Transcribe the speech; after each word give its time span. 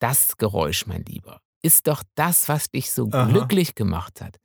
Das 0.00 0.36
Geräusch, 0.36 0.86
mein 0.86 1.04
Lieber, 1.04 1.40
ist 1.62 1.86
doch 1.88 2.02
das, 2.14 2.48
was 2.48 2.70
dich 2.70 2.92
so 2.92 3.08
Aha. 3.10 3.26
glücklich 3.28 3.74
gemacht 3.74 4.20
hat. 4.20 4.36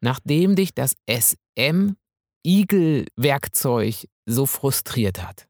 Nachdem 0.00 0.56
dich 0.56 0.72
das 0.74 0.94
SM-Igel-Werkzeug 1.08 4.06
so 4.26 4.46
frustriert 4.46 5.22
hat. 5.22 5.46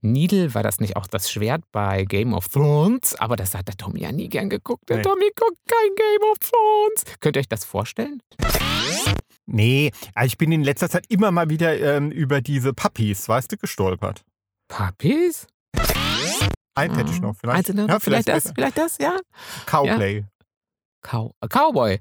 Needle, 0.00 0.54
war 0.54 0.62
das 0.62 0.78
nicht 0.80 0.96
auch 0.96 1.06
das 1.08 1.30
Schwert 1.30 1.62
bei 1.72 2.04
Game 2.04 2.32
of 2.32 2.48
Thrones? 2.48 3.14
Aber 3.16 3.34
das 3.36 3.54
hat 3.54 3.66
der 3.68 3.76
Tommy 3.76 4.00
ja 4.00 4.12
nie 4.12 4.28
gern 4.28 4.48
geguckt. 4.48 4.88
Der 4.88 4.98
Nee. 4.98 5.02
Tommy 5.02 5.28
guckt 5.34 5.58
kein 5.66 5.94
Game 5.96 6.30
of 6.30 6.38
Thrones. 6.38 7.02
Könnt 7.20 7.36
ihr 7.36 7.40
euch 7.40 7.48
das 7.48 7.64
vorstellen? 7.64 8.22
Nee, 9.46 9.90
also 10.14 10.26
ich 10.26 10.38
bin 10.38 10.52
in 10.52 10.62
letzter 10.62 10.88
Zeit 10.90 11.06
immer 11.08 11.30
mal 11.32 11.50
wieder 11.50 11.78
ähm, 11.80 12.10
über 12.12 12.40
diese 12.40 12.72
Puppies, 12.74 13.28
weißt 13.28 13.50
du, 13.52 13.56
gestolpert. 13.56 14.24
Puppies? 14.68 15.46
Eins 16.78 16.96
hätte 16.96 17.10
ich 17.10 17.20
noch. 17.20 17.34
Vielleicht, 17.36 17.58
Einzelne? 17.58 17.86
ja, 17.88 17.98
vielleicht, 17.98 18.24
vielleicht, 18.24 18.46
das, 18.46 18.52
vielleicht 18.54 18.78
das, 18.78 18.98
ja? 18.98 19.16
Cowplay. 19.66 20.24
Cow 21.02 21.32
äh, 21.40 21.48
Cowboy. 21.48 21.98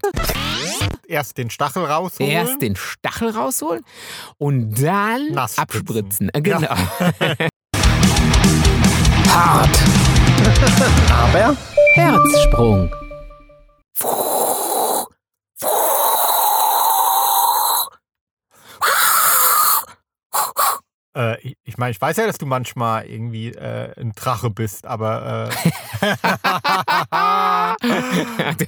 Erst 1.08 1.38
den 1.38 1.50
Stachel 1.50 1.86
rausholen. 1.86 2.32
Erst 2.32 2.62
den 2.62 2.76
Stachel 2.76 3.30
rausholen 3.30 3.84
und 4.38 4.76
dann 4.84 5.32
Nass 5.32 5.58
abspritzen. 5.58 6.30
spritzen. 6.30 6.30
Äh, 6.34 6.42
Genau. 6.42 6.70
Hart. 9.30 9.80
Aber 11.12 11.56
Herzsprung. 11.94 12.92
Äh, 21.18 21.40
ich, 21.42 21.58
ich 21.64 21.78
meine, 21.80 21.92
ich 21.92 22.00
weiß 22.00 22.18
ja, 22.18 22.28
dass 22.28 22.38
du 22.38 22.46
manchmal 22.46 23.08
irgendwie 23.08 23.48
äh, 23.50 24.00
ein 24.00 24.12
Drache 24.14 24.52
bist, 24.52 24.86
aber 24.86 25.50
äh, 25.50 26.16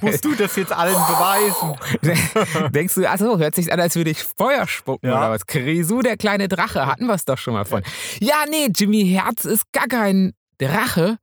musst 0.02 0.24
du 0.24 0.34
das 0.34 0.56
jetzt 0.56 0.72
allen 0.72 0.94
beweisen? 0.94 2.70
Denkst 2.72 2.94
du, 2.94 3.08
achso, 3.08 3.38
hört 3.38 3.54
sich 3.54 3.72
an, 3.72 3.78
als 3.78 3.94
würde 3.94 4.10
ich 4.10 4.24
Feuer 4.24 4.66
spucken 4.66 5.08
Ja. 5.08 5.18
oder 5.18 5.30
was? 5.30 5.46
Krisu, 5.46 6.00
der 6.02 6.16
kleine 6.16 6.48
Drache, 6.48 6.86
hatten 6.86 7.06
wir 7.06 7.14
es 7.14 7.24
doch 7.24 7.38
schon 7.38 7.54
mal 7.54 7.64
von. 7.64 7.82
Ja, 8.18 8.44
nee, 8.50 8.68
Jimmy 8.74 9.06
Herz 9.08 9.44
ist 9.44 9.70
gar 9.72 9.86
kein 9.86 10.32
Drache. 10.58 11.18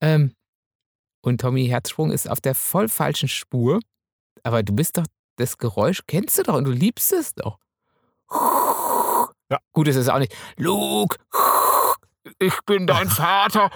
Ähm, 0.00 0.34
und 1.22 1.40
Tommy 1.40 1.68
Herzsprung 1.68 2.10
ist 2.10 2.28
auf 2.28 2.40
der 2.40 2.54
voll 2.56 2.88
falschen 2.88 3.28
Spur. 3.28 3.78
Aber 4.42 4.62
du 4.64 4.74
bist 4.74 4.98
doch, 4.98 5.04
das 5.36 5.56
Geräusch 5.56 6.00
kennst 6.06 6.36
du 6.38 6.42
doch 6.42 6.54
und 6.54 6.64
du 6.64 6.70
liebst 6.72 7.12
es 7.12 7.32
doch. 7.34 7.58
Ja. 9.54 9.60
Gut, 9.72 9.86
es 9.88 9.94
ist 9.96 10.08
auch 10.08 10.18
nicht, 10.18 10.34
Luke, 10.56 11.16
ich 12.40 12.54
bin 12.66 12.86
dein 12.88 13.08
Vater. 13.22 13.70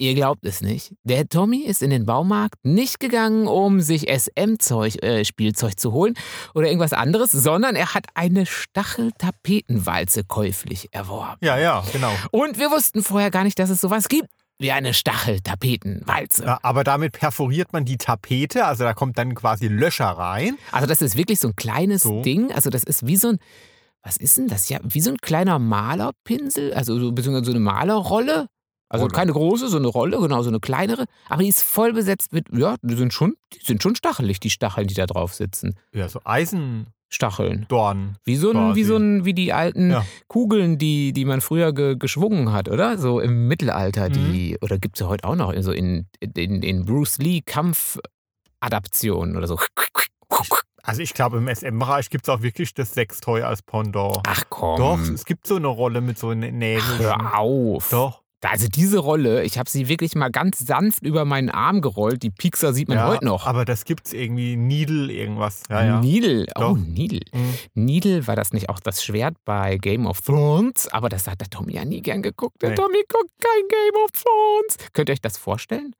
ihr 0.00 0.14
glaubt 0.14 0.44
es 0.44 0.60
nicht. 0.62 0.94
Der 1.04 1.28
Tommy 1.28 1.58
ist 1.58 1.82
in 1.82 1.90
den 1.90 2.06
Baumarkt 2.06 2.56
nicht 2.64 2.98
gegangen, 3.00 3.46
um 3.46 3.80
sich 3.80 4.08
SM-Zeug, 4.10 5.02
äh, 5.02 5.24
Spielzeug 5.24 5.78
zu 5.78 5.92
holen 5.92 6.14
oder 6.54 6.66
irgendwas 6.66 6.92
anderes, 6.92 7.30
sondern 7.30 7.76
er 7.76 7.94
hat 7.94 8.06
eine 8.14 8.46
Stacheltapetenwalze 8.46 10.24
käuflich 10.24 10.88
erworben. 10.92 11.36
ja, 11.42 11.58
ja, 11.58 11.84
genau. 11.92 12.12
Und 12.30 12.58
wir 12.58 12.70
wussten 12.70 13.02
vorher 13.02 13.30
gar 13.30 13.44
nicht, 13.44 13.58
dass 13.58 13.70
es 13.70 13.80
sowas 13.80 14.08
gibt 14.08 14.28
wie 14.58 14.72
eine 14.72 14.92
Stacheltapetenwalze. 14.92 16.44
Ja, 16.44 16.58
aber 16.62 16.84
damit 16.84 17.12
perforiert 17.12 17.72
man 17.72 17.84
die 17.86 17.96
Tapete, 17.96 18.66
also 18.66 18.84
da 18.84 18.92
kommt 18.92 19.16
dann 19.16 19.34
quasi 19.34 19.68
Löcher 19.68 20.06
rein. 20.06 20.56
Also 20.70 20.86
das 20.86 21.00
ist 21.00 21.16
wirklich 21.16 21.40
so 21.40 21.48
ein 21.48 21.56
kleines 21.56 22.02
So. 22.02 22.20
Ding. 22.22 22.52
Also 22.52 22.68
das 22.68 22.84
ist 22.84 23.06
wie 23.06 23.16
so 23.16 23.28
ein, 23.28 23.38
was 24.02 24.18
ist 24.18 24.36
denn 24.36 24.48
das? 24.48 24.68
Ja, 24.68 24.78
wie 24.82 25.00
so 25.00 25.10
ein 25.10 25.16
kleiner 25.18 25.58
Malerpinsel, 25.58 26.74
also 26.74 26.98
so, 26.98 27.12
beziehungsweise 27.12 27.46
so 27.46 27.52
eine 27.52 27.60
Malerrolle. 27.60 28.48
Also 28.90 29.04
Rolle. 29.06 29.14
keine 29.14 29.32
große, 29.32 29.68
so 29.68 29.76
eine 29.78 29.86
Rolle, 29.86 30.18
genau, 30.20 30.42
so 30.42 30.50
eine 30.50 30.60
kleinere. 30.60 31.06
Aber 31.28 31.42
die 31.42 31.48
ist 31.48 31.62
voll 31.62 31.92
besetzt 31.92 32.32
mit, 32.32 32.46
ja, 32.52 32.74
die 32.82 32.96
sind 32.96 33.14
schon, 33.14 33.36
die 33.54 33.60
sind 33.64 33.82
schon 33.82 33.94
stachelig, 33.96 34.40
die 34.40 34.50
Stacheln, 34.50 34.88
die 34.88 34.94
da 34.94 35.06
drauf 35.06 35.32
sitzen. 35.32 35.76
Ja, 35.94 36.08
so 36.08 36.20
Eisendorn. 36.24 36.88
Stacheln. 37.12 37.66
Wie 38.24 38.36
so 38.36 38.50
ein, 38.50 38.54
Quasi. 38.56 38.76
wie 38.80 38.84
so 38.84 38.96
ein, 38.96 39.24
wie 39.24 39.34
die 39.34 39.52
alten 39.52 39.90
Ja. 39.90 40.04
Kugeln, 40.28 40.78
die, 40.78 41.12
die 41.12 41.24
man 41.24 41.40
früher 41.40 41.72
ge, 41.72 41.96
geschwungen 41.96 42.52
hat, 42.52 42.68
oder? 42.68 42.98
So 42.98 43.18
im 43.18 43.48
Mittelalter, 43.48 44.08
die, 44.08 44.56
oder 44.60 44.78
gibt 44.78 44.94
es 44.96 45.00
ja 45.00 45.08
heute 45.08 45.24
auch 45.24 45.34
noch, 45.34 45.52
so 45.60 45.72
in, 45.72 46.06
in, 46.20 46.62
in 46.62 46.84
Bruce 46.84 47.18
Lee 47.18 47.40
Kampfadaptionen 47.44 49.36
oder 49.36 49.48
so. 49.48 49.58
Also 50.82 51.02
ich 51.02 51.12
glaube, 51.12 51.38
im 51.38 51.48
SM-Bereich 51.48 52.10
gibt 52.10 52.24
es 52.24 52.28
auch 52.28 52.42
wirklich 52.42 52.74
das 52.74 52.94
Sextoy 52.94 53.42
als 53.42 53.62
Pendant. 53.62 54.18
Ach 54.26 54.44
komm. 54.48 54.78
Doch, 54.78 54.98
es 55.00 55.24
gibt 55.24 55.46
so 55.46 55.56
eine 55.56 55.66
Rolle 55.66 56.00
mit 56.00 56.18
so 56.18 56.28
Nä- 56.28 56.52
Nägeln. 56.52 56.98
Hör 56.98 57.38
auf. 57.38 57.90
Doch. 57.90 58.19
Also 58.42 58.68
diese 58.68 58.98
Rolle, 58.98 59.44
ich 59.44 59.58
habe 59.58 59.68
sie 59.68 59.88
wirklich 59.88 60.14
mal 60.14 60.30
ganz 60.30 60.58
sanft 60.60 61.02
über 61.02 61.24
meinen 61.24 61.50
Arm 61.50 61.80
gerollt. 61.82 62.22
Die 62.22 62.30
Piekser 62.30 62.72
sieht 62.72 62.88
man 62.88 62.96
ja, 62.98 63.06
heute 63.08 63.24
noch. 63.24 63.46
Aber 63.46 63.64
das 63.64 63.84
gibt 63.84 64.06
es 64.06 64.12
irgendwie 64.14 64.56
Needle 64.56 65.12
irgendwas. 65.12 65.62
Ja, 65.68 65.84
ja. 65.84 66.00
Needle, 66.00 66.46
oh 66.56 66.60
Doch. 66.60 66.76
Needle. 66.76 67.20
Mhm. 67.32 67.54
Needle, 67.74 68.26
war 68.26 68.36
das 68.36 68.52
nicht 68.52 68.68
auch 68.70 68.80
das 68.80 69.04
Schwert 69.04 69.34
bei 69.44 69.76
Game 69.76 70.06
of 70.06 70.22
Thrones? 70.22 70.88
Aber 70.88 71.08
das 71.10 71.26
hat 71.26 71.40
der 71.40 71.50
Tommy 71.50 71.74
ja 71.74 71.84
nie 71.84 72.00
gern 72.00 72.22
geguckt. 72.22 72.62
Der 72.62 72.70
Nee. 72.70 72.76
Tommy 72.76 73.02
guckt 73.08 73.30
kein 73.40 73.68
Game 73.68 74.04
of 74.04 74.10
Thrones. 74.12 74.92
Könnt 74.92 75.08
ihr 75.10 75.12
euch 75.12 75.20
das 75.20 75.36
vorstellen? 75.36 75.94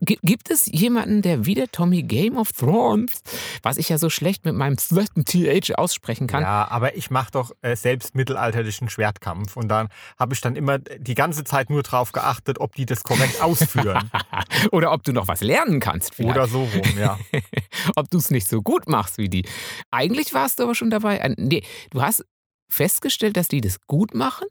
Gibt 0.00 0.50
es 0.50 0.66
jemanden, 0.66 1.22
der 1.22 1.44
wie 1.44 1.54
der 1.54 1.68
Tommy 1.68 2.02
Game 2.02 2.36
of 2.36 2.52
Thrones, 2.52 3.22
was 3.62 3.76
ich 3.78 3.88
ja 3.88 3.98
so 3.98 4.10
schlecht 4.10 4.44
mit 4.44 4.54
meinem 4.54 4.78
zweiten 4.78 5.24
TH 5.24 5.74
aussprechen 5.76 6.26
kann, 6.26 6.42
Ja, 6.42 6.68
aber 6.70 6.96
ich 6.96 7.10
mache 7.10 7.32
doch 7.32 7.50
äh, 7.62 7.74
selbst 7.76 8.14
mittelalterlichen 8.14 8.88
Schwertkampf 8.88 9.56
und 9.56 9.68
dann 9.68 9.88
habe 10.18 10.34
ich 10.34 10.40
dann 10.40 10.56
immer 10.56 10.78
die 10.78 11.14
ganze 11.14 11.44
Zeit 11.44 11.68
nur 11.70 11.79
drauf 11.82 12.12
geachtet, 12.12 12.60
ob 12.60 12.74
die 12.74 12.86
das 12.86 13.02
korrekt 13.02 13.40
ausführen. 13.42 14.10
oder 14.72 14.92
ob 14.92 15.02
du 15.02 15.12
noch 15.12 15.28
was 15.28 15.40
lernen 15.40 15.80
kannst 15.80 16.14
vielleicht. 16.14 16.36
Oder 16.36 16.46
so 16.48 16.64
rum, 16.64 16.98
ja. 16.98 17.18
ob 17.96 18.10
du 18.10 18.18
es 18.18 18.30
nicht 18.30 18.48
so 18.48 18.62
gut 18.62 18.88
machst 18.88 19.18
wie 19.18 19.28
die. 19.28 19.44
Eigentlich 19.90 20.34
warst 20.34 20.58
du 20.58 20.64
aber 20.64 20.74
schon 20.74 20.90
dabei. 20.90 21.18
Äh, 21.18 21.34
Nee, 21.36 21.62
du 21.90 22.02
hast 22.02 22.24
festgestellt, 22.70 23.36
dass 23.36 23.48
die 23.48 23.60
das 23.60 23.78
gut 23.86 24.14
machen 24.14 24.46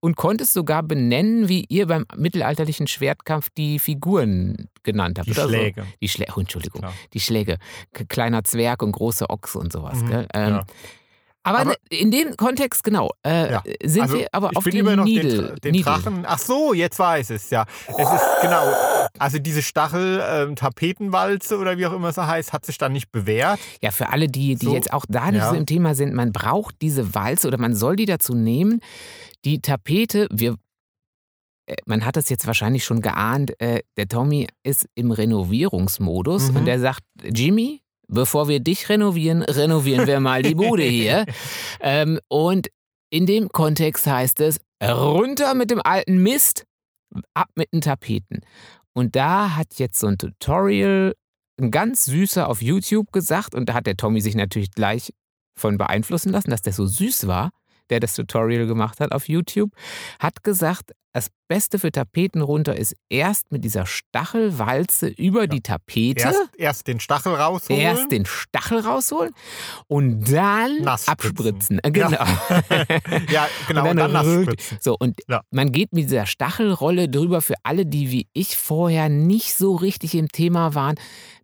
und 0.00 0.16
konntest 0.16 0.52
sogar 0.52 0.82
benennen, 0.82 1.48
wie 1.48 1.64
ihr 1.68 1.86
beim 1.86 2.06
mittelalterlichen 2.16 2.86
Schwertkampf 2.86 3.50
die 3.50 3.78
Figuren 3.78 4.68
genannt 4.82 5.18
habt. 5.18 5.28
Die 5.28 5.32
oder 5.32 5.48
Schläge. 5.48 5.82
So. 5.82 5.88
Die 6.00 6.08
Schläge, 6.08 6.32
oh, 6.36 6.40
Entschuldigung, 6.40 6.80
Klar. 6.80 6.94
die 7.12 7.20
Schläge. 7.20 7.58
Kleiner 8.08 8.44
Zwerg 8.44 8.82
und 8.82 8.92
große 8.92 9.28
Ochse 9.28 9.58
und 9.58 9.72
sowas. 9.72 10.00
Mhm? 10.02 10.26
Ähm, 10.32 10.50
ja. 10.54 10.64
Aber, 11.42 11.58
Aber- 11.60 11.74
in 11.88 12.10
dem 12.10 12.36
Kontext, 12.36 12.84
genau, 12.84 13.10
äh, 13.26 13.50
Ja. 13.52 13.62
sind 13.82 14.02
Also, 14.02 14.18
wir 14.18 14.28
aber 14.32 14.50
ich 14.52 14.56
auf 14.58 14.64
bin 14.64 14.72
die 14.72 14.78
immer 14.80 14.96
noch 14.96 15.04
Needle. 15.04 15.54
den, 15.62 15.72
den. 15.72 15.82
Drachen. 15.82 16.24
Ach 16.26 16.38
so, 16.38 16.74
jetzt 16.74 16.98
weiß 16.98 17.30
es 17.30 17.48
ja. 17.50 17.64
Es 17.88 17.96
ist 18.12 18.24
genau. 18.42 18.72
Also 19.18 19.38
diese 19.38 19.62
Stachel-Tapetenwalze 19.62 21.58
oder 21.58 21.78
wie 21.78 21.86
auch 21.86 21.92
immer 21.92 22.12
sie 22.12 22.26
heißt, 22.26 22.52
hat 22.52 22.64
sich 22.66 22.78
dann 22.78 22.92
nicht 22.92 23.10
bewährt. 23.12 23.58
Ja, 23.82 23.90
für 23.90 24.08
alle, 24.10 24.28
die, 24.28 24.54
die 24.56 24.66
So, 24.66 24.74
jetzt 24.74 24.92
auch 24.92 25.04
da 25.08 25.30
nicht 25.30 25.40
ja. 25.40 25.50
so 25.50 25.56
im 25.56 25.66
Thema 25.66 25.94
sind, 25.94 26.14
man 26.14 26.32
braucht 26.32 26.76
diese 26.82 27.14
Walze 27.14 27.48
oder 27.48 27.58
man 27.58 27.74
soll 27.74 27.96
die 27.96 28.06
dazu 28.06 28.34
nehmen. 28.34 28.80
Die 29.44 29.60
Tapete, 29.60 30.26
wir, 30.30 30.56
äh, 31.66 31.76
man 31.86 32.04
hat 32.04 32.16
es 32.16 32.28
jetzt 32.28 32.46
wahrscheinlich 32.46 32.84
schon 32.84 33.00
geahnt, 33.00 33.58
äh, 33.60 33.80
der 33.96 34.08
Tommy 34.08 34.46
ist 34.62 34.86
im 34.94 35.10
Renovierungsmodus 35.10 36.50
Mhm. 36.50 36.56
und 36.56 36.64
der 36.66 36.78
sagt, 36.80 37.02
Jimmy, 37.22 37.80
bevor 38.10 38.48
wir 38.48 38.60
dich 38.60 38.88
renovieren, 38.88 39.42
renovieren 39.42 40.06
wir 40.06 40.20
mal 40.20 40.42
die 40.42 40.54
Bude 40.54 40.82
hier. 41.00 41.24
ähm, 41.80 42.18
und 42.28 42.68
In 43.12 43.26
dem 43.26 43.48
Kontext 43.48 44.06
heißt 44.06 44.40
es, 44.40 44.60
runter 44.82 45.54
mit 45.54 45.70
dem 45.70 45.80
alten 45.82 46.22
Mist, 46.22 46.64
ab 47.34 47.48
mit 47.56 47.72
den 47.72 47.80
Tapeten. 47.80 48.40
Und 48.92 49.16
da 49.16 49.56
hat 49.56 49.74
jetzt 49.78 49.98
so 49.98 50.06
ein 50.06 50.16
Tutorial 50.18 51.14
ein 51.60 51.70
ganz 51.70 52.04
süßer 52.04 52.48
auf 52.48 52.62
YouTube 52.62 53.12
gesagt, 53.12 53.54
und 53.54 53.68
da 53.68 53.74
hat 53.74 53.86
der 53.86 53.96
Tommy 53.96 54.20
sich 54.20 54.34
natürlich 54.34 54.70
gleich 54.70 55.12
von 55.58 55.76
beeinflussen 55.76 56.30
lassen, 56.30 56.50
dass 56.50 56.62
der 56.62 56.72
so 56.72 56.86
süß 56.86 57.26
war, 57.26 57.50
der 57.90 58.00
das 58.00 58.14
Tutorial 58.14 58.66
gemacht 58.66 59.00
hat 59.00 59.12
auf 59.12 59.28
YouTube, 59.28 59.72
hat 60.20 60.42
gesagt, 60.44 60.92
das 61.12 61.28
Beste 61.48 61.78
für 61.80 61.90
Tapeten 61.90 62.40
runter 62.40 62.76
ist 62.76 62.94
erst 63.08 63.50
mit 63.50 63.64
dieser 63.64 63.84
Stachelwalze 63.86 65.08
über 65.08 65.46
die 65.48 65.60
Tapete. 65.60 66.22
Erst, 66.22 66.40
erst 66.56 66.86
den 66.86 67.00
Stachel 67.00 67.34
rausholen. 67.34 67.82
Erst 67.82 68.12
den 68.12 68.26
Stachel 68.26 68.78
rausholen 68.80 69.32
und 69.88 70.32
dann 70.32 70.82
Nass 70.82 71.08
abspritzen. 71.08 71.80
spritzen. 71.80 71.92
Genau. 71.92 72.10
ja, 73.30 73.48
genau, 73.66 73.90
und 73.90 73.96
dann, 73.96 74.12
nass 74.12 74.26
rührt- 74.26 74.44
spritzen. 74.44 74.78
So, 74.80 74.96
und 74.98 75.18
Ja. 75.28 75.40
man 75.50 75.72
geht 75.72 75.92
mit 75.92 76.04
dieser 76.04 76.26
Stachelrolle 76.26 77.08
drüber 77.08 77.40
für 77.42 77.54
alle, 77.64 77.86
die 77.86 78.10
wie 78.12 78.28
ich 78.32 78.56
vorher 78.56 79.08
nicht 79.08 79.54
so 79.54 79.74
richtig 79.74 80.14
im 80.14 80.28
Thema 80.28 80.74
waren, 80.74 80.94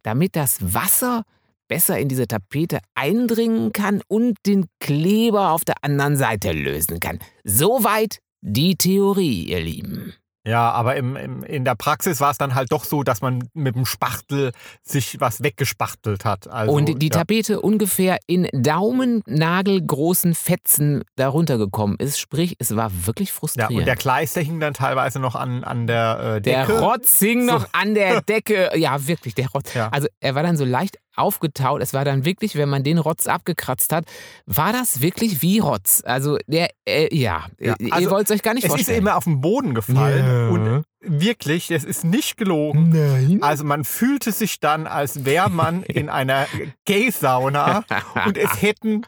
damit 0.02 0.36
das 0.36 0.58
Wasser 0.74 1.24
besser 1.68 1.98
in 1.98 2.08
diese 2.08 2.28
Tapete 2.28 2.78
eindringen 2.94 3.72
kann 3.72 4.00
und 4.06 4.36
den 4.46 4.66
Kleber 4.78 5.50
auf 5.50 5.64
der 5.64 5.74
anderen 5.82 6.16
Seite 6.16 6.52
lösen 6.52 7.00
kann. 7.00 7.18
Soweit 7.42 8.18
die 8.48 8.76
Theorie, 8.76 9.42
ihr 9.44 9.60
Lieben. 9.60 10.14
Ja, 10.46 10.70
aber 10.70 10.94
im, 10.94 11.16
im, 11.16 11.42
in 11.42 11.64
der 11.64 11.74
Praxis 11.74 12.20
war 12.20 12.30
es 12.30 12.38
dann 12.38 12.54
halt 12.54 12.70
doch 12.70 12.84
so, 12.84 13.02
dass 13.02 13.20
man 13.20 13.48
mit 13.52 13.74
dem 13.74 13.84
Spachtel 13.84 14.52
sich 14.80 15.18
was 15.18 15.42
weggespachtelt 15.42 16.24
hat. 16.24 16.46
Also, 16.46 16.72
und 16.72 17.02
die 17.02 17.06
ja. 17.08 17.10
Tapete 17.18 17.60
ungefähr 17.60 18.18
in 18.28 18.48
daumennagelgroßen 18.52 20.36
Fetzen 20.36 21.02
darunter 21.16 21.58
gekommen 21.58 21.96
ist. 21.98 22.20
Sprich, 22.20 22.54
es 22.60 22.76
war 22.76 22.92
wirklich 23.06 23.30
ja, 23.30 23.34
frustrierend. 23.34 23.78
und 23.78 23.86
der 23.86 23.96
Kleister 23.96 24.40
hing 24.40 24.60
dann 24.60 24.72
teilweise 24.74 25.18
noch 25.18 25.34
an, 25.34 25.64
an 25.64 25.88
der 25.88 26.36
äh, 26.36 26.40
Der 26.40 26.64
Decke. 26.66 26.78
Rotz 26.80 27.18
hing 27.18 27.48
So. 27.48 27.52
noch 27.52 27.66
an 27.72 27.94
der 27.94 28.20
Decke. 28.28 28.70
Ja, 28.76 29.04
wirklich, 29.04 29.34
der 29.34 29.48
Rotz. 29.48 29.74
Ja. 29.74 29.88
Also 29.88 30.06
er 30.20 30.36
war 30.36 30.44
dann 30.44 30.56
so 30.56 30.64
leicht 30.64 30.98
aufgetaut. 31.16 31.80
Es 31.82 31.92
war 31.94 32.04
dann 32.04 32.24
wirklich, 32.24 32.56
wenn 32.56 32.68
man 32.68 32.84
den 32.84 32.98
Rotz 32.98 33.26
abgekratzt 33.26 33.92
hat, 33.92 34.04
war 34.46 34.72
das 34.72 35.00
wirklich 35.00 35.42
wie 35.42 35.58
Rotz. 35.58 36.02
Also 36.04 36.38
der, 36.46 36.70
äh, 36.86 37.14
ja, 37.16 37.46
Ja, 37.58 37.74
ihr 37.78 37.92
also 37.92 38.10
wollt 38.10 38.30
es 38.30 38.34
euch 38.36 38.42
gar 38.42 38.54
nicht 38.54 38.64
es 38.64 38.70
ist 38.70 38.76
vorstellen. 38.76 38.98
immer 38.98 39.16
auf 39.16 39.24
den 39.24 39.40
Boden 39.40 39.74
gefallen 39.74 40.26
Ja. 40.26 40.48
und 40.48 40.84
wirklich, 41.08 41.70
es 41.70 41.84
ist 41.84 42.04
nicht 42.04 42.36
gelogen. 42.36 42.88
Nein. 42.90 43.38
Also 43.42 43.64
man 43.64 43.84
fühlte 43.84 44.32
sich 44.32 44.58
dann, 44.60 44.86
als 44.86 45.24
wäre 45.24 45.50
man 45.50 45.82
in 45.88 46.08
einer 46.08 46.46
Gay-Sauna 46.84 47.84
und 48.26 48.36
es 48.36 48.60
hätten 48.62 49.02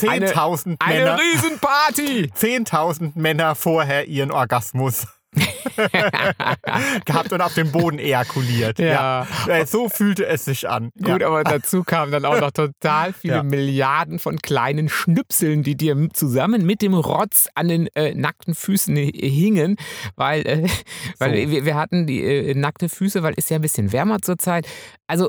10.000 0.00 0.76
Eine 0.80 1.04
Männer, 1.04 1.18
Riesenparty! 1.20 2.32
10.000 2.36 3.12
Männer 3.14 3.54
vorher 3.54 4.08
ihren 4.08 4.30
Orgasmus 4.30 5.06
gehabt 7.04 7.32
und 7.32 7.40
auf 7.40 7.54
dem 7.54 7.70
Boden 7.72 7.98
ejakuliert. 7.98 8.78
Ja. 8.78 9.26
Äh, 9.46 9.66
So 9.66 9.88
fühlte 9.88 10.26
es 10.26 10.44
sich 10.44 10.68
an. 10.68 10.90
Gut, 11.02 11.20
ja. 11.20 11.26
aber 11.28 11.44
dazu 11.44 11.84
kamen 11.84 12.12
dann 12.12 12.24
auch 12.24 12.40
noch 12.40 12.50
total 12.50 13.12
viele 13.18 13.34
Ja. 13.36 13.42
Milliarden 13.42 14.18
von 14.18 14.38
kleinen 14.38 14.88
Schnipseln, 14.88 15.62
die 15.62 15.76
dir 15.76 15.96
zusammen 16.12 16.64
mit 16.64 16.82
dem 16.82 16.94
Rotz 16.94 17.48
an 17.54 17.68
den 17.68 17.88
äh, 17.94 18.14
nackten 18.14 18.54
Füßen 18.54 18.96
hi- 18.96 19.12
hingen, 19.12 19.76
weil, 20.16 20.46
äh, 20.46 20.66
weil 21.18 21.44
So. 21.44 21.50
wir, 21.50 21.64
wir 21.64 21.74
hatten 21.76 22.06
die 22.06 22.22
äh, 22.22 22.54
nackte 22.54 22.88
Füße, 22.88 23.22
weil 23.22 23.34
es 23.36 23.48
ja 23.48 23.56
ein 23.56 23.62
bisschen 23.62 23.92
wärmer 23.92 24.20
zurzeit. 24.22 24.66
Also 25.06 25.28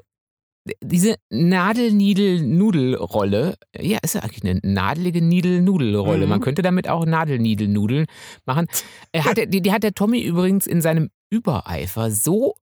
diese 0.82 1.16
Nadel-Niedel-Nudelrolle, 1.30 3.58
ja, 3.78 4.00
ist 4.02 4.16
ja 4.16 4.22
eigentlich 4.22 4.44
eine 4.44 4.60
nadelige 4.64 5.22
Niedel-Nudelrolle. 5.22 6.26
Mhm. 6.26 6.30
Man 6.30 6.42
könnte 6.42 6.62
damit 6.62 6.90
auch 6.90 7.06
Nadelniedelnudeln 7.06 8.06
machen. 8.46 8.68
Äh, 9.12 9.22
hat 9.22 9.38
der, 9.38 9.46
die, 9.46 9.62
die 9.62 9.72
hat 9.72 9.84
der 9.84 9.94
Tommy 9.94 10.22
übrigens 10.22 10.68
in 10.68 10.82
seinem 10.82 11.10
Übereifer 11.30 12.12
so 12.12 12.56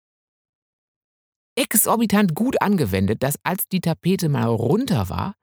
exorbitant 1.56 2.36
gut 2.36 2.62
angewendet, 2.62 3.24
dass 3.24 3.40
als 3.44 3.68
die 3.68 3.82
Tapete 3.82 4.30
mal 4.30 4.46
runter 4.46 5.10
war, 5.10 5.34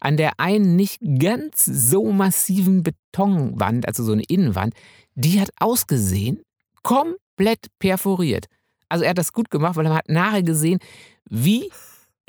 an 0.00 0.16
der 0.16 0.40
einen 0.40 0.74
nicht 0.74 0.98
ganz 1.18 1.64
so 1.64 2.10
massiven 2.12 2.82
Betonwand, 2.82 3.86
also 3.86 4.02
so 4.02 4.12
eine 4.12 4.24
Innenwand, 4.24 4.74
die 5.14 5.40
hat 5.40 5.50
ausgesehen, 5.60 6.42
komplett 6.82 7.66
perforiert. 7.78 8.46
Also 8.88 9.04
er 9.04 9.10
hat 9.10 9.18
das 9.18 9.32
gut 9.32 9.50
gemacht, 9.50 9.76
weil 9.76 9.86
er 9.86 9.94
hat 9.94 10.08
nachher 10.08 10.42
gesehen, 10.42 10.80
wie 11.28 11.70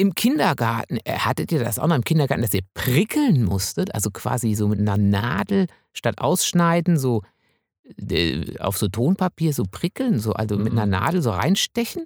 im 0.01 0.15
Kindergarten, 0.15 0.97
äh, 1.05 1.13
hattet 1.19 1.51
ihr 1.51 1.59
das 1.63 1.77
auch 1.79 1.87
noch 1.87 1.95
im 1.95 2.03
Kindergarten, 2.03 2.41
dass 2.41 2.53
ihr 2.53 2.63
prickeln 2.73 3.43
musstet, 3.43 3.93
also 3.93 4.09
quasi 4.11 4.55
so 4.55 4.67
mit 4.67 4.79
einer 4.79 4.97
Nadel 4.97 5.67
statt 5.93 6.17
ausschneiden, 6.19 6.97
so 6.97 7.21
äh, 8.09 8.57
auf 8.59 8.77
so 8.77 8.87
Tonpapier 8.87 9.53
so 9.53 9.63
prickeln, 9.69 10.19
so 10.19 10.33
also 10.33 10.57
mit 10.57 10.73
Mhm. 10.73 10.79
einer 10.79 10.85
Nadel 10.99 11.21
so 11.21 11.31
reinstechen, 11.31 12.05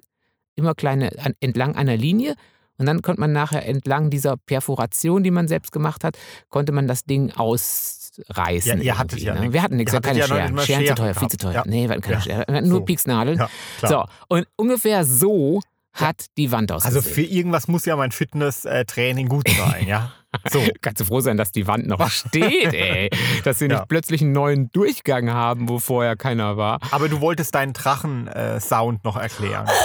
immer 0.56 0.74
kleine 0.74 1.10
an, 1.22 1.34
entlang 1.40 1.76
einer 1.76 1.96
Linie 1.96 2.34
und 2.78 2.86
dann 2.86 3.00
konnte 3.02 3.20
man 3.20 3.32
nachher 3.32 3.64
entlang 3.66 4.10
dieser 4.10 4.36
Perforation, 4.36 5.22
die 5.22 5.30
man 5.30 5.48
selbst 5.48 5.72
gemacht 5.72 6.04
hat, 6.04 6.18
konnte 6.50 6.72
man 6.72 6.86
das 6.88 7.04
Ding 7.04 7.30
ausreißen. 7.32 8.78
Ja, 8.78 8.84
ihr 8.84 8.98
hattet 8.98 9.20
ja 9.20 9.34
ne? 9.34 9.40
nichts. 9.40 9.52
Wir 9.54 9.62
hatten 9.62 9.76
nichts, 9.76 9.92
Ihr 9.92 9.96
ja 9.96 10.00
keine 10.00 10.18
ja 10.20 10.26
Scheren. 10.26 10.54
mal 10.54 10.62
Scheren 10.64 10.80
zu 10.80 10.84
Scheren 10.86 10.96
teuer, 10.96 11.14
viel 11.14 11.20
gehabt. 11.20 11.30
zu 11.32 11.36
teuer. 11.38 11.52
Ja. 11.54 11.62
Nee, 11.66 11.84
wir 11.84 11.90
hatten 11.90 12.02
keine 12.02 12.14
Ja. 12.16 12.20
Scheren. 12.22 12.44
Wir 12.48 12.54
hatten 12.56 12.68
nur 12.68 12.78
So. 12.80 12.84
Pieksnadeln. 12.84 13.38
Ja. 13.38 13.48
So, 13.88 14.04
und 14.28 14.46
ungefähr 14.56 15.04
so 15.04 15.60
hat 15.96 16.26
die 16.36 16.52
Wand 16.52 16.70
ausgesehen. 16.72 16.96
Also 16.96 17.10
für 17.14 17.22
irgendwas 17.22 17.68
muss 17.68 17.84
ja 17.84 17.96
mein 17.96 18.12
Fitness-Training 18.12 19.28
gut 19.28 19.48
sein, 19.48 19.86
ja. 19.86 20.12
So. 20.50 20.62
Kannst 20.82 21.00
du 21.00 21.06
froh 21.06 21.20
sein, 21.20 21.38
dass 21.38 21.50
die 21.50 21.66
Wand 21.66 21.86
noch 21.86 22.10
steht, 22.10 22.74
ey. 22.74 23.08
Dass 23.44 23.58
sie 23.58 23.68
nicht 23.68 23.78
Ja. 23.78 23.86
plötzlich 23.86 24.20
einen 24.20 24.32
neuen 24.32 24.70
Durchgang 24.72 25.30
haben, 25.30 25.68
wo 25.68 25.78
vorher 25.78 26.14
keiner 26.16 26.58
war. 26.58 26.78
Aber 26.90 27.08
du 27.08 27.20
wolltest 27.22 27.54
deinen 27.54 27.72
Drachen-Sound 27.72 29.02
noch 29.04 29.16
erklären. 29.16 29.66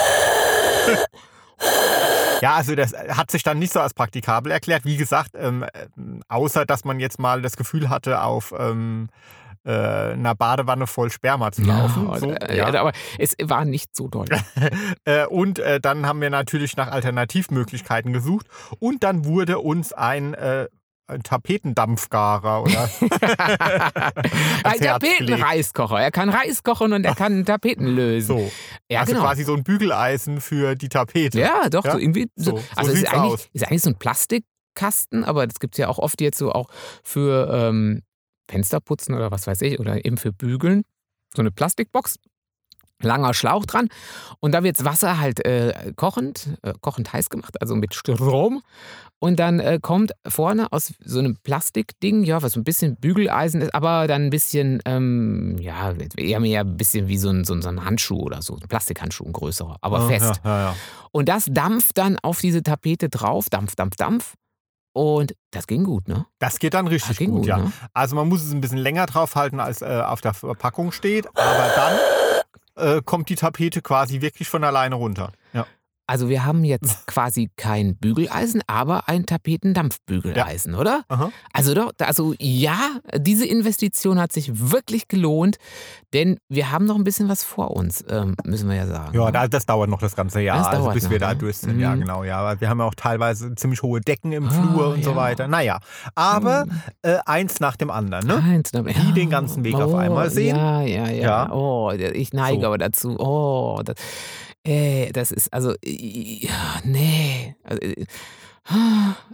Ja, 2.41 2.55
also 2.55 2.73
das 2.73 2.93
hat 2.93 3.29
sich 3.29 3.43
dann 3.43 3.59
nicht 3.59 3.71
so 3.71 3.79
als 3.79 3.93
praktikabel 3.93 4.51
erklärt. 4.51 4.83
Wie 4.83 4.97
gesagt, 4.97 5.33
ähm, 5.35 5.63
außer 6.27 6.65
dass 6.65 6.83
man 6.85 6.99
jetzt 6.99 7.19
mal 7.19 7.41
das 7.43 7.55
Gefühl 7.55 7.87
hatte, 7.89 8.23
auf 8.23 8.51
ähm, 8.57 9.09
äh, 9.63 9.71
einer 10.13 10.35
Badewanne 10.35 10.87
voll 10.87 11.11
Sperma 11.11 11.51
zu 11.51 11.61
laufen. 11.63 12.07
Ja, 12.09 12.17
so, 12.19 12.31
äh, 12.31 12.57
ja. 12.57 12.67
Aber 12.73 12.91
es 13.19 13.35
war 13.43 13.65
nicht 13.65 13.95
so 13.95 14.07
doll. 14.07 14.27
Äh, 15.05 15.25
und 15.25 15.57
äh, 15.59 15.79
dann 15.79 16.05
haben 16.05 16.21
wir 16.21 16.29
natürlich 16.29 16.77
nach 16.77 16.89
Alternativmöglichkeiten 16.91 18.13
gesucht. 18.13 18.45
Und 18.79 19.03
dann 19.03 19.25
wurde 19.25 19.57
uns 19.59 19.93
ein, 19.93 20.33
äh, 20.35 20.67
ein 21.07 21.23
Tapetendampfgarer 21.23 22.61
oder 22.63 22.89
Ein. 24.63 24.79
Tapetenreiskocher. 24.79 25.99
Er 25.99 26.11
kann 26.11 26.29
Reis 26.29 26.63
kochen 26.63 26.93
und 26.93 27.03
er 27.05 27.15
kann 27.15 27.45
Tapeten 27.45 27.87
lösen. 27.87 28.27
So. 28.27 28.51
Ja, 28.89 29.01
also 29.01 29.13
genau. 29.13 29.25
quasi 29.25 29.43
so 29.43 29.53
ein 29.55 29.63
Bügeleisen 29.63 30.39
für 30.41 30.75
die 30.75 30.89
Tapete. 30.89 31.39
Ja, 31.39 31.69
doch, 31.69 31.85
Ja? 31.85 31.93
so 31.93 31.97
irgendwie. 31.97 32.27
So, 32.35 32.51
So- 32.51 32.57
so 32.57 32.63
also 32.75 32.91
es 32.91 32.97
ist 33.03 33.49
ist 33.53 33.63
eigentlich 33.67 33.81
so 33.81 33.89
ein 33.89 33.97
Plastikkasten, 33.97 35.23
aber 35.23 35.47
das 35.47 35.59
gibt 35.59 35.73
es 35.75 35.77
ja 35.79 35.87
auch 35.87 35.97
oft 35.99 36.21
jetzt 36.21 36.37
so 36.37 36.51
auch 36.51 36.67
für 37.03 37.49
ähm, 37.51 38.01
Fensterputzen 38.51 39.15
oder 39.15 39.31
was 39.31 39.47
weiß 39.47 39.61
ich, 39.61 39.79
oder 39.79 40.03
eben 40.05 40.17
für 40.17 40.33
Bügeln. 40.33 40.83
So 41.33 41.41
eine 41.41 41.51
Plastikbox. 41.51 42.17
Langer 43.03 43.33
Schlauch 43.33 43.65
dran. 43.65 43.87
Und 44.41 44.51
da 44.51 44.63
wird 44.63 44.77
das 44.77 44.85
Wasser 44.85 45.19
halt 45.19 45.43
äh, 45.43 45.91
kochend, 45.95 46.49
äh, 46.61 46.73
kochend 46.81 47.11
heiß 47.11 47.29
gemacht, 47.29 47.59
also 47.59 47.75
mit 47.75 47.95
Strom. 47.95 48.61
Und 49.17 49.39
dann 49.39 49.59
äh, 49.59 49.79
kommt 49.81 50.11
vorne 50.27 50.71
aus 50.71 50.93
so 51.03 51.17
einem 51.17 51.37
Plastikding, 51.37 52.23
ja, 52.23 52.43
was 52.43 52.53
so 52.53 52.59
ein 52.59 52.63
bisschen 52.63 52.97
Bügeleisen 52.97 53.61
ist, 53.61 53.73
aber 53.73 54.05
dann 54.07 54.25
ein 54.25 54.29
bisschen, 54.29 54.81
ähm, 54.85 55.57
ja, 55.59 55.93
eher 56.17 56.39
mehr 56.39 56.61
ein 56.61 56.77
bisschen 56.77 57.07
wie 57.07 57.17
so 57.17 57.29
ein, 57.29 57.43
so 57.43 57.53
ein, 57.53 57.85
Handschuh 57.85 58.19
oder 58.19 58.41
so, 58.41 58.55
ein 58.55 58.67
Plastikhandschuh, 58.67 59.25
ein 59.25 59.33
größerer, 59.33 59.77
aber 59.81 60.01
Ah, 60.01 60.07
fest. 60.07 60.41
Ja, 60.43 60.49
ja, 60.57 60.63
ja. 60.71 60.75
Und 61.11 61.27
das 61.27 61.45
dampft 61.49 61.97
dann 61.97 62.19
auf 62.19 62.39
diese 62.39 62.61
Tapete 62.61 63.09
drauf, 63.09 63.49
Dampf, 63.49 63.75
Dampf, 63.75 63.95
Dampf. 63.95 64.35
Und 64.93 65.35
das 65.51 65.67
ging 65.67 65.83
gut, 65.83 66.07
ne? 66.07 66.25
Das 66.39 66.59
geht 66.59 66.73
dann 66.73 66.87
richtig 66.87 67.17
ging 67.17 67.31
gut, 67.31 67.39
gut, 67.39 67.47
ja. 67.47 67.57
ne? 67.57 67.71
Also 67.93 68.15
man 68.15 68.27
muss 68.27 68.43
es 68.43 68.51
ein 68.51 68.61
bisschen 68.61 68.77
länger 68.77 69.05
draufhalten, 69.05 69.59
als 69.59 69.81
äh, 69.81 70.01
auf 70.05 70.21
der 70.21 70.33
Verpackung 70.33 70.91
steht, 70.91 71.27
aber 71.27 71.71
dann 71.75 72.97
äh, 72.97 73.01
kommt 73.01 73.29
die 73.29 73.35
Tapete 73.35 73.81
quasi 73.81 74.21
wirklich 74.21 74.49
von 74.49 74.63
alleine 74.63 74.95
runter. 74.95 75.31
Ja. 75.53 75.65
Also 76.07 76.27
wir 76.29 76.43
haben 76.45 76.63
jetzt 76.65 77.05
quasi 77.07 77.49
kein 77.55 77.95
Bügeleisen, 77.95 78.61
aber 78.67 79.07
ein 79.07 79.25
Tapetendampfbügeleisen, 79.25 80.75
oder? 80.75 81.03
Aha. 81.09 81.31
Also 81.53 81.73
doch, 81.73 81.91
also 81.99 82.33
ja, 82.39 82.77
diese 83.17 83.45
Investition 83.45 84.19
hat 84.19 84.31
sich 84.31 84.71
wirklich 84.71 85.07
gelohnt, 85.07 85.57
denn 86.13 86.37
wir 86.49 86.71
haben 86.71 86.85
noch 86.85 86.95
ein 86.95 87.03
bisschen 87.03 87.29
was 87.29 87.43
vor 87.43 87.71
uns, 87.71 88.03
ähm, 88.09 88.35
müssen 88.45 88.67
wir 88.69 88.75
ja 88.75 88.87
sagen. 88.87 89.15
Ja, 89.17 89.25
ne? 89.25 89.31
da, 89.31 89.47
das 89.47 89.65
dauert 89.65 89.89
noch 89.89 89.99
das 90.01 90.15
ganze 90.15 90.41
Jahr, 90.41 90.57
Das 90.59 90.67
also 90.67 90.89
bis 90.91 91.09
wir 91.09 91.19
noch, 91.19 91.27
da 91.27 91.33
ne? 91.33 91.39
durch 91.39 91.57
sind. 91.57 91.79
Ja, 91.79 91.95
Mhm. 91.95 92.01
genau. 92.01 92.23
Ja, 92.23 92.59
wir 92.59 92.69
haben 92.69 92.79
ja 92.79 92.85
auch 92.85 92.95
teilweise 92.95 93.55
ziemlich 93.55 93.81
hohe 93.81 94.01
Decken 94.01 94.31
im 94.31 94.47
Ah, 94.47 94.51
Flur 94.51 94.87
und 94.89 95.03
so 95.03 95.11
ja. 95.11 95.15
weiter. 95.15 95.47
Naja, 95.47 95.79
aber 96.15 96.65
Mhm. 96.65 96.81
äh, 97.03 97.17
eins 97.25 97.59
nach 97.59 97.75
dem 97.77 97.89
anderen. 97.91 98.27
Ne? 98.27 98.35
Eins, 98.43 98.73
ne? 98.73 98.83
Die 98.83 99.13
den 99.13 99.29
ganzen 99.29 99.63
Weg 99.63 99.75
auf 99.75 99.93
einmal 99.93 100.29
sehen. 100.29 100.55
Ja, 100.57 100.81
ja, 100.81 101.07
ja. 101.07 101.21
Ja. 101.21 101.51
Oh, 101.51 101.91
ich 101.91 102.33
neige 102.33 102.61
So. 102.61 102.67
aber 102.67 102.77
dazu. 102.77 103.15
Oh, 103.19 103.79
das, 103.83 103.95
ey, 104.63 105.11
das 105.13 105.31
ist, 105.31 105.51
also, 105.53 105.73
ja, 105.83 106.79
nee. 106.83 107.55
Also, 107.63 107.81
äh, 107.81 108.05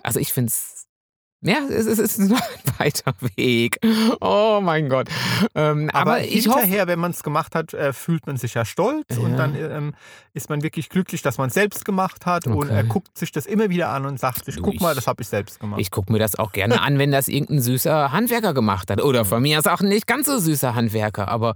also 0.04 0.20
ich 0.20 0.32
finde 0.34 0.50
es 0.50 0.86
Ja, 1.42 1.58
es 1.70 1.86
ist, 1.86 2.00
es 2.00 2.18
ist 2.18 2.30
noch 2.32 2.42
ein 2.66 2.80
weiter 2.80 3.14
Weg. 3.36 3.78
Oh 4.22 4.60
mein 4.62 4.90
Gott. 4.90 5.08
Ähm, 5.54 5.90
Aber, 5.94 6.14
aber, 6.14 6.24
ich 6.24 6.48
hoffe. 6.48 6.62
hinterher, 6.62 6.88
wenn 6.88 6.98
man 6.98 7.12
es 7.12 7.22
gemacht 7.22 7.54
hat, 7.54 7.74
äh, 7.76 7.94
fühlt 7.94 8.26
man 8.26 8.38
sich 8.38 8.56
ja 8.56 8.66
stolz 8.66 9.18
und 9.18 9.32
Ja. 9.32 9.38
dann 9.38 9.54
ähm, 9.54 9.94
ist 10.34 10.50
man 10.50 10.64
wirklich 10.64 10.90
glücklich, 10.90 11.22
dass 11.22 11.38
man 11.38 11.50
es 11.50 11.54
selbst 11.54 11.86
gemacht 11.86 12.26
hat 12.26 12.48
und 12.48 12.56
Okay. 12.56 12.74
er 12.74 12.84
guckt 12.86 13.16
sich 13.18 13.32
das 13.32 13.46
immer 13.46 13.70
wieder 13.70 13.90
an 13.90 14.06
und 14.08 14.20
sagt 14.20 14.46
sich, 14.46 14.56
guck 14.60 14.82
mal, 14.82 14.92
ich- 14.92 14.96
das 14.96 15.06
habe 15.08 15.22
ich 15.22 15.28
selbst 15.28 15.60
gemacht. 15.60 15.80
Ich 15.80 15.92
gucke 15.92 16.12
mir 16.12 16.20
das 16.20 16.36
auch 16.36 16.52
gerne 16.54 16.82
an, 16.82 16.98
wenn 16.98 17.12
das 17.12 17.28
irgendein 17.28 17.62
süßer 17.62 18.12
Handwerker 18.12 18.56
gemacht 18.56 18.90
hat. 18.90 19.02
Oder 19.04 19.24
von 19.24 19.42
mir 19.44 19.60
ist 19.60 19.70
auch 19.70 19.82
ein 19.82 19.90
nicht 19.90 20.08
ganz 20.08 20.26
so 20.26 20.40
süßer 20.40 20.74
Handwerker. 20.74 21.28
Aber 21.28 21.54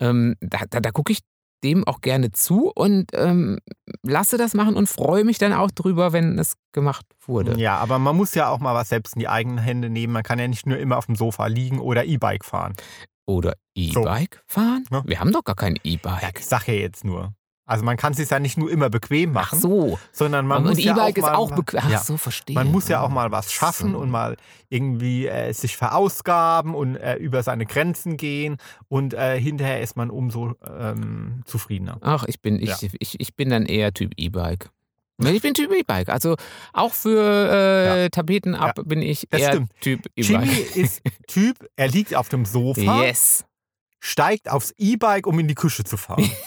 ähm, 0.00 0.34
da, 0.40 0.58
da, 0.68 0.80
da 0.80 0.90
gucke 0.90 1.12
ich 1.12 1.20
dem 1.64 1.86
auch 1.86 2.00
gerne 2.00 2.32
zu 2.32 2.70
und 2.74 3.10
ähm, 3.14 3.58
lasse 4.02 4.36
das 4.38 4.54
machen 4.54 4.74
und 4.76 4.88
freue 4.88 5.24
mich 5.24 5.38
dann 5.38 5.52
auch 5.52 5.70
drüber, 5.70 6.12
wenn 6.12 6.38
es 6.38 6.54
gemacht 6.72 7.04
wurde. 7.26 7.58
ja, 7.58 7.76
aber 7.76 7.98
man 7.98 8.16
muss 8.16 8.34
ja 8.34 8.48
auch 8.48 8.60
mal 8.60 8.74
was 8.74 8.88
selbst 8.88 9.14
in 9.16 9.20
die 9.20 9.28
eigenen 9.28 9.58
Hände 9.58 9.90
nehmen. 9.90 10.12
Man 10.12 10.22
kann 10.22 10.38
ja 10.38 10.48
nicht 10.48 10.66
nur 10.66 10.78
immer 10.78 10.96
auf 10.96 11.06
dem 11.06 11.16
Sofa 11.16 11.46
liegen 11.46 11.78
oder 11.80 12.04
E-Bike 12.04 12.44
fahren. 12.44 12.74
Oder 13.26 13.54
E-Bike 13.74 14.42
fahren? 14.46 14.84
Ja. 14.90 15.02
Wir 15.06 15.20
haben 15.20 15.32
doch 15.32 15.44
gar 15.44 15.54
kein 15.56 15.76
Ja, 15.76 15.80
E-Bike. 15.84 16.38
ich 16.40 16.46
sag 16.46 16.66
ja 16.66 16.74
jetzt 16.74 17.04
nur. 17.04 17.32
Also 17.70 17.84
man 17.84 17.96
kann 17.96 18.10
es 18.12 18.18
sich 18.18 18.28
ja 18.28 18.40
nicht 18.40 18.58
nur 18.58 18.70
immer 18.70 18.90
bequem 18.90 19.30
Ach 19.30 19.52
machen, 19.52 19.60
so. 19.60 19.98
sondern 20.12 20.46
man 20.46 20.62
und 20.64 20.70
muss 20.70 20.82
ja 20.82 20.92
auch 20.94 20.96
E-Bike 20.98 21.18
ist 21.18 21.22
mal, 21.22 21.34
auch 21.36 21.52
bequem. 21.54 21.80
Ach 21.84 21.90
ja, 21.90 21.98
so, 22.00 22.16
verstehe. 22.16 22.54
Man 22.54 22.70
muss 22.72 22.88
ja 22.88 23.00
auch 23.00 23.08
mal 23.10 23.30
was 23.30 23.52
schaffen 23.52 23.92
So. 23.92 23.98
und 23.98 24.10
mal 24.10 24.36
irgendwie 24.68 25.26
äh, 25.28 25.52
sich 25.52 25.76
verausgaben 25.76 26.74
und 26.74 26.96
äh, 26.96 27.14
über 27.16 27.42
seine 27.44 27.66
Grenzen 27.66 28.16
gehen 28.16 28.56
und 28.88 29.14
äh, 29.14 29.38
hinterher 29.40 29.80
ist 29.80 29.96
man 29.96 30.10
umso 30.10 30.54
ähm, 30.68 31.42
zufriedener. 31.44 31.98
Ach, 32.00 32.24
ich 32.26 32.40
bin, 32.42 32.60
ich, 32.60 32.68
Ja. 32.82 32.88
ich, 32.98 33.20
ich 33.20 33.36
bin 33.36 33.50
dann 33.50 33.66
eher 33.66 33.94
Typ 33.94 34.12
E-Bike. 34.16 34.70
Ich 35.22 35.42
bin 35.42 35.52
Typ 35.54 35.70
E-Bike. 35.72 36.08
Also 36.08 36.34
auch 36.72 36.92
für 36.94 37.20
äh, 38.04 38.10
Tapeten 38.10 38.54
ab 38.54 38.80
bin 38.84 39.02
ich 39.02 39.26
das 39.30 39.42
eher 39.42 39.48
stimmt. 39.50 39.70
Typ 39.80 40.06
Jimmy 40.16 40.44
E-Bike. 40.46 40.76
ist 40.76 41.02
Typ, 41.28 41.56
er 41.76 41.88
liegt 41.88 42.14
auf 42.16 42.28
dem 42.30 42.44
Sofa, 42.46 43.02
Yes. 43.04 43.44
steigt 44.00 44.50
aufs 44.50 44.72
E-Bike, 44.78 45.26
um 45.26 45.38
in 45.38 45.46
die 45.46 45.54
Küche 45.54 45.84
zu 45.84 45.96
fahren. 45.96 46.28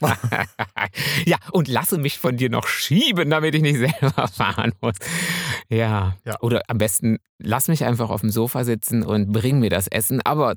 ja, 1.26 1.36
und 1.52 1.68
lasse 1.68 1.98
mich 1.98 2.18
von 2.18 2.36
dir 2.36 2.50
noch 2.50 2.66
schieben, 2.66 3.30
damit 3.30 3.54
ich 3.54 3.62
nicht 3.62 3.78
selber 3.78 4.28
fahren 4.34 4.72
muss. 4.80 4.96
Ja. 5.68 6.16
Ja. 6.24 6.40
Oder 6.40 6.62
am 6.68 6.78
besten 6.78 7.18
lass 7.38 7.68
mich 7.68 7.84
einfach 7.84 8.10
auf 8.10 8.20
dem 8.20 8.30
Sofa 8.30 8.64
sitzen 8.64 9.02
und 9.02 9.32
bring 9.32 9.58
mir 9.58 9.70
das 9.70 9.88
Essen. 9.88 10.20
Aber 10.22 10.54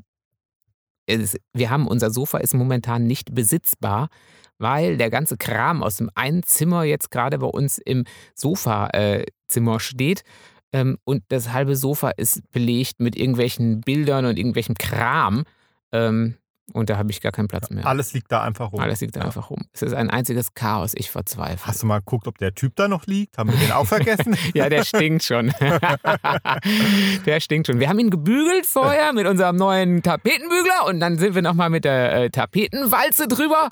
es, 1.08 1.36
wir 1.54 1.70
haben 1.70 1.88
unser 1.88 2.12
Sofa 2.12 2.40
ist 2.40 2.54
momentan 2.54 3.06
nicht 3.06 3.34
besitzbar, 3.34 4.10
weil 4.58 4.98
der 4.98 5.10
ganze 5.10 5.38
Kram 5.38 5.84
aus 5.84 5.98
dem 5.98 6.10
einen 6.16 6.44
Zimmer 6.44 6.84
jetzt 6.84 7.12
gerade 7.12 7.40
bei 7.40 7.48
uns 7.48 7.78
im 7.78 8.06
Sofazimmer 8.36 9.80
steht. 9.80 10.24
Ähm, 10.72 10.98
und 11.04 11.24
das 11.30 11.52
halbe 11.52 11.76
Sofa 11.76 12.10
ist 12.12 12.42
belegt 12.52 13.00
mit 13.00 13.16
irgendwelchen 13.16 13.82
Bildern 13.82 14.26
und 14.26 14.38
irgendwelchem 14.38 14.76
Kram. 14.76 15.44
Ähm, 15.92 16.36
und 16.74 16.90
da 16.90 16.98
habe 16.98 17.12
ich 17.12 17.22
gar 17.22 17.32
keinen 17.32 17.48
Platz 17.48 17.70
mehr. 17.70 17.86
Alles 17.86 18.14
liegt 18.14 18.32
da 18.32 18.42
einfach 18.42 18.72
rum. 18.72 18.80
Alles 18.80 19.02
liegt 19.02 19.16
da 19.16 19.22
Ja. 19.22 19.26
einfach 19.28 19.50
rum. 19.50 19.66
Es 19.74 19.82
ist 19.82 19.94
ein 19.94 20.10
einziges 20.10 20.54
Chaos. 20.56 20.94
Ich 20.96 21.12
verzweifle. 21.12 21.66
Hast 21.68 21.84
du 21.84 21.86
mal 21.88 22.00
geguckt, 22.00 22.28
ob 22.28 22.38
der 22.38 22.54
Typ 22.56 22.76
da 22.76 22.88
noch 22.88 23.06
liegt? 23.06 23.38
Haben 23.38 23.52
wir 23.52 23.60
den 23.60 23.72
auch 23.72 23.86
vergessen? 23.88 24.36
Ja, 24.54 24.70
der 24.70 24.84
stinkt 24.84 25.24
schon. 25.24 25.54
der 27.26 27.40
stinkt 27.40 27.68
schon. 27.68 27.80
Wir 27.80 27.90
haben 27.90 28.00
ihn 28.00 28.10
gebügelt 28.10 28.66
vorher 28.66 29.14
mit 29.14 29.28
unserem 29.28 29.56
neuen 29.56 30.02
Tapetenbügler 30.04 30.86
und 30.88 31.00
dann 31.00 31.18
sind 31.18 31.36
wir 31.36 31.42
nochmal 31.42 31.70
mit 31.70 31.86
der 31.86 32.14
äh, 32.24 32.30
Tapetenwalze 32.30 33.28
drüber. 33.28 33.70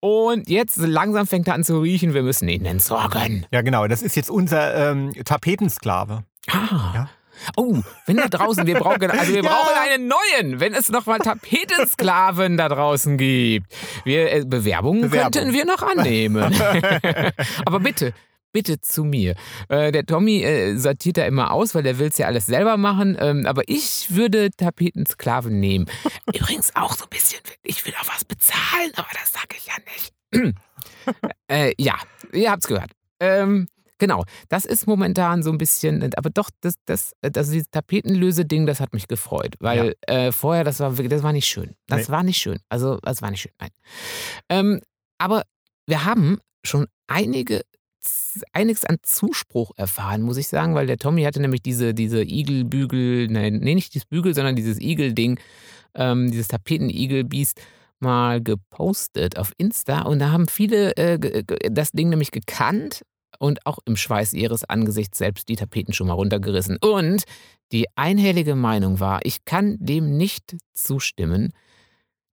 Und 0.00 0.48
jetzt 0.48 0.76
langsam 0.78 1.26
fängt 1.26 1.48
er 1.48 1.54
an 1.54 1.64
zu 1.64 1.80
riechen. 1.80 2.14
Wir 2.14 2.22
müssen 2.22 2.48
ihn 2.48 2.64
entsorgen. 2.64 3.46
ja, 3.50 3.62
genau. 3.62 3.86
Das 3.86 4.02
ist 4.02 4.16
jetzt 4.16 4.30
unser 4.30 4.90
ähm, 4.92 5.12
Tapetensklave. 5.24 6.24
Ah. 6.50 6.92
Ja. 6.94 7.08
Oh, 7.56 7.78
wenn 8.06 8.16
da 8.16 8.28
draußen, 8.28 8.66
wir 8.66 8.78
brauchen, 8.78 9.10
also 9.10 9.32
wir 9.34 9.42
Ja. 9.42 9.50
brauchen 9.50 9.74
einen 9.90 10.08
neuen, 10.08 10.60
wenn 10.60 10.74
es 10.74 10.88
nochmal 10.88 11.18
Tapetensklaven 11.18 12.56
da 12.56 12.68
draußen 12.68 13.16
gibt. 13.18 13.72
Wir, 14.04 14.32
äh, 14.32 14.44
Bewerbungen 14.44 15.02
Bewerbung. 15.02 15.32
könnten 15.32 15.52
wir 15.54 15.64
noch 15.64 15.82
annehmen. 15.82 16.42
Aber 17.66 17.80
bitte, 17.80 18.12
bitte 18.52 18.80
zu 18.80 19.04
mir. 19.04 19.34
Äh, 19.68 19.92
der 19.92 20.06
Tommy 20.06 20.42
äh, 20.42 20.76
sortiert 20.76 21.18
da 21.18 21.26
immer 21.26 21.50
aus, 21.52 21.74
weil 21.74 21.82
der 21.82 21.98
will 21.98 22.08
es 22.08 22.18
ja 22.18 22.26
alles 22.26 22.46
selber 22.46 22.76
machen. 22.76 23.16
Ähm, 23.20 23.44
aber 23.46 23.62
ich 23.66 24.06
würde 24.10 24.50
Tapetensklaven 24.50 25.58
nehmen. 25.60 25.86
Übrigens 26.34 26.74
auch 26.74 26.94
so 26.94 27.04
ein 27.04 27.10
bisschen, 27.10 27.40
ich 27.62 27.84
will 27.86 27.92
auch 28.00 28.08
was 28.08 28.24
bezahlen, 28.24 28.92
aber 28.96 29.08
das 29.12 29.32
sage 29.32 29.56
ich 29.56 29.66
ja 29.66 29.74
nicht. 29.92 30.54
äh, 31.48 31.74
ja, 31.78 31.94
ihr 32.32 32.50
habt's 32.50 32.66
gehört. 32.66 32.90
Ähm, 33.20 33.68
genau, 33.98 34.24
das 34.48 34.64
ist 34.64 34.86
momentan 34.86 35.42
so 35.42 35.50
ein 35.50 35.58
bisschen, 35.58 36.12
aber 36.16 36.30
doch, 36.30 36.50
das, 36.60 36.74
das, 36.84 37.12
also 37.22 37.52
dieses 37.52 37.70
Tapetenlöse-Ding, 37.70 38.66
das 38.66 38.80
hat 38.80 38.92
mich 38.92 39.08
gefreut, 39.08 39.54
weil 39.60 39.94
äh, 40.06 40.32
vorher, 40.32 40.64
das 40.64 40.80
war 40.80 40.92
wirklich, 40.96 41.10
das 41.10 41.22
war 41.22 41.32
nicht 41.32 41.46
schön. 41.46 41.74
Das 41.86 42.08
Nee. 42.08 42.12
war 42.12 42.22
nicht 42.22 42.38
schön. 42.38 42.58
Also, 42.68 42.98
das 43.02 43.22
war 43.22 43.30
nicht 43.30 43.40
schön, 43.42 43.52
nein. 43.60 43.70
Ähm, 44.48 44.80
aber 45.18 45.42
wir 45.86 46.04
haben 46.04 46.38
schon 46.64 46.86
einige 47.06 47.62
einiges 48.52 48.84
an 48.84 48.98
Zuspruch 49.02 49.72
erfahren, 49.76 50.22
muss 50.22 50.36
ich 50.36 50.46
sagen, 50.46 50.76
weil 50.76 50.86
der 50.86 50.96
Tommy 50.98 51.24
hatte 51.24 51.40
nämlich 51.40 51.60
diese, 51.62 51.92
diese 51.92 52.22
Igelbügel, 52.22 53.26
nein, 53.26 53.58
nee, 53.58 53.74
nicht 53.74 53.94
dieses 53.94 54.06
Bügel, 54.06 54.32
sondern 54.32 54.54
dieses 54.54 54.78
Igel-Ding, 54.78 55.40
ähm, 55.96 56.30
dieses 56.30 56.46
Tapeten-Igel-Biest 56.46 57.60
mal 57.98 58.40
gepostet 58.42 59.38
auf 59.38 59.52
Insta 59.56 60.02
und 60.02 60.20
da 60.20 60.30
haben 60.30 60.46
viele 60.46 60.96
äh, 60.96 61.42
das 61.70 61.90
Ding 61.92 62.10
nämlich 62.10 62.30
gekannt 62.30 63.02
und 63.38 63.64
auch 63.66 63.78
im 63.84 63.96
Schweiß 63.96 64.32
ihres 64.32 64.64
Angesichts 64.64 65.18
selbst 65.18 65.48
die 65.48 65.56
Tapeten 65.56 65.92
schon 65.92 66.08
mal 66.08 66.14
runtergerissen. 66.14 66.78
Und 66.80 67.24
die 67.72 67.86
einhellige 67.96 68.54
Meinung 68.54 69.00
war, 69.00 69.20
ich 69.24 69.44
kann 69.44 69.76
dem 69.80 70.16
nicht 70.16 70.56
zustimmen. 70.74 71.52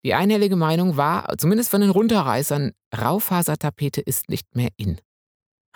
Die 0.06 0.14
einhellige 0.14 0.56
Meinung 0.56 0.98
war, 0.98 1.38
zumindest 1.38 1.70
von 1.70 1.82
den 1.82 1.90
Runterreißern, 1.90 2.74
Raufasertapete 2.96 4.02
ist 4.02 4.30
nicht 4.30 4.56
mehr 4.56 4.70
in. 4.78 5.00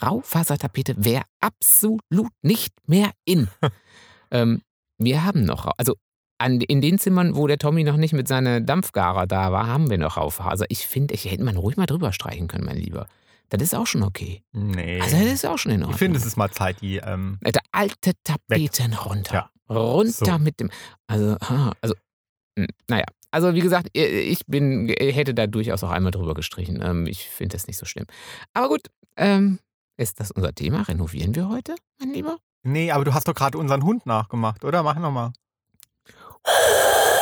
Raufasertapete 0.01 0.95
wäre 0.97 1.23
absolut 1.39 2.31
nicht 2.41 2.73
mehr 2.87 3.11
in. 3.25 3.47
ähm, 4.31 4.61
wir 4.97 5.23
haben 5.23 5.43
noch, 5.43 5.71
also 5.77 5.95
an, 6.37 6.61
in 6.61 6.81
den 6.81 6.99
Zimmern, 6.99 7.35
wo 7.35 7.47
der 7.47 7.57
Tommy 7.57 7.83
noch 7.83 7.97
nicht 7.97 8.13
mit 8.13 8.27
seiner 8.27 8.61
Dampfgarer 8.61 9.25
da 9.27 9.51
war, 9.51 9.67
haben 9.67 9.89
wir 9.89 9.97
noch 9.97 10.17
Raufaser. 10.17 10.65
Ich 10.69 10.85
finde, 10.85 11.13
ich 11.13 11.25
hätte 11.25 11.43
man 11.43 11.57
ruhig 11.57 11.77
mal 11.77 11.85
drüber 11.85 12.13
streichen 12.13 12.47
können, 12.47 12.65
mein 12.65 12.77
Lieber. 12.77 13.07
Das 13.49 13.61
ist 13.61 13.73
auch 13.75 13.87
schon 13.87 14.03
okay. 14.03 14.43
Nee. 14.51 14.99
Also 15.01 15.15
das 15.17 15.25
ist 15.27 15.45
auch 15.45 15.57
schon 15.57 15.71
in 15.71 15.81
Ordnung. 15.81 15.91
ich 15.93 15.99
finde, 15.99 16.19
es 16.19 16.25
ist 16.25 16.35
mal 16.37 16.51
Zeit, 16.51 16.81
die. 16.81 16.97
Ähm, 16.97 17.39
Alter, 17.43 17.61
alte 17.71 18.11
Tapeten 18.23 18.93
runter. 18.93 19.33
Ja. 19.33 19.49
Runter 19.73 20.25
So. 20.25 20.37
mit 20.39 20.59
dem. 20.59 20.69
Also, 21.07 21.37
ah, 21.41 21.71
also, 21.81 21.95
hm, 22.57 22.67
naja. 22.87 23.05
Also, 23.31 23.53
wie 23.53 23.59
gesagt, 23.59 23.89
ich 23.93 24.45
bin, 24.47 24.87
hätte 24.87 25.33
da 25.33 25.47
durchaus 25.47 25.83
auch 25.83 25.91
einmal 25.91 26.11
drüber 26.11 26.33
gestrichen. 26.33 26.81
Ähm, 26.81 27.05
Ich 27.07 27.27
finde 27.29 27.55
das 27.57 27.67
nicht 27.67 27.77
so 27.77 27.85
schlimm. 27.85 28.05
Aber 28.53 28.69
gut, 28.69 28.87
ähm, 29.17 29.59
ist 29.97 30.19
das 30.19 30.31
unser 30.31 30.53
Thema? 30.55 30.81
Renovieren 30.83 31.35
wir 31.35 31.49
heute, 31.49 31.75
mein 31.99 32.13
Lieber? 32.13 32.37
nee, 32.63 32.91
aber 32.91 33.03
du 33.05 33.13
hast 33.13 33.27
doch 33.27 33.33
gerade 33.35 33.57
unseren 33.57 33.83
Hund 33.83 34.05
nachgemacht, 34.05 34.63
oder? 34.65 34.83
Mach 34.83 34.97
nochmal. 34.97 35.31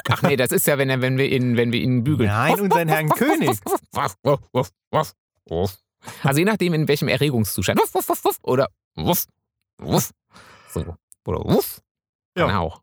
Ach 0.09 0.21
nee, 0.21 0.35
das 0.35 0.51
ist 0.51 0.67
ja, 0.67 0.77
wenn, 0.77 0.89
er- 0.89 1.01
wenn, 1.01 1.17
wir, 1.17 1.27
ihn, 1.31 1.57
wenn 1.57 1.71
wir 1.71 1.79
ihn 1.81 2.03
bügeln. 2.03 2.29
Nein, 2.29 2.59
unseren 2.59 2.87
Herrn 2.87 3.09
König. 3.09 3.57
Also 6.23 6.39
je 6.39 6.45
nachdem, 6.45 6.73
in 6.73 6.87
welchem 6.87 7.07
Erregungszustand. 7.07 7.79
Wuff, 7.79 7.93
wuff, 7.93 8.09
wuff, 8.09 8.23
wuff, 8.25 8.37
Oder 8.43 8.69
wuff, 8.95 9.25
wuff. 9.77 10.11
So. 10.71 10.95
Oder 11.25 11.39
wuff. 11.43 11.81
Ja. 12.37 12.47
Genau. 12.47 12.79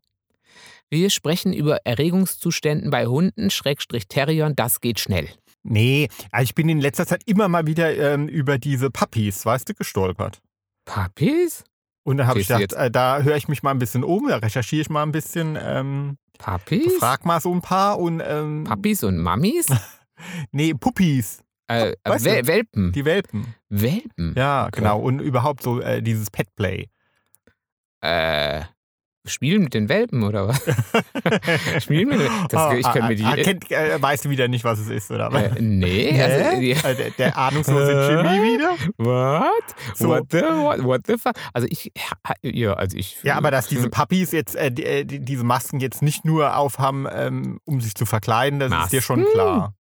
Wir 0.91 1.09
sprechen 1.11 1.53
über 1.53 1.79
Erregungszuständen 1.85 2.91
bei 2.91 3.07
Hunden, 3.07 3.51
Schrägstrich 3.51 4.09
Terriern. 4.09 4.55
Das 4.55 4.81
geht 4.81 5.01
schnell. 5.01 5.29
Nee, 5.63 6.09
also 6.33 6.45
ich 6.45 6.55
bin 6.55 6.69
in 6.69 6.81
letzter 6.81 7.07
Zeit 7.07 7.23
immer 7.27 7.49
mal 7.49 7.67
wieder 7.67 7.97
ähm, 7.97 8.29
über 8.29 8.59
diese 8.59 8.91
Puppies, 8.91 9.47
weißt 9.47 9.69
du, 9.69 9.75
gestolpert. 9.75 10.41
Puppies? 10.85 11.65
Und 12.05 12.17
dann 12.17 12.27
habe 12.27 12.41
ich 12.41 12.49
gedacht, 12.49 12.73
äh, 12.73 12.91
da 12.91 13.23
höre 13.23 13.37
ich 13.37 13.47
mich 13.47 13.63
mal 13.63 13.71
ein 13.71 13.79
bisschen 13.79 14.03
um, 14.03 14.29
da 14.29 14.39
recherchiere 14.39 14.83
ich 14.83 14.91
mal 14.91 15.05
ein 15.05 15.13
bisschen, 15.13 15.57
ähm, 15.61 16.19
Puppies? 16.39 16.93
frag 16.99 17.25
mal 17.25 17.41
so 17.41 17.55
ein 17.55 17.61
paar 17.61 17.99
und 17.99 18.21
ähm, 18.25 18.65
Puppies 18.65 19.05
und 19.05 19.19
Mammis? 19.19 19.69
nee, 20.51 20.75
Puppies, 20.75 21.43
Äh, 21.69 21.91
äh, 21.93 21.97
Weißt 22.05 22.27
du, 22.27 22.31
Wel 22.31 22.47
Welpen. 22.47 22.93
die 22.93 23.05
Welpen. 23.05 23.55
Welpen. 23.69 24.35
Ja, 24.37 24.67
Okay. 24.67 24.81
genau. 24.81 24.99
Und 25.01 25.21
überhaupt 25.21 25.63
so 25.63 25.81
äh, 25.81 26.03
dieses 26.03 26.31
Petplay. 26.31 26.89
Äh, 28.01 28.63
spielen 29.25 29.63
mit 29.63 29.75
den 29.75 29.89
Welpen 29.89 30.25
oder 30.25 30.49
was? 30.49 30.61
spielen 31.83 32.09
mit 32.09 32.21
den 32.21 32.29
das, 32.49 32.75
Ich 32.75 32.83
kann 32.83 33.07
mir 33.07 33.15
die. 33.15 33.23
ah, 33.25 33.37
kennt, 33.37 33.71
äh, 33.71 34.03
weißt 34.03 34.25
du 34.25 34.31
wieder 34.31 34.49
nicht, 34.49 34.65
was 34.65 34.81
es 34.81 34.89
ist, 34.89 35.11
oder? 35.13 35.33
was? 35.33 35.57
äh, 35.57 35.61
nee, 35.63 36.21
also, 36.21 36.61
die, 36.61 36.73
Äh, 36.73 36.95
der, 36.97 37.11
der 37.13 37.37
ahnungslose 37.39 37.93
Jimmy 38.11 38.43
wieder? 38.59 38.71
What? 38.97 39.53
So. 39.97 40.09
What 40.09 40.25
the 40.33 40.39
what, 40.41 40.83
what 40.85 41.07
the 41.07 41.17
fuck? 41.17 41.35
Also 41.53 41.69
ich 41.71 41.93
ja, 42.43 42.73
also 42.75 42.97
ich 42.97 43.23
Ja, 43.23 43.37
aber 43.37 43.53
dass 43.53 43.69
diese 43.69 43.89
Puppies 43.89 44.33
jetzt 44.33 44.57
äh, 44.57 44.73
die, 44.73 44.85
äh, 44.85 45.05
die, 45.05 45.21
diese 45.21 45.45
Masken 45.45 45.79
jetzt 45.79 46.03
nicht 46.03 46.25
nur 46.25 46.57
aufhaben, 46.57 47.07
ähm, 47.13 47.61
um 47.65 47.81
sich 47.81 47.95
zu 47.95 48.05
verkleiden, 48.07 48.59
das 48.59 48.73
ist 48.85 48.93
dir 48.93 49.03
schon 49.03 49.21
Masken? 49.21 49.33
klar. 49.35 49.75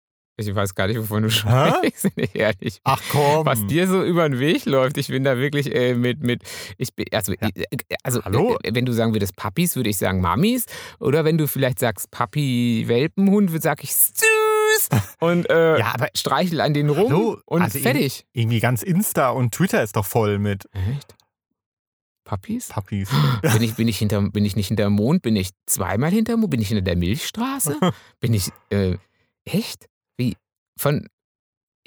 Ich 0.47 0.55
weiß 0.55 0.75
gar 0.75 0.87
nicht, 0.87 0.97
wovon 0.99 1.23
du 1.23 1.29
sprichst, 1.31 2.09
nicht 2.17 2.35
ehrlich. 2.35 2.79
Ach 2.83 3.01
komm. 3.11 3.45
Was 3.45 3.65
dir 3.67 3.87
so 3.87 4.03
über 4.03 4.27
den 4.29 4.39
Weg 4.39 4.65
läuft, 4.65 4.97
ich 4.97 5.07
bin 5.07 5.23
da 5.23 5.37
wirklich 5.37 5.73
äh, 5.73 5.93
mit, 5.95 6.21
mit, 6.21 6.43
ich 6.77 6.93
bin, 6.95 7.05
also, 7.11 7.33
Ja. 7.33 7.47
äh, 7.55 7.77
also 8.03 8.23
Hallo? 8.23 8.57
äh, 8.63 8.71
wenn 8.73 8.85
du 8.85 8.93
sagen 8.93 9.13
würdest 9.13 9.35
Papis, 9.35 9.75
würde 9.75 9.89
ich 9.89 9.97
sagen 9.97 10.21
Mamis. 10.21 10.65
Oder 10.99 11.25
wenn 11.25 11.37
du 11.37 11.47
vielleicht 11.47 11.79
sagst 11.79 12.11
Papi-Welpenhund, 12.11 13.51
würde 13.51 13.61
sag 13.63 13.83
ich 13.83 13.93
süß 13.95 14.89
und 15.19 15.49
äh, 15.49 15.79
Ja, 15.79 15.93
aber 15.93 16.09
streichel 16.15 16.61
an 16.61 16.73
den 16.73 16.89
rum 16.89 17.09
Hallo? 17.09 17.37
und 17.45 17.61
Also 17.61 17.79
fertig. 17.79 18.25
irgendwie 18.33 18.59
ganz 18.59 18.83
Insta 18.83 19.29
und 19.29 19.53
Twitter 19.53 19.83
ist 19.83 19.95
doch 19.95 20.05
voll 20.05 20.39
mit 20.39 20.65
Echt? 20.73 21.15
Papis? 22.23 22.69
Puppies. 22.69 23.09
Bin 23.41 23.61
ich, 23.61 23.75
bin, 23.75 23.87
ich 23.87 23.97
hinter, 23.97 24.21
bin 24.29 24.45
ich 24.45 24.55
nicht 24.55 24.67
hinterm 24.67 24.93
Mond? 24.93 25.21
Bin 25.21 25.35
ich 25.35 25.49
zweimal 25.65 26.11
hinterm 26.11 26.39
Mond? 26.39 26.51
Bin 26.51 26.61
ich 26.61 26.69
hinter 26.69 26.83
der 26.83 26.95
Milchstraße? 26.95 27.77
Bin 28.19 28.33
ich, 28.33 28.49
äh, 28.69 28.97
echt? 29.43 29.87
Wie? 30.17 30.35
Von 30.79 31.07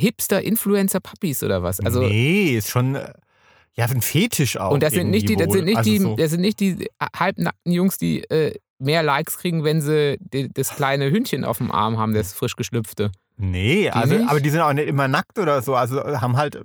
Hipster-Influencer-Puppies 0.00 1.42
oder 1.42 1.62
was? 1.62 1.80
Also, 1.80 2.00
nee, 2.02 2.56
ist 2.56 2.70
schon 2.70 2.94
äh, 2.96 3.12
ja 3.74 3.86
ein 3.86 4.02
Fetisch 4.02 4.56
auch. 4.56 4.72
und 4.72 4.82
das 4.82 4.92
sind 4.94 5.10
nicht 5.10 5.28
die, 5.28 5.36
das 5.36 5.52
sind 5.52 5.64
nicht 5.64 5.76
wohl. 5.78 5.82
die, 5.84 5.96
Also 5.98 6.08
so. 6.10 6.16
das 6.16 6.30
sind 6.30 6.40
nicht 6.40 6.60
die 6.60 6.88
halbnackten 7.16 7.72
Jungs, 7.72 7.98
die 7.98 8.22
äh, 8.30 8.58
mehr 8.78 9.02
Likes 9.02 9.38
kriegen, 9.38 9.64
wenn 9.64 9.80
sie 9.80 10.16
die, 10.20 10.52
das 10.52 10.70
kleine 10.74 11.10
Hündchen 11.10 11.44
auf 11.44 11.58
dem 11.58 11.70
Arm 11.70 11.98
haben, 11.98 12.12
das 12.14 12.32
frisch 12.32 12.56
geschlüpfte. 12.56 13.12
Nee, 13.36 13.88
also, 13.90 14.14
nicht? 14.16 14.28
aber 14.28 14.40
die 14.40 14.50
sind 14.50 14.60
auch 14.60 14.72
nicht 14.72 14.88
immer 14.88 15.08
nackt 15.08 15.38
oder 15.38 15.62
so. 15.62 15.74
Also 15.74 16.02
haben 16.20 16.36
halt 16.36 16.60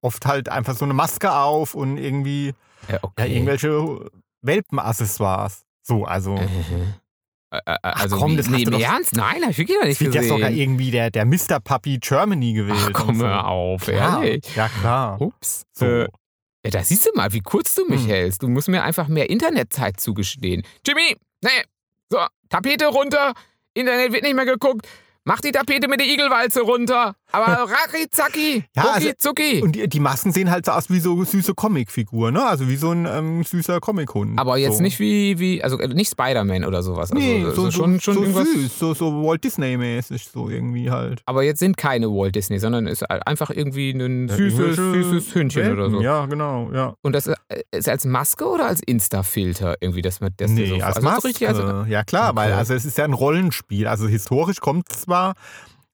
oft 0.00 0.24
halt 0.26 0.48
einfach 0.48 0.74
so 0.76 0.84
eine 0.84 0.94
Maske 0.94 1.32
auf 1.32 1.74
und 1.74 1.98
irgendwie 1.98 2.54
Ja, 2.88 2.94
ja, 2.94 2.98
okay. 3.02 3.32
irgendwelche 3.34 4.10
Welpenaccessoires. 4.42 5.62
So, 5.82 6.04
also. 6.04 6.36
Mhm. 6.36 6.94
Also, 7.82 8.16
komm, 8.16 8.32
wie, 8.32 8.36
das 8.36 8.48
nee, 8.48 8.62
im 8.62 8.70
doch- 8.70 8.80
Ernst? 8.80 9.14
Nein, 9.14 9.42
hab 9.42 9.50
ich 9.50 9.58
wirklich 9.58 9.76
noch 9.78 9.84
nicht 9.84 10.00
Es 10.00 10.00
wird 10.00 10.14
ja 10.14 10.22
sogar 10.22 10.48
gesehen. 10.48 10.62
irgendwie 10.62 10.90
der, 10.90 11.10
der 11.10 11.26
Mr. 11.26 11.60
Puppy 11.62 11.98
Germany 11.98 12.54
gewählt. 12.54 12.78
Ach, 12.88 12.92
komm, 12.92 13.16
so. 13.18 13.26
auf, 13.26 13.88
ehrlich. 13.88 14.44
Ja, 14.56 14.68
klar. 14.68 15.20
Ups. 15.20 15.64
So. 15.72 15.84
Äh, 15.84 16.08
ja, 16.64 16.70
da 16.70 16.82
siehst 16.82 17.06
du 17.06 17.10
mal, 17.14 17.32
wie 17.32 17.40
kurz 17.40 17.74
du 17.74 17.84
mich 17.86 18.02
Hm. 18.02 18.08
hältst. 18.08 18.42
Du 18.42 18.48
musst 18.48 18.68
mir 18.68 18.82
einfach 18.82 19.08
mehr 19.08 19.28
Internetzeit 19.28 20.00
zugestehen. 20.00 20.62
Jimmy, 20.86 21.16
nee, 21.42 21.50
so, 22.08 22.18
Tapete 22.48 22.86
runter, 22.86 23.34
Internet 23.74 24.12
wird 24.12 24.22
nicht 24.22 24.34
mehr 24.34 24.46
geguckt. 24.46 24.86
Mach 25.24 25.40
die 25.40 25.52
Tapete 25.52 25.88
mit 25.88 26.00
der 26.00 26.06
Igelwalze 26.08 26.62
runter. 26.62 27.14
Aber 27.32 27.46
racki 27.70 28.08
zacki, 28.10 28.64
Ja, 28.76 28.92
also- 28.92 29.10
zucki. 29.18 29.62
Und 29.62 29.72
die, 29.74 29.88
die 29.88 30.00
Masken 30.00 30.32
sehen 30.32 30.50
halt 30.50 30.66
so 30.66 30.72
aus 30.72 30.90
wie 30.90 31.00
so 31.00 31.22
süße 31.24 31.54
Comicfiguren, 31.54 32.34
ne? 32.34 32.44
Also 32.46 32.68
wie 32.68 32.76
so 32.76 32.90
ein 32.90 33.06
ähm, 33.06 33.42
süßer 33.44 33.80
Comichund. 33.80 34.38
Aber 34.38 34.56
jetzt 34.58 34.76
so. 34.76 34.82
nicht 34.82 34.98
wie, 35.00 35.38
wie 35.38 35.62
also 35.64 35.78
äh, 35.78 35.88
nicht 35.88 36.10
Spider-Man 36.10 36.64
oder 36.64 36.82
sowas. 36.82 37.10
Also, 37.12 37.14
Nee, 37.24 37.44
also 37.44 37.64
so, 37.64 37.70
schon, 37.70 37.94
so, 37.94 38.00
schon 38.00 38.14
so 38.14 38.20
irgendwas. 38.22 38.48
süß, 38.52 38.78
so, 38.78 38.94
so 38.94 39.24
Walt 39.24 39.42
Disney-mäßig, 39.44 40.28
so 40.32 40.48
irgendwie 40.48 40.90
halt. 40.90 41.22
Aber 41.26 41.42
jetzt 41.42 41.58
sind 41.60 41.76
keine 41.76 42.08
Walt 42.08 42.34
Disney, 42.34 42.58
sondern 42.58 42.86
ist 42.86 43.02
einfach 43.10 43.50
irgendwie 43.50 43.90
ein 43.90 44.28
Ja, 44.28 44.36
süßes, 44.36 44.76
süßes 44.76 45.34
Hündchen 45.34 45.62
Welpen, 45.62 45.78
oder 45.78 45.90
so. 45.90 46.00
Ja, 46.02 46.26
genau, 46.26 46.70
ja. 46.72 46.94
Und 47.02 47.12
das 47.14 47.26
äh, 47.26 47.36
ist 47.70 47.88
als 47.88 48.04
Maske 48.04 48.46
oder 48.46 48.66
als 48.66 48.80
Insta-Filter 48.84 49.76
irgendwie, 49.80 50.02
dass 50.02 50.20
man 50.20 50.30
das 50.36 50.50
nee, 50.50 50.66
so 50.66 50.74
als 50.74 50.84
also 50.84 51.00
so 51.00 51.06
Maske. 51.06 51.28
richtig 51.28 51.48
als, 51.48 51.88
ja 51.88 52.04
klar, 52.04 52.34
weil 52.36 52.50
Okay. 52.50 52.58
also 52.58 52.74
es 52.74 52.84
ist 52.84 52.98
ja 52.98 53.04
ein 53.04 53.12
Rollenspiel. 53.12 53.86
Also 53.86 54.06
historisch 54.06 54.60
kommt 54.60 54.86
es 54.90 55.02
zwar 55.02 55.34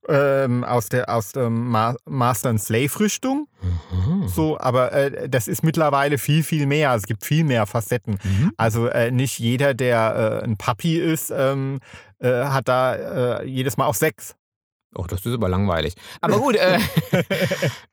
ähm, 0.08 0.64
aus 0.64 0.88
der 0.88 1.08
aus 1.08 1.32
der 1.32 1.50
Ma 1.50 1.94
Master 2.06 2.50
and 2.50 2.60
Slave 2.60 3.00
Richtung, 3.00 3.46
Mhm. 3.92 4.28
so, 4.28 4.58
aber 4.58 4.92
äh, 4.92 5.28
das 5.28 5.48
ist 5.48 5.62
mittlerweile 5.64 6.16
viel 6.18 6.42
viel 6.42 6.66
mehr. 6.66 6.94
Es 6.94 7.04
gibt 7.04 7.24
viel 7.24 7.44
mehr 7.44 7.66
Facetten. 7.66 8.18
Mhm. 8.22 8.52
Also 8.56 8.86
äh, 8.86 9.10
nicht 9.10 9.38
jeder, 9.38 9.74
der 9.74 10.40
äh, 10.42 10.44
ein 10.44 10.56
Papi 10.56 10.96
ist, 10.98 11.30
ähm, 11.36 11.80
äh, 12.20 12.44
hat 12.44 12.68
da 12.68 13.40
äh, 13.40 13.44
jedes 13.46 13.76
Mal 13.76 13.86
auch 13.86 13.94
Sex. 13.94 14.34
Oh, 14.94 15.04
das 15.06 15.24
ist 15.26 15.34
aber 15.34 15.48
langweilig. 15.50 15.94
Aber 16.22 16.38
gut, 16.38 16.56
äh, 16.56 16.78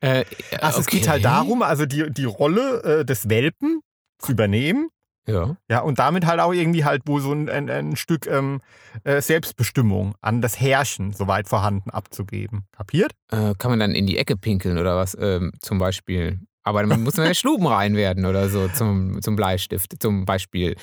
äh, 0.00 0.24
Also 0.60 0.80
es 0.80 0.86
geht 0.86 1.08
halt 1.08 1.24
darum, 1.24 1.62
also 1.62 1.84
die, 1.84 2.10
die 2.10 2.24
Rolle 2.24 2.82
äh, 3.00 3.04
des 3.04 3.28
Welpen 3.28 3.80
zu 4.18 4.32
übernehmen. 4.32 4.88
Ja. 5.28 5.56
Ja, 5.68 5.80
und 5.80 5.98
damit 5.98 6.26
halt 6.26 6.40
auch 6.40 6.52
irgendwie 6.52 6.84
halt 6.84 7.02
wo 7.06 7.18
so 7.18 7.32
ein, 7.32 7.48
ein, 7.48 7.68
ein 7.68 7.96
Stück 7.96 8.26
ähm, 8.26 8.60
äh, 9.04 9.20
Selbstbestimmung 9.20 10.14
an 10.20 10.40
das 10.40 10.60
Herrschen 10.60 11.12
soweit 11.12 11.48
vorhanden 11.48 11.90
abzugeben. 11.90 12.64
Kapiert? 12.72 13.12
Äh, 13.30 13.54
kann 13.58 13.70
man 13.70 13.80
dann 13.80 13.94
in 13.94 14.06
die 14.06 14.18
Ecke 14.18 14.36
pinkeln 14.36 14.78
oder 14.78 14.96
was 14.96 15.16
ähm, 15.20 15.52
zum 15.60 15.78
Beispiel? 15.78 16.40
Aber 16.62 16.84
dann 16.84 17.02
muss 17.02 17.16
man 17.16 17.26
ja 17.26 17.34
stubenrein 17.34 17.96
werden 17.96 18.24
oder 18.26 18.48
so 18.48 18.68
zum, 18.68 19.20
zum 19.22 19.36
Bleistift, 19.36 20.00
zum 20.00 20.24
Beispiel. 20.24 20.76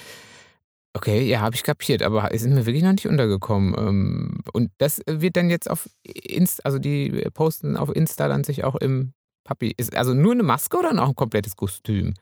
Okay, 0.95 1.23
ja, 1.27 1.41
habe 1.41 1.55
ich 1.55 1.63
kapiert, 1.63 2.03
aber 2.03 2.31
es 2.31 2.43
ist 2.43 2.49
mir 2.49 2.65
wirklich 2.65 2.83
noch 2.83 2.91
nicht 2.91 3.07
untergekommen. 3.07 3.75
Ähm, 3.77 4.41
und 4.53 4.71
das 4.77 5.01
wird 5.07 5.37
dann 5.37 5.49
jetzt 5.49 5.69
auf 5.69 5.89
Insta, 6.03 6.61
also 6.65 6.79
die 6.79 7.27
posten 7.33 7.75
auf 7.77 7.95
Insta 7.95 8.27
dann 8.27 8.43
sich 8.43 8.63
auch 8.63 8.75
im 8.75 9.13
Papi. 9.43 9.73
Ist 9.75 9.95
also 9.95 10.13
nur 10.13 10.33
eine 10.33 10.43
Maske 10.43 10.77
oder 10.77 10.93
noch 10.93 11.09
ein 11.09 11.15
komplettes 11.15 11.55
Kostüm? 11.55 12.13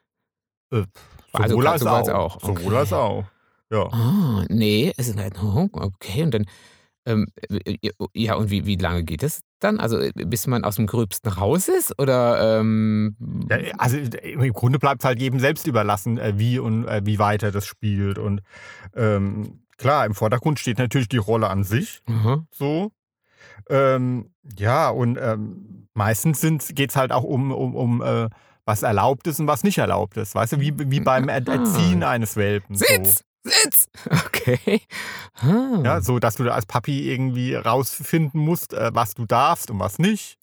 Äh, 1.34 1.44
Also 1.44 1.56
sowohl 1.56 1.68
als 1.68 1.82
sowohl 1.82 1.94
auch. 2.14 2.36
auch. 2.36 2.42
Sowohl 2.42 2.56
Okay. 2.68 2.76
als 2.78 2.94
auch. 2.94 3.26
Ja. 3.72 3.88
Ah, 3.92 4.44
nee, 4.50 4.94
es 4.98 5.08
ist 5.08 5.18
halt, 5.18 5.42
oh, 5.42 5.70
okay, 5.72 6.24
und 6.24 6.34
dann, 6.34 6.46
ähm, 7.06 7.28
äh, 7.50 7.78
ja, 8.14 8.36
und 8.36 8.52
wie, 8.52 8.66
wie 8.66 8.76
lange 8.76 9.04
geht 9.04 9.24
es 9.24 9.42
dann? 9.60 9.80
Also, 9.80 9.98
äh, 9.98 10.12
bis 10.14 10.46
man 10.48 10.64
aus 10.66 10.76
dem 10.76 10.88
Gröbsten 10.88 11.32
raus 11.32 11.68
ist? 11.70 11.98
Oder, 12.00 12.60
ähm, 12.60 13.16
Ja, 13.50 13.58
also 13.78 13.98
im 13.98 14.52
Grunde 14.54 14.78
bleibt 14.78 15.02
es 15.02 15.06
halt 15.06 15.20
jedem 15.20 15.40
selbst 15.40 15.68
überlassen, 15.68 16.18
äh, 16.18 16.34
wie 16.38 16.60
und 16.60 16.86
äh, 16.88 17.02
wie 17.06 17.18
weit 17.18 17.44
er 17.44 17.52
das 17.52 17.66
spielt. 17.66 18.18
Und 18.20 18.42
ähm, 18.96 19.62
klar, 19.78 20.06
im 20.06 20.14
Vordergrund 20.16 20.60
steht 20.60 20.78
natürlich 20.80 21.08
die 21.10 21.18
Rolle 21.18 21.50
an 21.50 21.64
sich. 21.64 22.02
aha. 22.08 22.46
So. 22.52 22.92
Ähm, 23.70 24.32
ja, 24.58 24.90
und 24.90 25.18
ähm, 25.22 25.88
meistens 25.94 26.42
geht 26.76 26.90
es 26.90 26.96
halt 26.98 27.12
auch 27.12 27.24
um, 27.24 27.52
um, 27.52 27.76
um 27.76 28.02
äh, 28.02 28.30
was 28.66 28.84
erlaubt 28.84 29.28
ist 29.28 29.40
und 29.40 29.48
was 29.48 29.64
nicht 29.64 29.78
erlaubt 29.78 30.18
ist. 30.18 30.36
Weißt 30.36 30.54
du, 30.54 30.60
wie, 30.60 30.74
wie 30.78 31.00
beim 31.00 31.28
Er 31.30 31.42
Ah. 31.48 31.52
Erziehen 31.54 32.04
eines 32.04 32.36
Welpen. 32.36 32.76
So. 32.76 32.86
Sitz! 32.86 33.24
Sitz! 33.44 33.88
Okay. 34.28 34.82
Ah. 35.42 35.82
Ja, 35.84 36.02
so, 36.02 36.20
dass 36.20 36.36
du 36.36 36.44
da 36.44 36.52
als 36.52 36.66
Papi 36.66 37.12
irgendwie 37.12 37.54
rausfinden 37.56 38.40
musst, 38.42 38.74
äh, 38.74 38.90
was 38.94 39.14
du 39.14 39.26
darfst 39.26 39.70
und 39.72 39.80
was 39.80 40.00
nicht. 40.00 40.38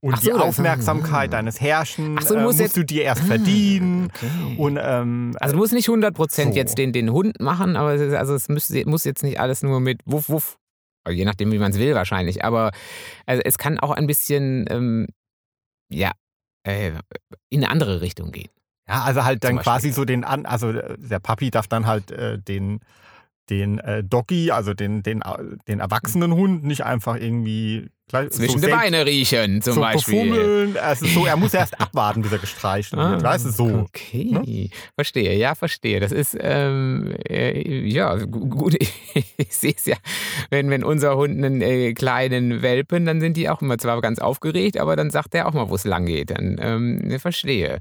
Und 0.00 0.16
so, 0.16 0.22
die 0.22 0.32
Aufmerksamkeit 0.32 1.28
ah. 1.30 1.36
deines 1.36 1.60
Herrschen 1.60 2.18
so, 2.20 2.34
du 2.34 2.40
äh, 2.40 2.42
musst 2.44 2.58
musst 2.58 2.60
jetzt- 2.60 2.76
du 2.76 2.84
dir 2.84 3.02
erst 3.04 3.22
Ah, 3.22 3.26
verdienen. 3.26 4.10
okay. 4.14 4.56
Und 4.58 4.78
ähm, 4.82 5.36
also, 5.40 5.54
du 5.54 5.58
musst 5.60 5.72
nicht 5.72 5.88
100% 5.88 6.44
So. 6.44 6.50
jetzt 6.50 6.78
den, 6.78 6.92
den 6.92 7.10
Hund 7.12 7.40
machen, 7.40 7.76
aber 7.76 7.94
es, 7.94 8.00
ist- 8.00 8.14
also 8.14 8.34
es 8.34 8.48
muss, 8.48 8.70
muss 8.86 9.04
jetzt 9.04 9.22
nicht 9.22 9.38
alles 9.38 9.62
nur 9.62 9.80
mit 9.80 10.00
Wuff, 10.04 10.28
Wuff. 10.28 10.58
Je 11.08 11.24
nachdem, 11.24 11.50
wie 11.52 11.58
man 11.58 11.72
es 11.72 11.78
will, 11.78 11.94
wahrscheinlich. 11.94 12.44
Aber 12.44 12.70
also 13.26 13.42
es 13.44 13.58
kann 13.58 13.78
auch 13.80 13.90
ein 13.90 14.06
bisschen, 14.06 14.64
ähm, 14.70 15.06
ja, 15.90 16.12
äh, 16.64 16.92
in 17.48 17.62
eine 17.62 17.70
andere 17.70 18.00
Richtung 18.00 18.32
gehen. 18.32 18.50
Ja, 18.88 19.02
also 19.02 19.24
halt 19.24 19.44
dann 19.44 19.58
quasi 19.58 19.90
so 19.90 20.04
den 20.04 20.24
an, 20.24 20.44
also 20.46 20.70
äh, 20.70 20.96
der 20.98 21.20
Papi 21.20 21.50
darf 21.50 21.68
dann 21.68 21.86
halt 21.86 22.10
äh, 22.10 22.38
den 22.38 22.80
den 23.50 23.78
äh, 23.78 24.04
Doggy, 24.04 24.50
also 24.50 24.74
den 24.74 25.02
den 25.02 25.22
äh, 25.22 25.56
den 25.68 25.80
erwachsenen 25.80 26.32
Hund 26.32 26.64
nicht 26.64 26.84
einfach 26.84 27.16
irgendwie 27.16 27.90
Zwischen 28.30 28.58
so 28.60 28.66
die 28.66 28.72
Beine 28.72 29.06
riechen, 29.06 29.62
zum 29.62 29.74
so 29.74 29.80
Beispiel. 29.80 30.14
befummeln. 30.30 30.76
Also 30.76 31.06
so, 31.06 31.26
er 31.26 31.36
muss 31.36 31.54
erst 31.54 31.80
abwarten, 31.80 32.22
bis 32.22 32.32
er 32.32 32.38
gestreichelt 32.38 33.00
wird. 33.00 33.22
Weißt 33.22 33.46
du, 33.46 33.50
so. 33.50 33.64
Ah, 33.64 33.68
ne? 33.68 33.82
Okay, 33.88 34.70
verstehe, 34.94 35.36
ja, 35.36 35.54
verstehe. 35.54 36.00
Das 36.00 36.12
ist, 36.12 36.36
ähm, 36.40 37.14
äh, 37.28 37.86
ja, 37.88 38.16
gu- 38.16 38.46
gut, 38.48 38.74
ich 39.14 39.56
sehe 39.56 39.74
es 39.76 39.86
ja, 39.86 39.96
wenn, 40.50 40.70
wenn 40.70 40.84
unser 40.84 41.16
Hund 41.16 41.36
einen 41.42 41.60
äh, 41.62 41.92
kleinen 41.94 42.62
Welpen, 42.62 43.06
dann 43.06 43.20
sind 43.20 43.36
die 43.36 43.48
auch 43.48 43.62
immer 43.62 43.78
zwar 43.78 44.00
ganz 44.00 44.18
aufgeregt, 44.18 44.78
aber 44.78 44.96
dann 44.96 45.10
sagt 45.10 45.34
er 45.34 45.46
auch 45.48 45.52
mal, 45.54 45.68
wo 45.68 45.74
es 45.74 45.84
lang 45.84 46.06
geht. 46.06 46.30
Dann 46.30 46.58
ähm, 46.60 47.18
verstehe. 47.18 47.78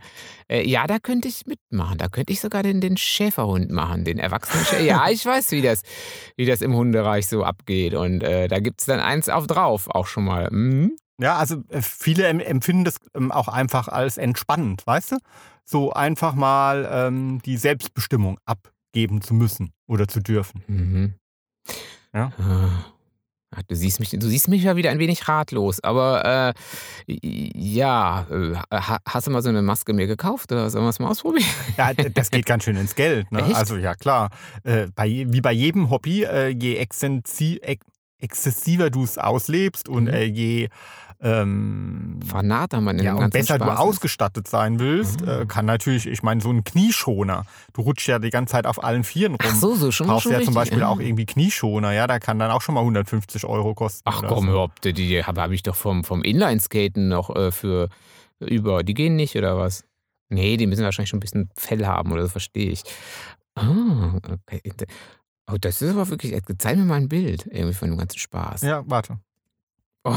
Äh, 0.47 0.67
ja, 0.67 0.85
da 0.87 0.99
könnte 0.99 1.27
ich 1.27 1.45
mitmachen. 1.45 1.97
Da 1.97 2.07
könnte 2.07 2.33
ich 2.33 2.41
sogar 2.41 2.61
den, 2.63 2.81
den 2.81 2.97
Schäferhund 2.97 3.71
machen, 3.71 4.03
den 4.03 4.19
erwachsenen 4.19 4.65
Schäfer. 4.65 4.83
Ja, 4.83 5.09
ich 5.09 5.25
weiß, 5.25 5.51
wie 5.51 5.61
das, 5.61 5.81
wie 6.35 6.45
das 6.45 6.61
im 6.61 6.73
Hundereich 6.75 7.27
so 7.27 7.43
abgeht. 7.43 7.93
Und 7.93 8.21
äh, 8.23 8.47
da 8.47 8.59
gibt 8.59 8.81
es 8.81 8.85
dann 8.87 8.99
eins 8.99 9.29
auf 9.29 9.47
drauf 9.47 9.87
auch 9.89 10.07
schon 10.07 10.20
mal. 10.21 10.49
Mhm. 10.51 10.95
Ja, 11.19 11.35
also 11.37 11.63
äh, 11.69 11.81
viele 11.81 12.27
em- 12.27 12.39
empfinden 12.39 12.83
das 12.85 12.95
ähm, 13.15 13.31
auch 13.31 13.47
einfach 13.47 13.87
als 13.87 14.17
entspannend, 14.17 14.85
weißt 14.87 15.11
du? 15.13 15.17
So 15.65 15.91
einfach 15.93 16.33
mal 16.33 16.89
ähm, 16.91 17.41
die 17.45 17.57
Selbstbestimmung 17.57 18.39
abgeben 18.45 19.21
zu 19.21 19.33
müssen 19.33 19.71
oder 19.87 20.07
zu 20.07 20.19
dürfen. 20.19 20.63
Mhm. 20.67 21.13
Ja. 22.13 22.31
Ah, 23.53 23.61
Du 23.67 23.75
siehst 23.75 23.99
mich, 23.99 24.09
du 24.11 24.27
siehst 24.29 24.47
mich 24.47 24.63
ja 24.63 24.77
wieder 24.77 24.91
ein 24.91 24.99
wenig 24.99 25.27
ratlos, 25.27 25.83
aber 25.83 26.53
äh, 27.07 27.13
ja, 27.53 28.25
äh, 28.31 28.55
ha- 28.73 28.99
hast 29.05 29.27
du 29.27 29.31
mal 29.31 29.41
so 29.41 29.49
eine 29.49 29.61
Maske 29.61 29.91
mir 29.93 30.07
gekauft 30.07 30.51
oder 30.53 30.69
sollen 30.69 30.85
wir 30.85 30.89
es 30.89 30.99
mal 30.99 31.09
ausprobieren? 31.09 31.49
Ja, 31.77 31.93
das 31.93 32.31
geht 32.31 32.45
ganz 32.45 32.63
schön 32.63 32.77
ins 32.77 32.95
Geld. 32.95 33.29
Ne? 33.31 33.43
Also 33.53 33.75
ja, 33.75 33.93
klar. 33.95 34.29
Äh, 34.63 34.87
bei, 34.95 35.25
wie 35.27 35.41
bei 35.41 35.51
jedem 35.51 35.89
Hobby, 35.89 36.23
äh, 36.23 36.47
je 36.47 36.81
exzensi- 36.81 37.61
ex 37.61 37.85
exzessiver 38.21 38.89
du 38.89 39.03
es 39.03 39.17
auslebst 39.17 39.89
und 39.89 40.03
Mhm. 40.05 40.09
äh, 40.13 40.23
je 40.25 40.69
ähm, 41.23 42.19
Fanat 42.25 42.73
man 42.81 42.97
in 42.97 43.05
ja, 43.05 43.13
und 43.13 43.31
besser 43.31 43.59
du 43.59 43.65
Spaß 43.65 43.75
ist. 43.75 43.79
ausgestattet 43.79 44.47
sein 44.47 44.79
willst, 44.79 45.21
Ah. 45.27 45.41
äh, 45.41 45.45
kann 45.45 45.65
natürlich, 45.67 46.07
ich 46.07 46.23
meine, 46.23 46.41
so 46.41 46.49
ein 46.49 46.63
Knieschoner. 46.63 47.45
Du 47.73 47.81
rutschst 47.81 48.07
ja 48.07 48.17
die 48.17 48.31
ganze 48.31 48.53
Zeit 48.53 48.65
auf 48.65 48.83
allen 48.83 49.03
Vieren 49.03 49.33
rum. 49.33 49.39
Ach 49.43 49.55
so, 49.55 49.75
so 49.75 49.91
schon, 49.91 50.07
Brauchst 50.07 50.23
schon 50.23 50.31
ja 50.31 50.39
richtig. 50.39 50.53
zum 50.53 50.55
Beispiel 50.55 50.81
auch 50.83 50.99
irgendwie 50.99 51.27
Knieschoner, 51.27 51.91
ja, 51.91 52.07
da 52.07 52.17
kann 52.17 52.39
dann 52.39 52.49
auch 52.49 52.61
schon 52.61 52.73
mal 52.73 52.81
150 52.81 53.45
Euro 53.45 53.75
kosten. 53.75 54.01
Ach 54.05 54.23
komm, 54.27 54.47
so. 54.47 54.59
auf, 54.61 54.71
die, 54.83 54.93
die 54.93 55.23
habe 55.23 55.41
hab 55.41 55.51
ich 55.51 55.61
doch 55.61 55.75
vom, 55.75 56.03
vom 56.03 56.23
Inlineskaten 56.23 57.07
noch 57.07 57.29
äh, 57.35 57.51
für 57.51 57.89
über. 58.39 58.81
Die 58.83 58.95
gehen 58.95 59.15
nicht, 59.15 59.35
oder 59.35 59.57
was? 59.59 59.83
Nee, 60.29 60.57
die 60.57 60.65
müssen 60.65 60.83
wahrscheinlich 60.83 61.09
schon 61.09 61.17
ein 61.17 61.21
bisschen 61.21 61.49
Fell 61.55 61.85
haben, 61.85 62.11
oder 62.11 62.23
so 62.23 62.29
verstehe 62.29 62.71
ich. 62.71 62.81
Ah, 63.55 64.15
okay. 64.15 64.61
Oh, 65.51 65.57
das 65.59 65.81
ist 65.81 65.91
aber 65.91 66.09
wirklich. 66.09 66.35
Zeig 66.57 66.77
mir 66.77 66.85
mal 66.85 66.95
ein 66.95 67.09
Bild 67.09 67.45
irgendwie 67.51 67.73
von 67.73 67.89
dem 67.89 67.97
ganzen 67.97 68.19
Spaß. 68.19 68.61
Ja, 68.61 68.83
warte. 68.85 69.19
Oh. 70.03 70.15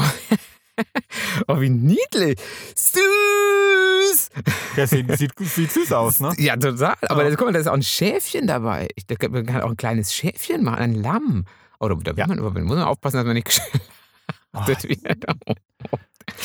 oh, 1.47 1.59
wie 1.61 1.69
niedlich. 1.69 2.39
Süß! 2.75 4.29
Der 4.75 4.87
sieht, 4.87 5.11
sieht, 5.17 5.31
sieht 5.39 5.71
süß 5.71 5.91
aus, 5.93 6.19
ne? 6.19 6.33
Ja, 6.37 6.55
total. 6.57 6.95
Aber 7.07 7.23
Ja. 7.23 7.29
da, 7.29 7.35
guck 7.35 7.47
mal, 7.47 7.53
da 7.53 7.59
ist 7.59 7.67
auch 7.67 7.73
ein 7.73 7.83
Schäfchen 7.83 8.47
dabei. 8.47 8.87
Ich, 8.95 9.05
da, 9.07 9.15
man 9.29 9.45
kann 9.45 9.61
auch 9.61 9.69
ein 9.69 9.77
kleines 9.77 10.13
Schäfchen 10.13 10.63
machen, 10.63 10.79
ein 10.79 10.95
Lamm. 10.95 11.45
Oder 11.79 11.95
da 11.97 12.11
will 12.11 12.19
Ja. 12.19 12.27
man, 12.27 12.39
aber 12.39 12.51
muss 12.61 12.75
man 12.77 12.83
aufpassen, 12.85 13.17
dass 13.17 13.25
man 13.25 13.35
nicht 13.35 13.61
Oh, 14.53 14.59
geschlachtet 14.65 15.03
wird. 15.03 15.25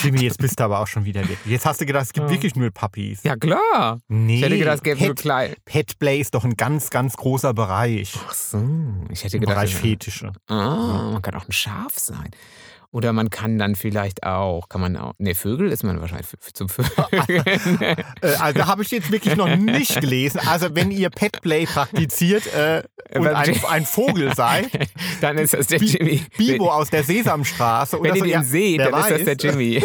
Jimmy, 0.02 0.22
jetzt 0.22 0.38
bist 0.38 0.58
du 0.60 0.64
aber 0.64 0.80
auch 0.80 0.86
schon 0.86 1.04
wieder 1.04 1.26
weg. 1.28 1.38
Jetzt 1.44 1.64
hast 1.66 1.80
du 1.80 1.86
gedacht, 1.86 2.04
es 2.06 2.12
gibt 2.12 2.26
Ja. 2.26 2.32
wirklich 2.32 2.54
nur 2.56 2.70
Puppies. 2.70 3.22
Ja, 3.22 3.36
klar. 3.36 4.00
Nee, 4.08 4.36
Ich 4.36 4.42
hätte 4.42 4.58
gedacht, 4.58 4.76
es 4.76 4.82
gäbe 4.82 4.98
nur 5.00 5.08
Pet, 5.14 5.18
klein. 5.18 5.54
Petplay 5.64 6.20
ist 6.20 6.34
doch 6.34 6.44
ein 6.44 6.54
ganz, 6.56 6.90
ganz 6.90 7.16
großer 7.16 7.54
Bereich. 7.54 8.14
Ach 8.28 8.32
so. 8.32 8.62
Ich 9.10 9.24
hätte 9.24 9.38
gedacht. 9.40 9.56
Bereich 9.56 9.74
Fetische. 9.74 10.32
Ah, 10.48 11.10
man 11.12 11.22
kann 11.22 11.34
auch 11.34 11.46
ein 11.46 11.52
Schaf 11.52 11.98
sein. 11.98 12.30
Oder 12.92 13.12
man 13.12 13.30
kann 13.30 13.56
dann 13.56 13.76
vielleicht 13.76 14.24
auch, 14.24 14.68
kann 14.68 14.80
man 14.80 14.96
auch, 14.96 15.12
ne, 15.18 15.36
Vögel 15.36 15.70
ist 15.70 15.84
man 15.84 16.00
wahrscheinlich 16.00 16.26
zum 16.54 16.68
Vögeln. 16.68 16.88
Äh, 17.80 18.34
also 18.40 18.66
habe 18.66 18.82
ich 18.82 18.90
jetzt 18.90 19.10
wirklich 19.12 19.36
noch 19.36 19.54
nicht 19.56 20.00
gelesen. 20.00 20.40
Also 20.46 20.74
wenn 20.74 20.90
ihr 20.90 21.08
Petplay 21.10 21.64
praktiziert 21.66 22.52
äh, 22.52 22.82
und 23.14 23.28
ein, 23.28 23.64
ein 23.68 23.86
Vogel 23.86 24.34
seid, 24.34 24.68
dann 25.20 25.38
ist 25.38 25.54
das 25.54 25.68
der 25.68 25.78
Jimmy. 25.78 26.22
Bibo 26.36 26.70
aus 26.70 26.90
der 26.90 27.04
Sesamstraße 27.04 27.96
Wenn 28.02 28.12
oder 28.12 28.14
ihr 28.16 28.18
so. 28.18 28.24
den 28.24 28.32
ja, 28.32 28.42
seht, 28.42 28.80
dann 28.80 28.94
ist 28.94 29.10
das 29.10 29.18
weiß. 29.20 29.24
der 29.24 29.36
Jimmy. 29.36 29.84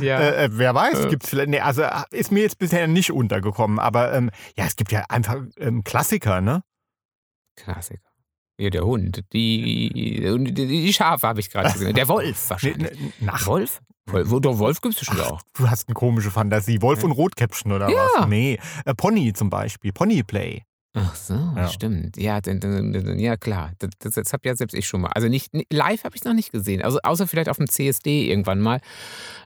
ja. 0.00 0.18
Äh, 0.18 0.44
äh, 0.46 0.48
wer 0.52 0.74
weiß, 0.74 1.04
Äh. 1.04 1.08
gibt's 1.08 1.28
vielleicht. 1.28 1.50
Nee, 1.50 1.60
also 1.60 1.84
ist 2.10 2.32
mir 2.32 2.42
jetzt 2.42 2.58
bisher 2.58 2.86
nicht 2.86 3.12
untergekommen. 3.12 3.78
Aber 3.78 4.12
ähm, 4.14 4.30
ja, 4.56 4.64
es 4.64 4.76
gibt 4.76 4.90
ja 4.90 5.04
einfach 5.08 5.36
ähm, 5.58 5.84
Klassiker, 5.84 6.40
ne? 6.40 6.62
Klassiker. 7.56 8.00
Ja, 8.58 8.70
der 8.70 8.84
Hund. 8.84 9.22
Die, 9.32 10.52
die, 10.52 10.92
Schafe 10.92 11.26
habe 11.26 11.40
ich 11.40 11.50
gerade 11.50 11.72
gesehen. 11.72 11.94
Der 11.94 12.08
Wolf 12.08 12.50
wahrscheinlich. 12.50 12.90
Nach, 13.20 13.44
Wolf? 13.46 13.80
Wolf? 14.06 14.28
Doch, 14.40 14.58
Wolf 14.58 14.80
gibt 14.80 14.94
es 14.94 15.00
bestimmt 15.00 15.22
Ach, 15.24 15.32
auch. 15.32 15.42
du 15.54 15.68
hast 15.68 15.88
eine 15.88 15.94
komische 15.94 16.30
Fantasie. 16.30 16.80
Wolf 16.82 17.02
und 17.02 17.10
Rotkäppchen 17.12 17.72
oder 17.72 17.88
Ja. 17.90 18.06
was? 18.18 18.28
Nee. 18.28 18.58
Äh, 18.84 18.94
Pony 18.94 19.32
zum 19.32 19.50
Beispiel. 19.50 19.92
Ponyplay. 19.92 20.62
Ach 20.96 21.16
so, 21.16 21.34
Ja. 21.34 21.66
stimmt. 21.68 22.16
Ja, 22.16 22.38
ja 22.44 23.36
klar. 23.36 23.72
Das, 23.80 23.90
das, 23.98 24.14
das 24.14 24.32
habe 24.32 24.46
ja 24.46 24.54
selbst 24.54 24.74
ich 24.74 24.86
schon 24.86 25.00
mal. 25.00 25.08
Also 25.08 25.26
nicht 25.26 25.52
nicht- 25.52 25.72
live 25.72 26.04
habe 26.04 26.14
ich 26.14 26.22
noch 26.22 26.34
nicht 26.34 26.52
gesehen. 26.52 26.82
Also 26.82 27.00
außer 27.02 27.26
vielleicht 27.26 27.48
auf 27.48 27.56
dem 27.56 27.68
CSD 27.68 28.30
irgendwann 28.30 28.60
mal. 28.60 28.80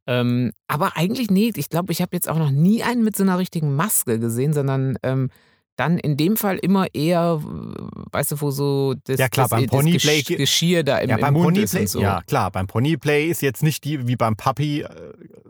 Ähm, 0.06 0.52
aber 0.66 0.98
eigentlich 0.98 1.30
nee. 1.30 1.50
Ich 1.56 1.70
glaube, 1.70 1.92
ich 1.92 2.02
habe 2.02 2.14
jetzt 2.14 2.28
auch 2.28 2.36
noch 2.36 2.50
nie 2.50 2.82
einen 2.82 3.02
mit 3.02 3.16
so 3.16 3.22
einer 3.22 3.38
richtigen 3.38 3.74
Maske 3.74 4.18
gesehen, 4.18 4.52
sondern 4.52 4.98
ähm, 5.02 5.30
dann 5.78 5.96
in 5.98 6.16
dem 6.16 6.36
Fall 6.36 6.58
immer 6.58 6.86
eher, 6.94 7.40
weißt 8.12 8.32
du, 8.32 8.40
wo 8.40 8.50
so 8.50 8.94
das, 9.04 9.18
Ja, 9.18 9.28
klar, 9.28 9.44
das, 9.44 9.50
beim 9.50 9.62
das 9.66 9.70
Ponyplay 9.70 10.16
Gesch 10.18 10.26
ge- 10.26 10.36
Geschirr 10.38 10.82
da 10.82 10.98
im, 10.98 11.08
ja, 11.10 11.16
im 11.16 11.20
beim 11.20 11.34
Mund 11.34 11.56
ist 11.56 11.70
Ponyplay, 11.72 11.80
und 11.82 11.88
so. 11.88 12.00
ja 12.00 12.20
klar, 12.26 12.50
beim 12.50 12.66
Ponyplay 12.66 13.26
ist 13.28 13.42
jetzt 13.42 13.62
nicht 13.62 13.84
die 13.84 14.06
wie 14.08 14.16
beim 14.16 14.36
Puppy 14.36 14.82
äh, 14.82 14.88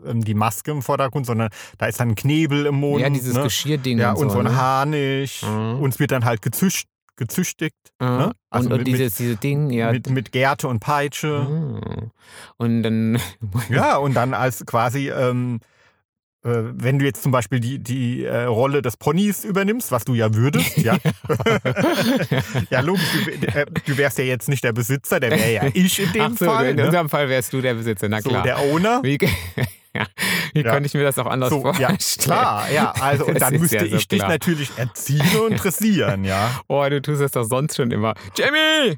ähm, 0.05 0.23
die 0.23 0.33
Maske 0.35 0.71
im 0.71 0.81
Vordergrund, 0.81 1.25
sondern 1.25 1.49
da 1.77 1.87
ist 1.87 1.99
dann 1.99 2.09
ein 2.09 2.15
Knebel 2.15 2.67
im 2.67 2.75
Mund. 2.75 3.01
Ja, 3.01 3.09
dieses 3.09 3.33
ne? 3.33 3.43
Geschirrding 3.43 3.97
Ja, 3.97 4.11
und 4.13 4.25
und 4.25 4.29
so. 4.31 4.37
ein 4.39 4.45
ne? 4.45 4.55
Harnisch. 4.55 5.41
Mhm. 5.43 5.79
Und 5.81 5.93
es 5.93 5.99
wird 5.99 6.11
dann 6.11 6.25
halt 6.25 6.41
gezücht, 6.41 6.87
gezüchtigt 7.15 7.75
Mhm. 7.99 8.07
ne? 8.07 8.31
Also 8.49 8.67
und, 8.69 8.73
und 8.73 8.77
mit- 8.79 8.87
dieses, 8.87 9.15
dieses 9.15 9.39
Ding, 9.39 9.71
ja. 9.71 9.91
mit, 9.91 10.09
mit 10.09 10.31
Gerte 10.31 10.67
und 10.67 10.79
Peitsche. 10.79 11.45
Mhm. 11.49 12.11
Und 12.57 12.83
dann. 12.83 13.19
Ja, 13.69 13.97
und 13.97 14.13
dann 14.13 14.33
als 14.33 14.65
quasi, 14.65 15.09
ähm, 15.09 15.59
äh, 15.61 15.65
wenn 16.41 16.99
du 16.99 17.05
jetzt 17.05 17.21
zum 17.21 17.31
Beispiel 17.33 17.59
die, 17.59 17.79
die 17.79 18.23
äh, 18.23 18.43
Rolle 18.43 18.81
des 18.81 18.95
Ponys 18.95 19.43
übernimmst, 19.43 19.91
was 19.91 20.05
du 20.05 20.13
ja 20.13 20.33
würdest, 20.33 20.77
ja. 20.77 20.95
ja, 22.69 22.79
logisch, 22.79 23.03
du, 23.41 23.47
äh, 23.47 23.65
du 23.85 23.97
wärst 23.97 24.17
ja 24.19 24.23
jetzt 24.23 24.47
nicht 24.47 24.63
der 24.63 24.71
Besitzer, 24.73 25.19
der 25.19 25.31
wäre 25.31 25.51
ja 25.51 25.63
ich 25.73 25.99
in 25.99 26.11
dem 26.13 26.35
so, 26.37 26.45
Fall. 26.45 26.67
in 26.69 26.75
ne? 26.77 26.85
unserem 26.85 27.09
Fall 27.09 27.27
wärst 27.29 27.51
du 27.53 27.61
der 27.61 27.73
Besitzer, 27.73 28.07
na 28.09 28.21
So, 28.21 28.29
klar. 28.29 28.43
der 28.43 28.59
Owner. 28.59 29.01
Wie, 29.03 29.17
ja, 29.93 30.05
wie 30.53 30.61
Ja. 30.61 30.71
konnte 30.71 30.87
ich 30.87 30.93
mir 30.93 31.03
das 31.03 31.17
auch 31.19 31.25
anders 31.25 31.49
So, 31.49 31.57
ja, 31.77 31.89
vorstellen? 31.89 31.97
klar, 32.23 32.71
ja. 32.71 32.91
Also, 33.01 33.25
und 33.25 33.41
dann 33.41 33.59
müsste 33.59 33.75
ja 33.77 33.87
so 33.89 33.95
ich 33.97 34.07
dich 34.07 34.19
klar. 34.19 34.29
natürlich 34.31 34.69
erziehen 34.77 35.35
und 35.45 35.61
dressieren, 35.61 36.23
ja. 36.23 36.51
Oh, 36.67 36.85
du 36.89 37.01
tust 37.01 37.21
das 37.21 37.31
doch 37.31 37.43
sonst 37.43 37.75
schon 37.75 37.91
immer. 37.91 38.13
Jamie! 38.37 38.95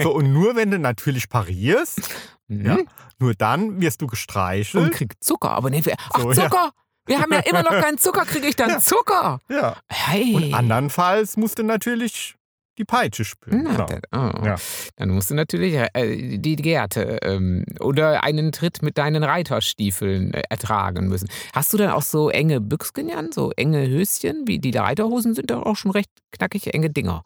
So, 0.00 0.14
und 0.14 0.32
nur 0.32 0.54
wenn 0.54 0.70
du 0.70 0.78
natürlich 0.78 1.28
parierst, 1.28 2.00
Mhm. 2.48 2.66
ja, 2.66 2.78
nur 3.18 3.34
dann 3.34 3.80
wirst 3.80 4.00
du 4.02 4.06
gestreichelt. 4.06 4.84
Und 4.84 4.92
kriegt 4.92 5.22
Zucker. 5.24 5.50
Aber 5.50 5.70
nee, 5.70 5.84
wir, 5.84 5.94
ach, 5.98 6.20
So, 6.20 6.32
ja. 6.32 6.44
Zucker! 6.44 6.70
Wir 7.08 7.20
haben 7.20 7.32
ja 7.32 7.38
immer 7.40 7.62
noch 7.62 7.70
keinen 7.70 7.98
Zucker, 7.98 8.24
kriege 8.24 8.48
ich 8.48 8.56
dann 8.56 8.68
Ja. 8.70 8.78
Zucker? 8.80 9.40
ja. 9.48 9.76
Hey! 9.88 10.34
Und 10.34 10.54
andernfalls 10.54 11.36
musst 11.36 11.58
du 11.58 11.62
natürlich 11.62 12.34
die 12.78 12.84
Peitsche 12.84 13.24
spüren. 13.24 13.62
Na, 13.64 13.86
Genau. 13.86 13.86
dann, 14.10 14.30
oh. 14.42 14.44
Ja. 14.44 14.56
dann 14.96 15.10
musst 15.10 15.30
du 15.30 15.34
natürlich 15.34 15.74
äh, 15.94 16.36
die 16.38 16.56
Gerte 16.56 17.18
ähm, 17.22 17.64
oder 17.80 18.22
einen 18.22 18.52
Tritt 18.52 18.82
mit 18.82 18.98
deinen 18.98 19.22
Reiterstiefeln 19.24 20.34
äh, 20.34 20.42
ertragen 20.50 21.08
müssen. 21.08 21.28
Hast 21.54 21.72
du 21.72 21.78
dann 21.78 21.90
auch 21.90 22.02
so 22.02 22.28
enge 22.28 22.60
Büchsken 22.60 23.10
an, 23.12 23.32
so 23.32 23.50
enge 23.56 23.86
Höschen? 23.88 24.46
Wie 24.46 24.58
die 24.58 24.76
Reiterhosen 24.76 25.34
sind 25.34 25.50
doch 25.50 25.62
auch 25.62 25.76
schon 25.76 25.92
recht 25.92 26.10
knackig 26.32 26.74
enge 26.74 26.90
Dinger. 26.90 27.22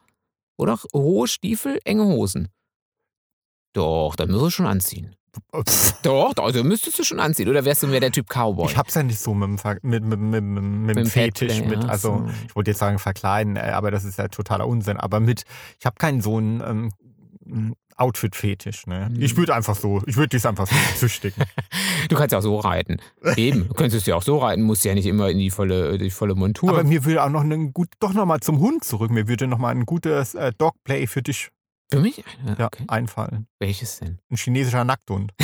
Oder 0.56 0.78
hohe 0.94 1.26
Stiefel, 1.26 1.80
enge 1.84 2.04
Hosen. 2.04 2.48
Doch, 3.72 4.16
dann 4.16 4.28
müsstest 4.28 4.46
du 4.46 4.50
schon 4.50 4.66
anziehen. 4.66 5.14
Pff, 5.56 5.92
Doch, 6.02 6.34
doch, 6.34 6.44
also 6.44 6.64
müsstest 6.64 6.98
du 6.98 7.04
schon 7.04 7.20
anziehen. 7.20 7.48
Oder 7.48 7.64
wärst 7.64 7.82
du 7.84 7.86
mehr 7.86 8.00
der 8.00 8.10
Typ 8.10 8.26
Cowboy? 8.28 8.66
Ich 8.66 8.76
hab's 8.76 8.94
ja 8.94 9.02
nicht 9.04 9.20
so 9.20 9.32
mit 9.32 9.48
dem, 9.48 9.58
Ver- 9.58 9.78
mit, 9.82 10.02
mit, 10.02 10.18
mit, 10.18 10.42
mit, 10.42 10.96
dem 10.96 11.06
Fetisch, 11.06 11.52
Fatplay, 11.58 11.76
mit, 11.76 11.88
also 11.88 12.24
so. 12.26 12.30
ich 12.48 12.56
wollte 12.56 12.72
jetzt 12.72 12.80
sagen 12.80 12.98
verkleiden, 12.98 13.54
äh, 13.56 13.60
aber 13.60 13.92
das 13.92 14.04
ist 14.04 14.18
ja 14.18 14.26
totaler 14.26 14.66
Unsinn. 14.66 14.96
Aber 14.96 15.20
mit, 15.20 15.44
ich 15.78 15.86
habe 15.86 15.96
keinen 15.98 16.20
so 16.20 16.36
einen 16.38 16.90
ähm, 17.46 17.74
Outfit-Fetisch. 17.96 18.86
Ne? 18.88 19.08
Mhm. 19.12 19.22
Ich 19.22 19.36
würde 19.36 19.54
einfach 19.54 19.76
so, 19.76 20.02
ich 20.06 20.16
würde 20.16 20.30
dies 20.30 20.46
einfach 20.46 20.66
so 20.66 20.74
züchtigen. 20.96 21.44
Du 22.08 22.16
kannst 22.16 22.32
ja 22.32 22.38
auch 22.38 22.42
so 22.42 22.58
reiten. 22.58 22.96
Eben, 23.36 23.68
du 23.68 23.74
könntest 23.74 24.06
ja 24.08 24.16
auch 24.16 24.22
so 24.22 24.38
reiten, 24.38 24.62
musst 24.62 24.84
ja 24.84 24.94
nicht 24.94 25.06
immer 25.06 25.28
in 25.30 25.38
die 25.38 25.50
volle, 25.50 25.96
die 25.98 26.10
volle 26.10 26.34
Montur. 26.34 26.70
aber 26.70 26.82
mir 26.82 27.04
würde 27.04 27.22
auch 27.22 27.28
noch 27.30 27.42
ein 27.42 27.72
gut, 27.72 27.88
doch 28.00 28.14
nochmal 28.14 28.40
zum 28.40 28.58
Hund 28.58 28.82
zurück. 28.82 29.10
Mir 29.12 29.28
würde 29.28 29.46
nochmal 29.46 29.74
ein 29.76 29.86
gutes 29.86 30.34
äh, 30.34 30.52
Dogplay 30.58 31.06
für 31.06 31.22
dich 31.22 31.50
Für 31.92 32.00
mich? 32.00 32.22
ja, 32.58 32.66
Okay. 32.66 32.84
einfallen. 32.88 33.46
Welches 33.58 33.98
denn? 33.98 34.18
Ein 34.30 34.36
chinesischer 34.36 34.84
Nackthund. 34.84 35.32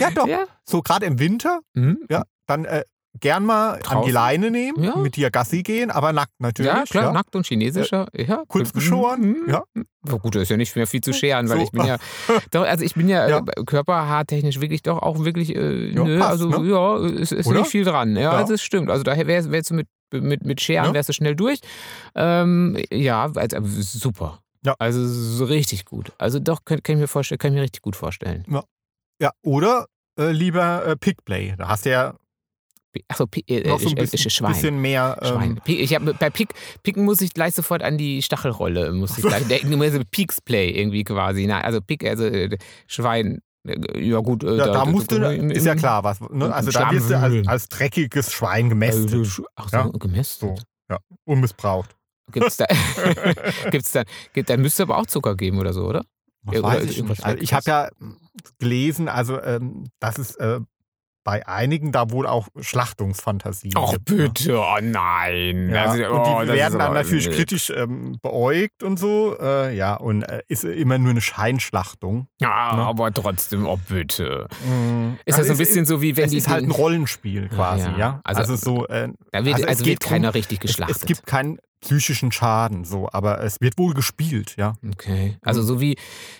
Ja, 0.00 0.10
doch. 0.14 0.26
Ja. 0.26 0.44
So 0.64 0.82
gerade 0.82 1.06
im 1.06 1.18
Winter, 1.18 1.60
Mhm. 1.74 1.98
ja, 2.10 2.24
dann 2.46 2.64
äh, 2.64 2.84
gern 3.20 3.44
mal 3.44 3.78
an 3.88 4.02
die? 4.04 4.10
Leine 4.10 4.50
nehmen, 4.50 4.82
Ja. 4.82 4.96
mit 4.96 5.16
dir 5.16 5.30
Gassi 5.30 5.62
gehen, 5.62 5.90
aber 5.90 6.12
nackt 6.12 6.32
natürlich. 6.38 6.72
Ja, 6.72 6.84
klar, 6.84 7.04
ja. 7.04 7.12
nackt 7.12 7.34
und 7.36 7.46
chinesischer. 7.46 8.06
ja. 8.14 8.42
Kurz 8.48 8.72
geschoren, 8.72 9.20
Mhm. 9.44 9.48
ja. 9.50 9.62
Aber 10.06 10.18
gut, 10.18 10.34
da 10.34 10.40
ist 10.40 10.48
ja 10.50 10.56
nicht 10.56 10.74
mehr 10.76 10.86
viel 10.86 11.00
zu 11.02 11.12
scheren, 11.12 11.48
weil 11.48 11.58
So. 11.58 11.64
ich 11.64 11.70
bin 11.72 11.84
ja, 11.84 11.96
doch, 12.50 12.62
also 12.64 12.84
ich 12.84 12.94
bin 12.94 13.08
ja, 13.08 13.28
Ja. 13.28 13.38
Äh, 13.38 13.64
körperhaartechnisch 13.64 14.60
wirklich 14.60 14.82
doch 14.82 15.00
auch 15.02 15.24
wirklich, 15.24 15.54
äh, 15.54 15.90
Ja, 15.92 16.04
nö, 16.04 16.18
passt, 16.18 16.30
also 16.32 16.48
ne? 16.48 16.68
ja, 16.70 16.96
es 17.20 17.32
ist 17.32 17.46
Oder? 17.46 17.60
nicht 17.60 17.70
viel 17.70 17.84
dran. 17.84 18.14
Ja, 18.16 18.22
Ja. 18.22 18.30
also 18.32 18.54
es 18.54 18.62
stimmt. 18.62 18.90
Also 18.90 19.04
daher 19.04 19.26
wärst 19.26 19.50
wär 19.50 19.62
du 19.62 19.74
mit, 19.74 19.88
mit, 20.12 20.44
mit 20.44 20.60
Scheren 20.60 20.86
Ja. 20.86 20.94
wärst 20.94 21.08
du 21.08 21.12
schnell 21.12 21.34
durch. 21.36 21.60
Ähm, 22.14 22.76
ja, 22.90 23.30
also, 23.34 23.56
super. 23.64 24.40
Ja. 24.64 24.74
Also 24.78 25.06
so 25.06 25.44
richtig 25.44 25.84
gut. 25.84 26.12
Also 26.18 26.38
doch, 26.38 26.64
kann, 26.64 26.82
kann 26.82 26.96
ich 26.96 27.00
mir 27.00 27.08
vorstellen, 27.08 27.38
kann 27.38 27.52
ich 27.52 27.56
mir 27.56 27.62
richtig 27.62 27.82
gut 27.82 27.96
vorstellen. 27.96 28.44
Ja, 29.20 29.30
oder 29.42 29.86
äh, 30.18 30.30
lieber 30.30 30.86
äh, 30.86 30.96
Pickplay. 30.96 31.54
Da 31.56 31.68
hast 31.68 31.84
du 31.86 31.90
ja 31.90 32.14
Achso, 33.08 33.26
äh, 33.46 33.66
noch 33.66 33.80
so 33.80 33.88
ein 33.88 33.96
äh, 33.96 34.02
bisschen, 34.02 34.30
Schwein. 34.30 34.52
bisschen 34.52 34.80
mehr. 34.80 35.18
Schwein. 35.22 35.50
Ähm, 35.52 35.60
Pi- 35.64 35.80
Ich 35.80 35.94
hab, 35.94 36.04
bei 36.18 36.28
Pick, 36.30 36.50
Picken 36.82 37.04
muss 37.04 37.22
ich 37.22 37.32
gleich 37.32 37.54
sofort 37.54 37.82
an 37.82 37.96
die 37.96 38.20
Stachelrolle. 38.22 38.92
Muss 38.92 39.16
ich 39.16 39.24
gleich, 39.24 39.46
der, 39.48 39.60
also 39.64 40.00
Peaks-Play 40.10 40.70
irgendwie 40.72 41.02
quasi. 41.02 41.46
Na, 41.46 41.62
also 41.62 41.80
Pick, 41.80 42.04
also 42.04 42.24
äh, 42.26 42.56
Schwein. 42.86 43.40
Äh, 43.66 44.00
Ja 44.00 44.20
gut. 44.20 44.44
äh, 44.44 44.56
ja, 44.56 44.66
da 44.68 44.84
musst 44.84 45.10
du, 45.12 45.16
ist 45.16 45.66
ja 45.66 45.74
klar 45.74 46.04
was. 46.04 46.20
Ne? 46.20 46.52
Also 46.52 46.70
da 46.70 46.90
wirst 46.90 47.10
du 47.10 47.18
als, 47.18 47.46
als 47.48 47.68
dreckiges 47.68 48.32
Schwein 48.32 48.68
gemästet 48.68 49.12
Also, 49.14 49.44
ach 49.56 49.68
so, 49.68 49.76
Ja. 49.76 49.88
gemästet. 49.98 50.64
So. 50.88 50.96
und 51.24 51.40
missbraucht. 51.40 51.96
Gibt's 52.30 52.56
da, 52.56 52.66
gibt's 53.70 53.92
da, 53.92 54.04
gibt, 54.32 54.50
dann 54.50 54.60
müsste 54.60 54.84
aber 54.84 54.98
auch 54.98 55.06
Zucker 55.06 55.36
geben 55.36 55.58
oder 55.58 55.72
so, 55.72 55.86
oder? 55.86 56.04
Ja, 56.50 56.58
oder 56.58 56.62
weiß 56.64 56.84
ich. 56.84 57.24
Also 57.24 57.42
ich 57.42 57.52
habe 57.52 57.64
ja 57.66 57.88
gelesen, 58.58 59.08
also 59.08 59.40
ähm, 59.40 59.84
dass 60.00 60.18
es 60.18 60.34
äh, 60.36 60.60
bei 61.24 61.46
einigen 61.46 61.92
da 61.92 62.10
wohl 62.10 62.26
auch 62.26 62.48
Schlachtungsfantasien 62.60 63.74
Ach 63.76 63.92
gibt. 63.92 64.10
ne? 64.10 64.16
bitte, 64.28 64.58
oh 64.58 64.76
nein. 64.80 65.70
Ja, 65.70 65.84
Also, 65.90 66.04
und 66.06 66.20
oh, 66.20 66.40
die 66.40 66.46
das 66.48 66.56
werden 66.56 66.72
ist 66.74 66.78
dann 66.80 66.94
natürlich 66.94 67.28
nee. 67.28 67.34
kritisch 67.34 67.70
ähm, 67.70 68.16
beäugt 68.22 68.82
und 68.82 68.98
so. 68.98 69.36
Äh, 69.40 69.76
ja, 69.76 69.94
und 69.94 70.22
äh, 70.22 70.42
ist 70.48 70.64
immer 70.64 70.98
nur 70.98 71.10
eine 71.10 71.20
Scheinschlachtung. 71.20 72.26
Ja, 72.40 72.74
Ne? 72.76 72.82
aber 72.84 73.12
trotzdem, 73.12 73.66
oh 73.66 73.78
bitte. 73.88 74.46
Mhm. 74.66 75.18
Ist 75.24 75.38
das 75.38 75.46
so 75.46 75.52
ein 75.52 75.58
bisschen 75.58 75.84
so 75.86 76.00
wie 76.02 76.16
wenn 76.16 76.24
es 76.26 76.30
die. 76.32 76.38
ist 76.38 76.48
halt 76.48 76.64
ein 76.64 76.70
Rollenspiel 76.70 77.48
quasi, 77.48 77.88
ja. 77.92 77.98
ja. 77.98 78.20
Also- 78.24 78.40
Also, 78.42 78.56
so. 78.56 78.86
Äh, 78.88 79.08
da 79.30 79.44
wird, 79.44 79.54
also 79.54 79.66
also, 79.68 79.80
es 79.82 79.86
wird 79.86 80.00
geht 80.00 80.00
keiner 80.00 80.28
drum, 80.28 80.32
richtig 80.34 80.58
es, 80.58 80.66
geschlachtet. 80.70 80.96
es 80.96 81.06
gibt 81.06 81.26
keinen 81.26 81.58
psychischen 81.82 82.32
Schaden, 82.32 82.84
so, 82.84 83.08
aber 83.12 83.42
es 83.42 83.60
wird 83.60 83.76
wohl 83.76 83.92
gespielt, 83.92 84.54
ja. 84.56 84.74
Okay. 84.92 85.36
Also 85.42 85.62
so 85.62 85.80
wie 85.80 85.96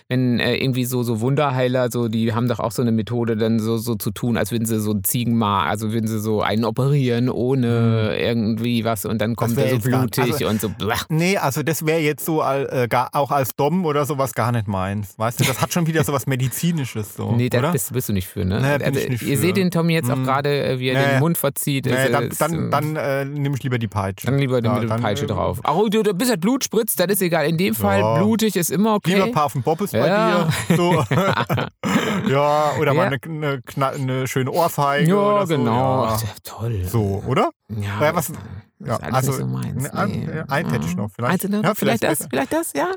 wenn 0.07 0.39
äh, 0.39 0.55
irgendwie 0.55 0.85
so, 0.85 1.03
so 1.03 1.19
Wunderheiler, 1.21 1.91
so, 1.91 2.07
die 2.07 2.33
haben 2.33 2.47
doch 2.47 2.59
auch 2.59 2.71
so 2.71 2.81
eine 2.81 2.91
Methode, 2.91 3.35
dann 3.37 3.59
so, 3.59 3.77
so 3.77 3.95
zu 3.95 4.11
tun, 4.11 4.37
als 4.37 4.51
würden 4.51 4.65
sie 4.65 4.79
so 4.79 4.91
ein 4.91 5.03
Ziegenmar, 5.03 5.65
also 5.67 5.91
würden 5.91 6.07
sie 6.07 6.19
so 6.19 6.41
einen 6.41 6.63
operieren 6.65 7.29
ohne 7.29 8.17
irgendwie 8.17 8.83
was 8.85 9.05
und 9.05 9.19
dann 9.21 9.35
kommt 9.35 9.57
er 9.57 9.69
so 9.69 9.79
blutig 9.79 10.33
also- 10.33 10.47
und 10.47 10.61
so. 10.61 10.69
blach. 10.69 11.05
Nee, 11.09 11.37
also 11.37 11.61
das 11.63 11.85
wäre 11.85 11.99
jetzt 11.99 12.25
so 12.25 12.41
äh, 12.41 12.87
gar, 12.89 13.09
auch 13.13 13.31
als 13.31 13.55
Dom 13.55 13.85
oder 13.85 14.05
sowas 14.05 14.33
gar 14.33 14.51
nicht 14.51 14.67
meins. 14.67 15.17
Weißt 15.17 15.39
du, 15.39 15.43
das 15.43 15.61
hat 15.61 15.73
schon 15.73 15.87
wieder 15.87 16.03
so 16.05 16.13
was 16.13 16.25
Medizinisches, 16.25 17.15
so, 17.15 17.31
Nee, 17.35 17.49
da 17.49 17.71
bist, 17.71 17.91
bist 17.93 18.09
du 18.09 18.13
nicht 18.13 18.27
für, 18.27 18.45
ne? 18.45 18.61
Nee, 18.61 18.77
bin 18.77 18.87
also, 18.87 18.99
ich 18.99 19.09
nicht 19.09 19.21
ihr 19.23 19.35
für. 19.35 19.41
seht 19.41 19.57
den 19.57 19.71
Tommy 19.71 19.93
jetzt 19.93 20.09
auch 20.09 20.15
Mm. 20.17 20.23
gerade, 20.23 20.63
äh, 20.63 20.79
wie 20.79 20.87
er 20.89 21.01
Nee. 21.01 21.09
den 21.13 21.19
Mund 21.19 21.37
verzieht. 21.37 21.85
nee, 21.85 22.09
dann 22.09 22.27
ist, 22.29 22.39
dann, 22.41 22.53
ähm, 22.53 22.71
dann 22.71 22.95
äh, 22.95 23.25
nehme 23.25 23.55
ich 23.57 23.63
lieber 23.63 23.77
die 23.79 23.87
Peitsche. 23.87 24.27
dann 24.27 24.37
lieber 24.39 24.63
Ja, 24.63 24.79
dann, 24.79 25.01
Peitsche 25.01 25.25
äh, 25.25 25.27
drauf. 25.33 25.59
Ach, 25.63 25.75
du, 25.89 26.03
du 26.03 26.13
bist 26.13 26.29
halt 26.31 26.41
Blut 26.41 26.63
spritzt, 26.63 26.99
das 26.99 27.07
ist 27.07 27.21
egal. 27.21 27.45
In 27.47 27.57
dem 27.57 27.75
Fall, 27.75 27.99
Ja. 27.99 28.17
blutig 28.17 28.55
ist 28.55 28.69
immer 28.71 28.95
okay. 28.95 29.13
Lieber 29.13 29.25
ein 29.25 29.31
paar 29.31 29.45
auf 29.45 29.53
den 29.53 29.63
Bobbes 29.63 29.91
bei 29.91 30.07
Ja. 30.07 30.49
dir. 30.69 30.75
So. 30.77 31.03
ja, 32.29 32.73
oder 32.79 32.93
mal 32.93 33.07
eine, 33.07 33.61
eine, 33.75 33.87
eine 33.89 34.27
schöne 34.27 34.51
Ohrfeige. 34.51 35.09
ja, 35.09 35.15
oder 35.15 35.47
so. 35.47 35.55
genau. 35.57 36.03
Ach, 36.05 36.21
toll. 36.43 36.83
So, 36.85 37.23
oder? 37.27 37.51
Ja, 37.69 38.01
Ja, 38.01 38.15
was- 38.15 38.27
das 38.27 38.37
ja, 38.85 38.97
also, 38.97 39.31
so 39.31 39.45
meins. 39.45 39.83
ne, 39.83 39.93
ein- 39.93 40.09
nee. 40.11 40.43
ein 40.47 40.69
hätte 40.69 40.85
ich 40.85 40.95
noch, 40.95 41.09
vielleicht. 41.09 41.33
Einzelne? 41.33 41.61
Ja, 41.63 41.73
vielleicht, 41.73 41.99
vielleicht 41.99 42.19
das, 42.21 42.27
vielleicht 42.29 42.51
das, 42.53 42.73
ja. 42.73 42.91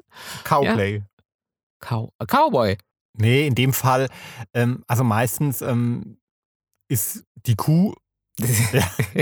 Cowplay. 0.44 1.02
Cow 1.80 2.08
äh, 2.18 2.26
Cowboy. 2.26 2.76
Nee, 3.18 3.46
in 3.46 3.54
dem 3.54 3.72
Fall, 3.72 4.08
ähm, 4.52 4.82
also 4.88 5.04
meistens 5.04 5.62
ähm, 5.62 6.18
ist 6.88 7.24
die 7.46 7.54
Kuh 7.54 7.94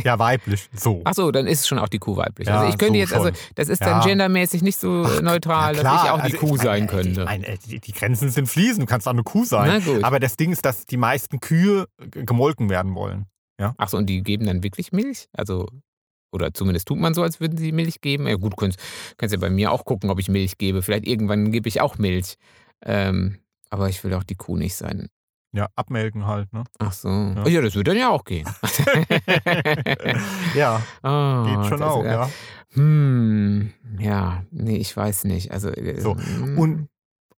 ja 0.04 0.18
weiblich. 0.18 0.68
So. 0.74 1.02
Ach 1.04 1.14
so, 1.14 1.30
dann 1.30 1.46
ist 1.46 1.68
schon 1.68 1.78
auch 1.78 1.88
die 1.88 1.98
Kuh 1.98 2.16
weiblich. 2.16 2.48
Ja, 2.48 2.60
also 2.60 2.68
ich 2.72 2.78
könnte 2.78 2.94
so 2.94 2.98
jetzt, 3.00 3.12
also 3.12 3.30
das 3.54 3.68
ist 3.68 3.80
dann 3.80 4.00
Ja. 4.00 4.06
gendermäßig 4.06 4.62
nicht 4.62 4.78
so 4.78 5.04
Ach, 5.06 5.22
neutral, 5.22 5.76
dass 5.76 5.82
ich 6.04 6.10
auch 6.10 6.16
die 6.16 6.32
also 6.32 6.36
Kuh 6.38 6.56
ich 6.56 6.62
sein 6.62 6.86
meine, 6.86 6.86
könnte. 6.86 7.20
Ich 7.20 7.26
meine, 7.26 7.58
die, 7.58 7.80
die 7.80 7.92
Grenzen 7.92 8.30
sind 8.30 8.46
fließend, 8.48 8.82
du 8.82 8.86
kannst 8.86 9.06
auch 9.06 9.12
eine 9.12 9.22
Kuh 9.22 9.44
sein. 9.44 9.82
Aber 10.02 10.18
das 10.18 10.36
Ding 10.36 10.52
ist, 10.52 10.64
dass 10.64 10.86
die 10.86 10.96
meisten 10.96 11.40
Kühe 11.40 11.86
gemolken 12.10 12.68
werden 12.70 12.94
wollen. 12.94 13.26
Ach 13.78 13.88
so, 13.88 13.96
und 13.96 14.06
die 14.06 14.22
geben 14.22 14.46
dann 14.46 14.62
wirklich 14.62 14.92
Milch? 14.92 15.28
Also 15.32 15.68
oder 16.32 16.52
zumindest 16.52 16.88
tut 16.88 16.98
man 16.98 17.14
so, 17.14 17.22
als 17.22 17.38
würden 17.38 17.56
sie 17.56 17.70
Milch 17.70 18.00
geben. 18.00 18.26
Ja 18.26 18.34
gut, 18.34 18.52
du 18.52 18.56
kannst, 18.56 18.80
kannst 19.16 19.32
ja 19.32 19.38
bei 19.38 19.50
mir 19.50 19.70
auch 19.70 19.84
gucken, 19.84 20.10
ob 20.10 20.18
ich 20.18 20.28
Milch 20.28 20.58
gebe. 20.58 20.82
Vielleicht 20.82 21.06
irgendwann 21.06 21.52
gebe 21.52 21.68
ich 21.68 21.80
auch 21.80 21.96
Milch. 21.96 22.34
Ähm, 22.84 23.38
aber 23.70 23.88
ich 23.88 24.02
will 24.02 24.12
auch 24.14 24.24
die 24.24 24.34
Kuh 24.34 24.56
nicht 24.56 24.74
sein. 24.74 25.08
Ja, 25.54 25.68
abmelken 25.76 26.26
halt, 26.26 26.52
ne? 26.52 26.64
Ach 26.80 26.92
so. 26.92 27.08
Ja, 27.08 27.46
ja 27.46 27.60
das 27.62 27.76
würde 27.76 27.92
dann 27.92 27.98
ja 28.00 28.08
auch 28.10 28.24
gehen. 28.24 28.44
Ja, 30.54 30.82
Ah, 31.02 31.44
geht 31.46 31.68
schon 31.68 31.82
auch, 31.82 32.04
ja. 32.04 32.28
Hm, 32.72 33.72
ja, 33.98 34.42
nee, 34.50 34.76
ich 34.78 34.96
weiß 34.96 35.24
nicht. 35.24 35.52
Also, 35.52 35.68
äh, 35.70 36.00
So, 36.00 36.16
hm. 36.16 36.58
Und 36.58 36.88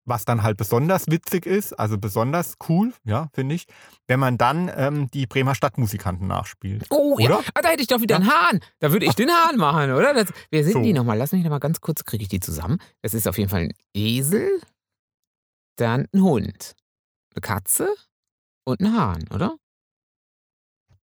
was 0.05 0.25
dann 0.25 0.43
halt 0.43 0.59
besonders 0.59 1.07
witzig 1.09 1.47
ist, 1.47 1.73
also 1.73 1.99
besonders 1.99 2.55
cool, 2.69 2.93
ja, 3.05 3.29
finde 3.33 3.55
ich, 3.55 3.67
wenn 4.07 4.21
man 4.21 4.37
dann 4.39 4.71
ähm, 4.77 5.11
die 5.13 5.27
Bremer 5.27 5.55
Stadtmusikanten 5.55 6.27
nachspielt. 6.29 6.87
Oh, 6.91 7.17
ja. 7.19 7.27
Oder? 7.27 7.41
Ah, 7.55 7.63
da 7.63 7.71
hätte 7.71 7.83
ich 7.83 7.89
doch 7.89 8.01
wieder 8.01 8.17
einen 8.17 8.29
Hahn. 8.29 8.61
Da 8.81 8.93
würde 8.93 9.07
ich 9.07 9.15
den 9.17 9.31
Hahn 9.31 9.57
machen, 9.57 9.93
oder? 9.93 10.13
Das, 10.15 10.27
wer 10.51 10.63
sind 10.63 10.75
So. 10.75 10.83
die 10.83 10.93
nochmal? 10.93 11.17
Lass 11.19 11.33
mich 11.33 11.43
nochmal 11.43 11.59
ganz 11.61 11.81
kurz, 11.81 12.05
kriege 12.05 12.23
ich 12.23 12.29
die 12.29 12.41
zusammen. 12.41 12.79
Das 13.03 13.15
ist 13.15 13.27
auf 13.27 13.39
jeden 13.39 13.51
Fall 13.51 13.63
ein 13.63 13.73
Esel, 13.95 14.61
dann 15.77 16.07
ein 16.15 16.23
Hund, 16.23 16.77
eine 17.35 17.41
Katze 17.41 17.95
und 18.65 18.81
ein 18.81 18.93
Hahn, 18.93 19.25
oder? 19.33 19.57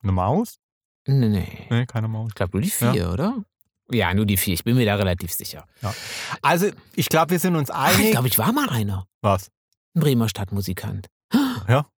Eine 0.01 0.11
Maus? 0.11 0.59
Nee, 1.07 1.29
nee. 1.29 1.67
Nee, 1.69 1.85
keine 1.85 2.07
Maus. 2.07 2.29
Ich 2.29 2.35
glaube 2.35 2.51
nur 2.53 2.61
die 2.61 2.69
vier, 2.69 3.11
oder? 3.11 3.43
Ja, 3.91 4.13
nur 4.13 4.25
die 4.25 4.37
vier. 4.37 4.53
Ich 4.53 4.63
bin 4.63 4.75
mir 4.75 4.85
da 4.85 4.95
relativ 4.95 5.31
sicher. 5.33 5.65
Also, 6.41 6.69
ich 6.95 7.09
glaube, 7.09 7.31
wir 7.31 7.39
sind 7.39 7.55
uns 7.55 7.69
Ach, 7.69 7.91
ich 7.91 7.97
einig. 7.99 8.11
glaube, 8.11 8.27
ich 8.27 8.37
war 8.37 8.51
mal 8.53 8.69
einer. 8.69 9.07
was? 9.21 9.49
Ein 9.93 10.01
Bremer 10.01 10.29
Stadtmusikant. 10.29 11.07
Ja. 11.67 11.89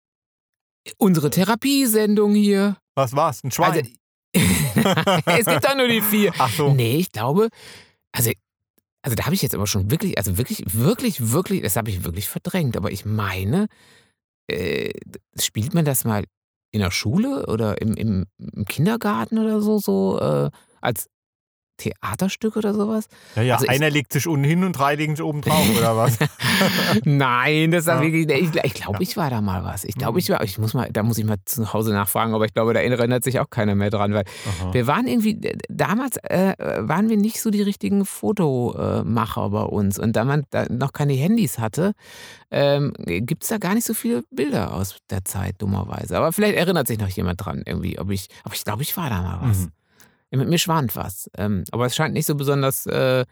Unsere 0.98 1.30
Therapiesendung 1.30 2.34
hier. 2.34 2.78
Was 2.96 3.15
war's? 3.15 3.43
Ein 3.43 3.52
Schwein? 3.52 3.72
Also, 3.72 3.91
es 5.26 5.46
gibt 5.46 5.63
doch 5.63 5.76
nur 5.76 5.88
die 5.88 6.02
vier. 6.02 6.34
Ach 6.39 6.52
so. 6.52 6.74
Nee, 6.74 6.98
ich 6.98 7.12
glaube, 7.12 7.50
also, 8.12 8.32
also 9.04 9.15
da 9.15 9.26
habe 9.26 9.36
ich 9.36 9.41
jetzt 9.43 9.54
aber 9.54 9.67
schon 9.67 9.91
wirklich, 9.91 10.17
also 10.17 10.38
wirklich, 10.38 10.63
wirklich, 10.74 11.32
wirklich, 11.32 11.62
das 11.62 11.76
habe 11.76 11.91
ich 11.91 12.04
wirklich 12.04 12.28
verdrängt. 12.28 12.76
Aber 12.76 12.91
ich 12.91 13.06
meine, 13.06 13.67
äh, 14.47 14.91
spielt 15.39 15.73
man 15.73 15.86
das 15.86 16.06
mal 16.06 16.23
in 16.71 16.79
der 16.82 16.91
Schule 16.91 17.45
oder 17.47 17.82
im, 17.82 17.93
im, 17.93 18.25
im 18.38 18.65
Kindergarten 18.65 19.38
oder 19.38 19.62
so, 19.62 19.77
so 19.79 20.19
äh, 20.19 20.49
als 20.82 21.08
Theaterstück 21.78 22.56
oder 22.56 22.74
sowas? 22.74 23.08
Ja, 23.36 23.42
ja, 23.42 23.54
also 23.56 23.66
ich- 23.66 23.72
einer 23.72 23.90
legt 23.90 24.14
sich 24.14 24.28
unten 24.28 24.44
hin 24.46 24.64
und 24.64 24.74
drei 24.74 24.96
legen 24.96 25.16
sich 25.16 25.24
oben 25.26 25.42
drauf, 25.42 25.66
oder 25.78 25.98
was? 25.98 26.18
Nein, 27.04 27.72
das 27.72 27.86
war 27.88 27.96
Ja. 28.04 28.12
wirklich, 28.12 28.30
ich, 28.56 28.64
ich 28.64 28.74
glaube, 28.74 29.02
ich 29.02 29.18
war 29.18 29.30
da 29.30 29.42
mal 29.42 29.64
was. 29.64 29.84
Ich 29.84 29.96
glaube, 29.96 30.20
ich 30.20 30.30
war, 30.30 30.44
ich 30.44 30.58
muss 30.58 30.74
mal, 30.74 30.90
da 30.92 31.04
muss 31.04 31.18
ich 31.18 31.26
mal 31.26 31.38
zu 31.46 31.74
Hause 31.74 31.92
nachfragen, 31.94 32.34
aber 32.34 32.46
ich 32.46 32.54
glaube, 32.54 32.74
da 32.74 32.80
erinnert 32.82 33.24
sich 33.24 33.40
auch 33.40 33.50
keiner 33.50 33.76
mehr 33.76 33.90
dran, 33.90 34.14
weil 34.14 34.24
Aha. 34.62 34.74
Wir 34.74 34.88
waren 34.88 35.08
irgendwie, 35.08 35.40
damals 35.70 36.18
äh, 36.18 36.54
waren 36.80 37.10
wir 37.10 37.18
nicht 37.18 37.42
so 37.42 37.50
die 37.50 37.62
richtigen 37.62 38.06
Fotomacher 38.06 39.50
bei 39.50 39.64
uns. 39.64 40.00
Und 40.00 40.16
da 40.16 40.26
man 40.26 40.44
da 40.52 40.66
noch 40.70 40.94
keine 40.94 41.14
Handys 41.14 41.60
hatte, 41.60 41.94
ähm, 42.52 42.94
gibt 42.98 43.44
es 43.44 43.50
da 43.50 43.58
gar 43.58 43.74
nicht 43.74 43.86
so 43.86 43.94
viele 43.94 44.24
Bilder 44.32 44.74
aus 44.74 44.98
der 45.10 45.26
Zeit, 45.26 45.56
dummerweise. 45.60 46.18
Aber 46.18 46.32
vielleicht 46.32 46.56
erinnert 46.56 46.88
sich 46.88 47.00
noch 47.00 47.10
jemand 47.10 47.44
dran 47.44 47.64
irgendwie. 47.66 48.00
Ob 48.00 48.12
ich, 48.12 48.28
aber 48.44 48.54
ich 48.54 48.64
glaube, 48.64 48.84
ich 48.84 48.96
war 48.98 49.10
da 49.10 49.22
mal 49.22 49.40
was. 49.50 49.58
Mhm. 49.60 49.72
Mit 50.36 50.50
mir 50.50 50.58
schwant 50.58 50.96
was. 50.96 51.30
Ähm, 51.38 51.63
aber 51.72 51.86
es 51.86 51.96
scheint 51.96 52.13
nicht 52.13 52.26
so 52.26 52.36
besonders 52.36 52.86
äh, 52.88 53.26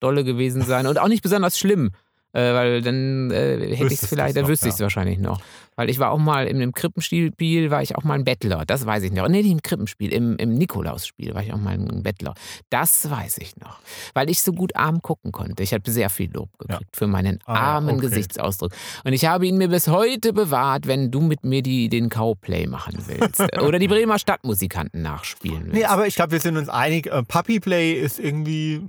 dolle 0.00 0.24
gewesen 0.24 0.62
sein 0.62 0.86
und 0.86 0.98
auch 0.98 1.08
nicht 1.08 1.22
besonders 1.22 1.58
schlimm. 1.58 1.92
Äh, 2.32 2.52
weil 2.52 2.82
dann 2.82 3.30
äh, 3.30 3.74
hätte 3.74 3.92
ich 3.92 4.02
es 4.02 4.06
vielleicht, 4.08 4.36
dann 4.36 4.48
wüsste 4.48 4.68
ich 4.68 4.74
es 4.74 4.80
ja. 4.80 4.84
wahrscheinlich 4.84 5.18
noch. 5.18 5.40
Weil 5.76 5.90
ich 5.90 5.98
war 5.98 6.10
auch 6.10 6.18
mal 6.18 6.46
in 6.46 6.56
einem 6.56 6.72
Krippenspiel, 6.72 7.70
war 7.70 7.82
ich 7.82 7.96
auch 7.96 8.02
mal 8.02 8.14
ein 8.14 8.24
Bettler. 8.24 8.64
Das 8.66 8.84
weiß 8.84 9.04
ich 9.04 9.12
noch. 9.12 9.28
Nee, 9.28 9.42
nicht 9.42 9.52
im 9.52 9.62
Krippenspiel, 9.62 10.12
im, 10.12 10.36
im 10.36 10.54
Nikolausspiel 10.54 11.34
war 11.34 11.42
ich 11.42 11.52
auch 11.52 11.58
mal 11.58 11.74
ein 11.74 12.02
Bettler. 12.02 12.34
Das 12.68 13.08
weiß 13.08 13.38
ich 13.38 13.56
noch. 13.58 13.78
Weil 14.12 14.28
ich 14.28 14.42
so 14.42 14.52
gut 14.52 14.74
arm 14.74 15.00
gucken 15.02 15.30
konnte. 15.30 15.62
Ich 15.62 15.72
habe 15.72 15.88
sehr 15.88 16.10
viel 16.10 16.32
Lob 16.32 16.50
gekriegt 16.58 16.96
für 16.96 17.06
meinen 17.06 17.38
Ah, 17.44 17.54
ja, 17.54 17.60
armen 17.60 17.96
okay. 17.96 18.08
Gesichtsausdruck. 18.08 18.72
Und 19.04 19.12
ich 19.12 19.24
habe 19.24 19.46
ihn 19.46 19.56
mir 19.56 19.68
bis 19.68 19.86
heute 19.86 20.32
bewahrt, 20.32 20.88
wenn 20.88 21.12
du 21.12 21.20
mit 21.20 21.44
mir 21.44 21.62
die, 21.62 21.88
den 21.88 22.08
Cowplay 22.08 22.66
machen 22.66 22.98
willst. 23.06 23.40
Oder 23.62 23.78
die 23.78 23.88
Bremer 23.88 24.18
Stadtmusikanten 24.18 25.00
nachspielen 25.00 25.66
willst. 25.66 25.74
Nee, 25.74 25.84
aber 25.84 26.08
ich 26.08 26.16
glaube, 26.16 26.32
wir 26.32 26.40
sind 26.40 26.56
uns 26.56 26.68
einig, 26.68 27.06
äh, 27.06 27.22
Puppy 27.22 27.60
Play 27.60 27.92
ist 27.92 28.18
irgendwie, 28.18 28.82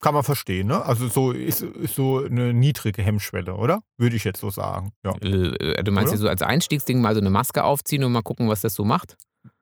kann 0.00 0.14
man 0.14 0.22
verstehen, 0.22 0.66
ne? 0.68 0.84
Also 0.84 1.08
so 1.08 1.32
ist, 1.32 1.62
ist 1.62 1.94
so 1.94 2.24
eine 2.24 2.52
niedrige 2.52 3.02
Hemmschwelle, 3.02 3.54
oder? 3.54 3.80
Würde 3.96 4.16
ich 4.16 4.24
jetzt 4.24 4.40
so 4.40 4.50
sagen. 4.50 4.92
Ja, 5.04 5.12
Äh, 5.22 5.82
Du 5.82 5.90
meinst 5.92 6.12
ja 6.12 6.18
so 6.18 6.28
als 6.28 6.42
Einstiegsding 6.42 7.00
mal 7.00 7.14
so 7.14 7.20
eine 7.20 7.30
Maske 7.30 7.64
aufziehen 7.64 8.04
und 8.04 8.12
mal 8.12 8.22
gucken, 8.22 8.48
was 8.48 8.60
das 8.60 8.74
so 8.74 8.84
macht? 8.84 9.16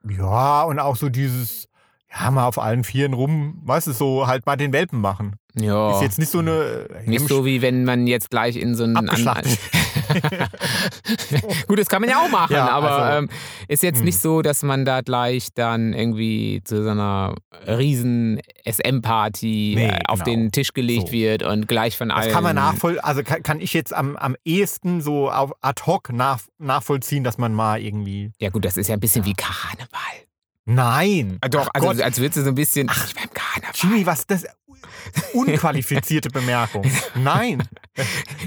ja 0.07 0.63
und 0.63 0.79
auch 0.79 0.95
so 0.95 1.09
dieses, 1.09 1.67
ja, 2.13 2.29
mal 2.31 2.45
auf 2.47 2.59
allen 2.59 2.83
Vieren 2.83 3.13
rum, 3.13 3.61
weißt 3.63 3.87
du, 3.87 3.91
so 3.93 4.27
halt 4.27 4.45
mal 4.45 4.55
den 4.55 4.71
Welpen 4.73 4.99
machen. 5.01 5.35
Ja. 5.55 5.95
Ist 5.95 6.01
jetzt 6.01 6.19
nicht 6.19 6.29
so 6.31 6.39
eine 6.39 6.87
äh, 6.89 7.09
Nicht 7.09 7.27
so 7.27 7.45
wie 7.45 7.61
wenn 7.61 7.85
man 7.85 8.07
jetzt 8.07 8.29
gleich 8.29 8.55
in 8.57 8.75
so 8.75 8.83
einen. 8.83 8.97
Abgeschlachtet. 8.97 9.57
Gut, 11.67 11.79
das 11.79 11.87
kann 11.87 12.01
man 12.01 12.09
ja 12.09 12.17
auch 12.19 12.29
machen, 12.29 12.53
Ja, 12.53 12.69
aber 12.69 12.91
also, 12.91 13.17
ähm, 13.19 13.29
ist 13.67 13.83
jetzt 13.83 13.99
hm. 13.99 14.05
nicht 14.05 14.19
so, 14.19 14.41
dass 14.41 14.63
man 14.63 14.85
da 14.85 15.01
gleich 15.01 15.49
dann 15.53 15.93
irgendwie 15.93 16.61
zu 16.63 16.83
so 16.83 16.89
einer 16.89 17.35
riesen 17.67 18.39
SM-Party 18.67 19.73
Nee, 19.75 19.87
äh, 19.87 19.99
auf 20.07 20.23
genau. 20.23 20.37
den 20.37 20.51
Tisch 20.51 20.73
gelegt 20.73 21.07
So. 21.07 21.13
wird 21.13 21.43
und 21.43 21.67
gleich 21.67 21.97
von 21.97 22.11
allen. 22.11 22.25
Das 22.25 22.33
kann 22.33 22.43
man 22.43 22.55
nachvoll, 22.55 22.99
also 22.99 23.23
kann, 23.23 23.43
kann 23.43 23.59
ich 23.59 23.73
jetzt 23.73 23.93
am, 23.93 24.15
am 24.15 24.35
ehesten 24.45 25.01
so 25.01 25.29
ad 25.29 25.83
hoc 25.85 26.11
nach, 26.11 26.39
nachvollziehen, 26.57 27.23
dass 27.23 27.37
man 27.37 27.53
mal 27.53 27.81
irgendwie. 27.81 28.31
Ja, 28.39 28.49
gut, 28.49 28.65
das 28.65 28.77
ist 28.77 28.87
ja 28.87 28.95
ein 28.95 28.99
bisschen 28.99 29.25
wie 29.25 29.33
Karneval. 29.33 30.25
Nein! 30.65 31.37
Ah, 31.41 31.47
Doch, 31.47 31.67
Ach 31.67 31.75
also 31.75 31.87
Gott. 31.89 32.01
als 32.01 32.17
würdest 32.17 32.37
du 32.37 32.41
so 32.43 32.49
ein 32.49 32.55
bisschen. 32.55 32.87
Ach, 32.89 33.13
beim 33.13 33.29
Karneval. 33.33 33.71
Jimmy, 33.75 34.05
was 34.05 34.25
das? 34.25 34.45
Unqualifizierte 35.33 36.29
Bemerkung. 36.29 36.83
Nein. 37.15 37.63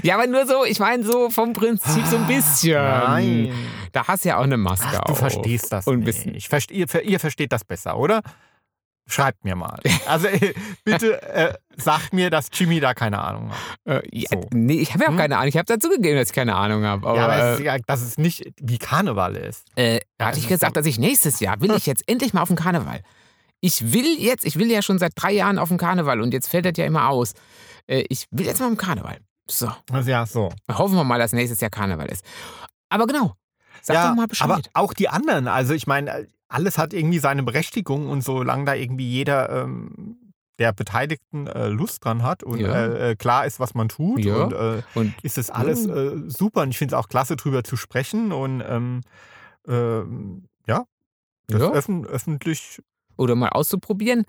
Ja, 0.03 0.15
aber 0.15 0.27
nur 0.27 0.45
so, 0.45 0.65
ich 0.65 0.79
meine, 0.79 1.03
so 1.03 1.29
vom 1.29 1.53
Prinzip 1.53 2.05
so 2.05 2.17
ein 2.17 2.27
bisschen. 2.27 2.73
Nein. 2.81 3.53
Da 3.91 4.07
hast 4.07 4.23
du 4.25 4.29
ja 4.29 4.37
auch 4.37 4.43
eine 4.43 4.57
Maske 4.57 4.87
Ach, 4.91 5.01
du 5.05 5.11
auf. 5.13 5.17
verstehst 5.19 5.71
das 5.71 5.87
Und 5.87 6.01
nicht. 6.01 6.25
Ich 6.27 6.49
verste, 6.49 6.73
ihr, 6.73 6.87
ihr 7.03 7.19
versteht 7.19 7.51
das 7.51 7.63
besser, 7.65 7.97
oder? 7.97 8.21
Schreibt 9.07 9.43
mir 9.43 9.55
mal. 9.55 9.79
Also 10.07 10.27
äh, 10.27 10.53
bitte 10.83 11.21
äh, 11.23 11.53
sagt 11.77 12.13
mir, 12.13 12.29
dass 12.29 12.47
Jimmy 12.53 12.79
da 12.79 12.93
keine 12.93 13.19
Ahnung 13.19 13.49
hat. 13.51 14.03
Äh, 14.03 14.07
ja, 14.11 14.29
So. 14.31 14.47
Nee, 14.53 14.75
ich 14.81 14.93
habe 14.93 15.03
ja 15.03 15.07
auch 15.09 15.13
Hm? 15.13 15.17
keine 15.19 15.37
Ahnung. 15.37 15.49
Ich 15.49 15.57
habe 15.57 15.65
dazu 15.65 15.89
gegeben, 15.89 16.15
dass 16.17 16.29
ich 16.29 16.35
keine 16.35 16.55
Ahnung 16.55 16.83
habe. 16.83 17.07
Aber, 17.07 17.17
ja, 17.17 17.23
aber 17.25 17.35
es 17.53 17.59
ist, 17.59 17.65
ja, 17.65 17.77
dass 17.87 18.01
es 18.01 18.17
nicht 18.19 18.51
wie 18.61 18.77
Karneval 18.77 19.35
ist. 19.35 19.65
äh, 19.75 19.99
hatte 20.19 20.37
ich 20.39 20.47
gesagt, 20.47 20.77
dass 20.77 20.85
ich 20.85 20.99
nächstes 20.99 21.39
Jahr 21.39 21.59
will 21.61 21.71
ich 21.71 21.87
jetzt 21.87 22.03
endlich 22.07 22.33
mal 22.33 22.41
auf 22.43 22.49
den 22.49 22.57
Karneval. 22.57 23.01
Ich 23.61 23.93
will 23.93 24.17
jetzt, 24.19 24.45
ich 24.45 24.57
will 24.57 24.71
ja 24.71 24.81
schon 24.81 24.99
seit 24.99 25.11
drei 25.15 25.31
Jahren 25.33 25.59
auf 25.59 25.69
den 25.69 25.77
Karneval 25.77 26.21
und 26.21 26.33
jetzt 26.33 26.47
fällt 26.47 26.65
das 26.65 26.73
ja 26.77 26.85
immer 26.85 27.09
aus. 27.09 27.33
Äh, 27.87 28.05
ich 28.09 28.25
will 28.31 28.45
jetzt 28.45 28.59
mal 28.59 28.69
den 28.69 28.77
Karneval. 28.77 29.17
So, 29.49 29.69
Also 29.91 30.09
ja, 30.09 30.25
so. 30.25 30.49
hoffen 30.71 30.95
wir 30.95 31.03
mal, 31.03 31.19
dass 31.19 31.33
nächstes 31.33 31.59
Jahr 31.59 31.71
Karneval 31.71 32.07
ist. 32.07 32.23
Aber 32.89 33.05
genau, 33.07 33.33
sag 33.81 33.95
ja, 33.95 34.09
doch 34.09 34.15
mal 34.15 34.27
Bescheid. 34.27 34.49
aber 34.49 34.61
auch 34.73 34.93
die 34.93 35.09
anderen. 35.09 35.47
Also 35.47 35.73
ich 35.73 35.87
meine, 35.87 36.27
alles 36.47 36.77
hat 36.77 36.93
irgendwie 36.93 37.19
seine 37.19 37.43
Berechtigung 37.43 38.07
und 38.09 38.21
solange 38.23 38.65
da 38.65 38.73
irgendwie 38.75 39.09
jeder 39.09 39.63
ähm, 39.63 40.33
der 40.59 40.71
Beteiligten 40.73 41.47
äh, 41.47 41.67
Lust 41.67 42.03
dran 42.05 42.21
hat 42.23 42.43
und 42.43 42.59
Ja. 42.59 42.73
äh, 42.73 43.11
äh, 43.11 43.15
klar 43.15 43.45
ist, 43.45 43.59
was 43.59 43.73
man 43.75 43.89
tut 43.89 44.23
Ja. 44.25 44.43
und 44.43 44.53
äh, 44.53 44.81
und 44.93 45.13
ist 45.23 45.37
das 45.37 45.49
alles 45.49 45.85
äh, 45.85 46.15
super 46.27 46.61
und 46.61 46.69
ich 46.71 46.77
finde 46.77 46.95
es 46.95 46.99
auch 46.99 47.07
klasse, 47.07 47.35
drüber 47.35 47.63
zu 47.63 47.75
sprechen 47.77 48.31
und 48.31 48.61
ähm, 48.67 49.01
ähm, 49.67 50.45
ja, 50.67 50.85
das 51.47 51.61
Ja. 51.61 51.71
öffn 51.71 52.05
öffentlich. 52.05 52.81
Oder 53.19 53.35
mal 53.35 53.49
auszuprobieren. 53.49 54.23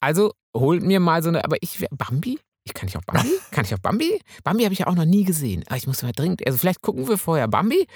Also 0.00 0.32
holt 0.54 0.82
mir 0.82 1.00
mal 1.00 1.22
so 1.22 1.30
eine, 1.30 1.44
aber 1.44 1.56
ich 1.60 1.84
Bambi? 1.90 2.38
Ich 2.64 2.74
kann 2.74 2.88
ich 2.88 2.96
auch 2.96 3.04
Bambi? 3.06 3.28
kann 3.50 3.64
ich 3.64 3.74
auch 3.74 3.78
Bambi? 3.78 4.20
Bambi 4.42 4.64
habe 4.64 4.72
ich 4.72 4.80
ja 4.80 4.86
auch 4.86 4.94
noch 4.94 5.04
nie 5.04 5.24
gesehen. 5.24 5.64
Aber 5.66 5.76
ich 5.76 5.86
muss 5.86 6.02
mal 6.02 6.12
dringend, 6.12 6.46
also 6.46 6.58
vielleicht 6.58 6.82
gucken 6.82 7.08
wir 7.08 7.18
vorher 7.18 7.48
Bambi 7.48 7.86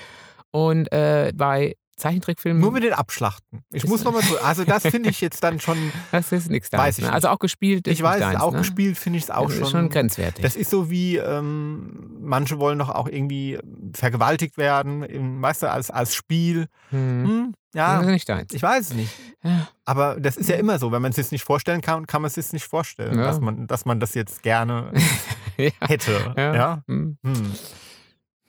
und 0.50 0.90
äh, 0.92 1.32
bei 1.34 1.76
Zeichentrickfilmen. 1.98 2.60
Nur 2.60 2.72
mit 2.72 2.84
den 2.84 2.92
Abschlachten. 2.92 3.62
Ich 3.72 3.84
muss 3.86 4.04
nochmal 4.04 4.22
so. 4.22 4.38
Also, 4.38 4.64
das 4.64 4.82
finde 4.86 5.10
ich 5.10 5.20
jetzt 5.20 5.42
dann 5.42 5.60
schon. 5.60 5.76
das 6.12 6.32
ist 6.32 6.48
nichts 6.48 6.70
da. 6.70 6.78
Weiß 6.78 6.98
ich 6.98 7.04
ne? 7.04 7.12
Also 7.12 7.28
auch 7.28 7.38
gespielt. 7.38 7.86
Ich 7.88 8.02
weiß, 8.02 8.20
deins, 8.20 8.40
auch 8.40 8.52
ne? 8.52 8.58
gespielt 8.58 8.96
finde 8.96 9.18
ich 9.18 9.24
es 9.24 9.30
auch 9.30 9.46
Das 9.48 9.54
schon. 9.54 9.62
ist 9.64 9.70
schon 9.70 9.88
grenzwertig. 9.90 10.42
Das 10.42 10.56
ist 10.56 10.70
so 10.70 10.90
wie, 10.90 11.16
ähm, 11.16 12.07
manche 12.28 12.58
wollen 12.58 12.78
doch 12.78 12.88
auch 12.90 13.08
irgendwie 13.08 13.58
vergewaltigt 13.94 14.56
werden, 14.58 15.02
im, 15.02 15.42
weißt 15.42 15.62
du, 15.64 15.70
als, 15.70 15.90
als 15.90 16.14
Spiel. 16.14 16.66
hm. 16.90 17.24
Hm, 17.26 17.54
ja, 17.74 18.02
nicht 18.02 18.28
deins. 18.28 18.52
ich 18.54 18.62
weiß 18.62 18.88
es 18.90 18.94
nicht. 18.94 19.12
Ja. 19.42 19.68
Aber 19.84 20.18
das 20.20 20.36
ist 20.36 20.48
ja 20.48 20.56
immer 20.56 20.78
so. 20.78 20.90
Wenn 20.92 21.02
man 21.02 21.10
es 21.10 21.16
sich 21.16 21.30
nicht 21.32 21.44
vorstellen 21.44 21.80
kann, 21.80 22.06
kann 22.06 22.22
man 22.22 22.28
es 22.28 22.34
sich 22.34 22.52
nicht 22.52 22.66
vorstellen, 22.66 23.18
Ja. 23.18 23.24
dass, 23.24 23.40
man, 23.40 23.66
dass 23.66 23.84
man 23.84 24.00
das 24.00 24.14
jetzt 24.14 24.42
gerne 24.42 24.92
ja. 25.58 25.70
hätte. 25.86 26.34
Ja. 26.36 26.82
Hm. 26.86 27.18
Hm. 27.24 27.52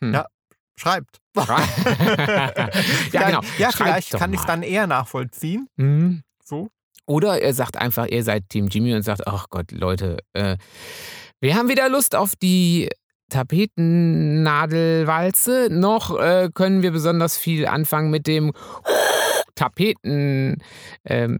Hm. 0.02 0.14
Ja. 0.14 0.26
Schreibt. 0.78 1.20
ja, 1.36 3.26
genau. 3.28 3.42
Ja, 3.58 3.72
Schreibt 3.72 3.76
vielleicht 3.76 4.12
kann 4.14 4.34
ich 4.34 4.40
es 4.40 4.46
dann 4.46 4.64
eher 4.64 4.88
nachvollziehen. 4.88 5.68
Hm. 5.78 6.24
So. 6.44 6.70
Oder 7.06 7.42
ihr 7.44 7.54
sagt 7.54 7.76
einfach, 7.78 8.08
ihr 8.08 8.24
seid 8.24 8.50
Team 8.50 8.68
Jimmy 8.68 8.94
und 8.96 9.02
sagt, 9.04 9.28
ach 9.28 9.48
Gott, 9.50 9.72
Leute, 9.72 10.20
äh, 10.34 10.58
wir 11.42 11.56
haben 11.56 11.68
wieder 11.70 11.90
Lust 11.90 12.16
auf 12.16 12.36
die 12.36 12.90
Tapetennadelwalze. 13.30 15.70
Noch 15.72 16.20
äh, 16.20 16.50
können 16.54 16.82
wir 16.82 16.92
besonders 16.92 17.38
viel 17.38 17.66
anfangen 17.68 18.10
mit 18.12 18.28
dem 18.28 18.52
Tapetenbügeleisen. 19.56 20.60
Ähm, 21.06 21.40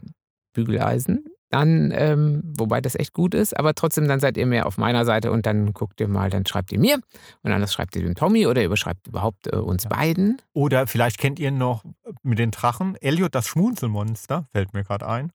dann, 1.52 1.92
ähm, 1.96 2.44
wobei 2.46 2.80
das 2.80 2.94
echt 2.94 3.12
gut 3.14 3.34
ist, 3.34 3.58
aber 3.58 3.74
trotzdem, 3.74 4.08
dann 4.08 4.20
seid 4.20 4.38
ihr 4.38 4.46
mehr 4.46 4.68
auf 4.68 4.78
meiner 4.78 5.04
Seite 5.04 5.32
und 5.32 5.48
dann 5.48 5.74
guckt 5.74 6.00
ihr 6.00 6.08
mal, 6.08 6.30
dann 6.30 6.46
schreibt 6.46 6.72
ihr 6.72 6.80
mir 6.80 7.00
und 7.42 7.52
anders 7.52 7.74
schreibt 7.74 7.96
ihr 7.96 8.04
dem 8.04 8.14
Tommy 8.14 8.46
oder 8.46 8.62
ihr 8.62 8.68
überschreibt 8.68 9.08
überhaupt 9.08 9.52
äh, 9.52 9.56
uns 9.56 9.88
beiden. 9.88 10.40
Oder 10.54 10.86
vielleicht 10.86 11.18
kennt 11.18 11.40
ihr 11.40 11.50
noch 11.50 11.84
mit 12.22 12.38
den 12.38 12.52
Drachen 12.52 12.96
Elliot 12.98 13.34
das 13.34 13.48
Schmunzelmonster, 13.48 14.46
fällt 14.52 14.74
mir 14.74 14.84
gerade 14.84 15.08
ein. 15.08 15.32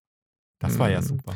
Das 0.61 0.79
war 0.79 0.89
ja 0.89 0.99
Hm. 0.99 1.05
super. 1.05 1.35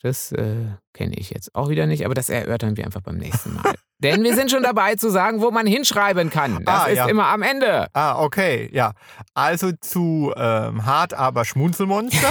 Das 0.00 0.30
äh, 0.32 0.66
kenne 0.92 1.16
ich 1.16 1.30
jetzt 1.30 1.54
auch 1.56 1.68
wieder 1.70 1.86
nicht, 1.86 2.04
aber 2.04 2.14
das 2.14 2.28
erörtern 2.28 2.76
wir 2.76 2.84
einfach 2.86 3.00
beim 3.00 3.16
nächsten 3.16 3.54
Mal. 3.54 3.74
Denn 3.98 4.22
wir 4.22 4.34
sind 4.36 4.48
schon 4.50 4.62
dabei 4.62 4.94
zu 4.94 5.10
sagen, 5.10 5.40
wo 5.40 5.50
man 5.50 5.66
hinschreiben 5.66 6.30
kann. 6.30 6.64
Das 6.64 6.82
Ah, 6.82 6.86
ist 6.86 6.96
ja. 6.98 7.06
immer 7.08 7.26
am 7.26 7.42
Ende. 7.42 7.88
Ah, 7.94 8.20
okay, 8.22 8.70
ja. 8.72 8.92
Also 9.34 9.72
zu 9.80 10.32
ähm, 10.36 10.86
Hart 10.86 11.14
aber 11.14 11.44
Schmunzelmonster. 11.44 12.28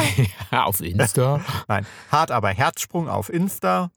Auf 0.52 0.80
Insta. 0.80 1.42
Nein, 1.68 1.86
Hart 2.10 2.32
aber 2.32 2.50
Herzsprung 2.50 3.10
auf 3.10 3.28
Insta. 3.30 3.92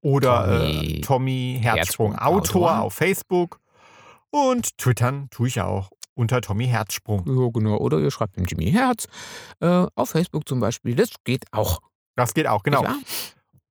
Oder 0.00 0.44
Tommy 0.46 0.56
Tommy, 0.60 0.86
äh, 0.96 1.00
Tommy 1.02 1.58
Herzsprung, 1.62 2.12
Herzsprung 2.12 2.18
Autor, 2.18 2.70
Autor. 2.70 2.80
auf 2.82 2.94
Facebook. 2.94 3.60
Und 4.30 4.78
twittern 4.78 5.28
tue 5.30 5.48
ich 5.48 5.60
auch 5.60 5.90
unter 6.14 6.40
Tommy 6.40 6.66
Herzsprung. 6.66 7.24
ja, 7.26 7.50
genau. 7.52 7.76
Oder 7.76 7.98
ihr 7.98 8.10
schreibt 8.10 8.36
dem 8.36 8.44
Jimmy 8.46 8.70
Herz. 8.72 9.06
Äh, 9.60 9.86
auf 9.94 10.10
Facebook 10.10 10.48
zum 10.48 10.60
Beispiel. 10.60 10.94
Das 10.94 11.10
geht 11.24 11.44
auch. 11.52 11.80
Das 12.16 12.34
geht 12.34 12.46
auch, 12.46 12.62
genau. 12.62 12.82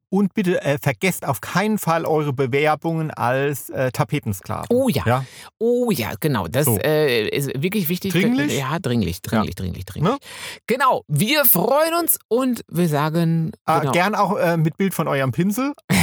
Und 0.09 0.33
bitte 0.33 0.61
äh, 0.61 0.77
vergesst 0.81 1.25
auf 1.27 1.41
keinen 1.41 1.77
Fall 1.77 2.05
eure 2.05 2.31
Bewerbungen 2.31 3.11
als 3.11 3.69
äh, 3.71 3.91
Tapetensklaven. 3.91 4.67
Oh 4.69 4.87
ja. 4.87 5.03
Ja, 5.05 5.25
Oh 5.59 5.89
ja, 5.91 6.11
genau. 6.19 6.47
Das 6.47 6.65
So. 6.65 6.77
äh, 6.77 7.27
ist 7.27 7.49
wirklich 7.61 7.89
wichtig. 7.89 8.13
Dringlich? 8.13 8.57
Ja, 8.57 8.77
dringlich, 8.79 9.21
dringlich, 9.21 9.55
dringlich, 9.55 9.83
dringlich. 9.83 10.13
Ne? 10.13 10.17
Genau. 10.67 11.03
Wir 11.07 11.43
freuen 11.43 11.95
uns 11.99 12.17
und 12.29 12.61
wir 12.71 12.87
sagen. 12.87 13.51
äh, 13.67 13.79
Genau. 13.79 13.91
gern 13.91 14.15
auch 14.15 14.37
äh, 14.37 14.55
mit 14.55 14.77
Bild 14.77 14.93
von 14.93 15.07
eurem 15.09 15.31
Pinsel. 15.31 15.73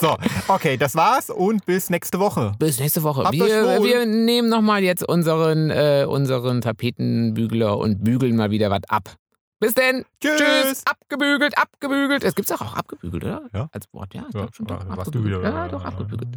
So, 0.00 0.16
okay, 0.48 0.76
das 0.76 0.94
war's 0.94 1.30
und 1.30 1.64
bis 1.66 1.90
nächste 1.90 2.18
Woche. 2.18 2.52
Bis 2.58 2.80
nächste 2.80 3.02
Woche. 3.02 3.24
Habt 3.24 3.34
Wir, 3.34 3.82
wir 3.82 4.06
nehmen 4.06 4.48
nochmal 4.48 4.82
jetzt 4.82 5.06
unseren, 5.06 5.70
äh, 5.70 6.06
unseren 6.08 6.60
Tapetenbügler 6.60 7.76
und 7.78 8.02
bügeln 8.04 8.36
mal 8.36 8.50
wieder 8.50 8.70
was 8.70 8.82
ab. 8.88 9.14
Bis 9.58 9.72
denn. 9.74 10.04
Tschüss. 10.20 10.82
Abgebügelt, 10.86 11.56
abgebügelt. 11.56 12.24
Es 12.24 12.34
gibt's 12.34 12.52
auch, 12.52 12.60
auch 12.60 12.74
abgebügelt, 12.76 13.24
oder? 13.24 13.42
Ja. 13.54 13.68
Als 13.72 13.86
Wort, 13.92 14.12
ja. 14.14 14.24
Ich 14.28 14.34
Ja, 14.34 14.40
glaub 14.42 14.54
schon 14.54 14.66
doch. 14.66 14.80
warst 14.86 14.96
du 14.96 15.00
abgebügelt. 15.18 15.40
wieder- 15.40 15.50
Ja, 15.50 15.68
doch, 15.68 15.84
abgebügelt. 15.84 16.28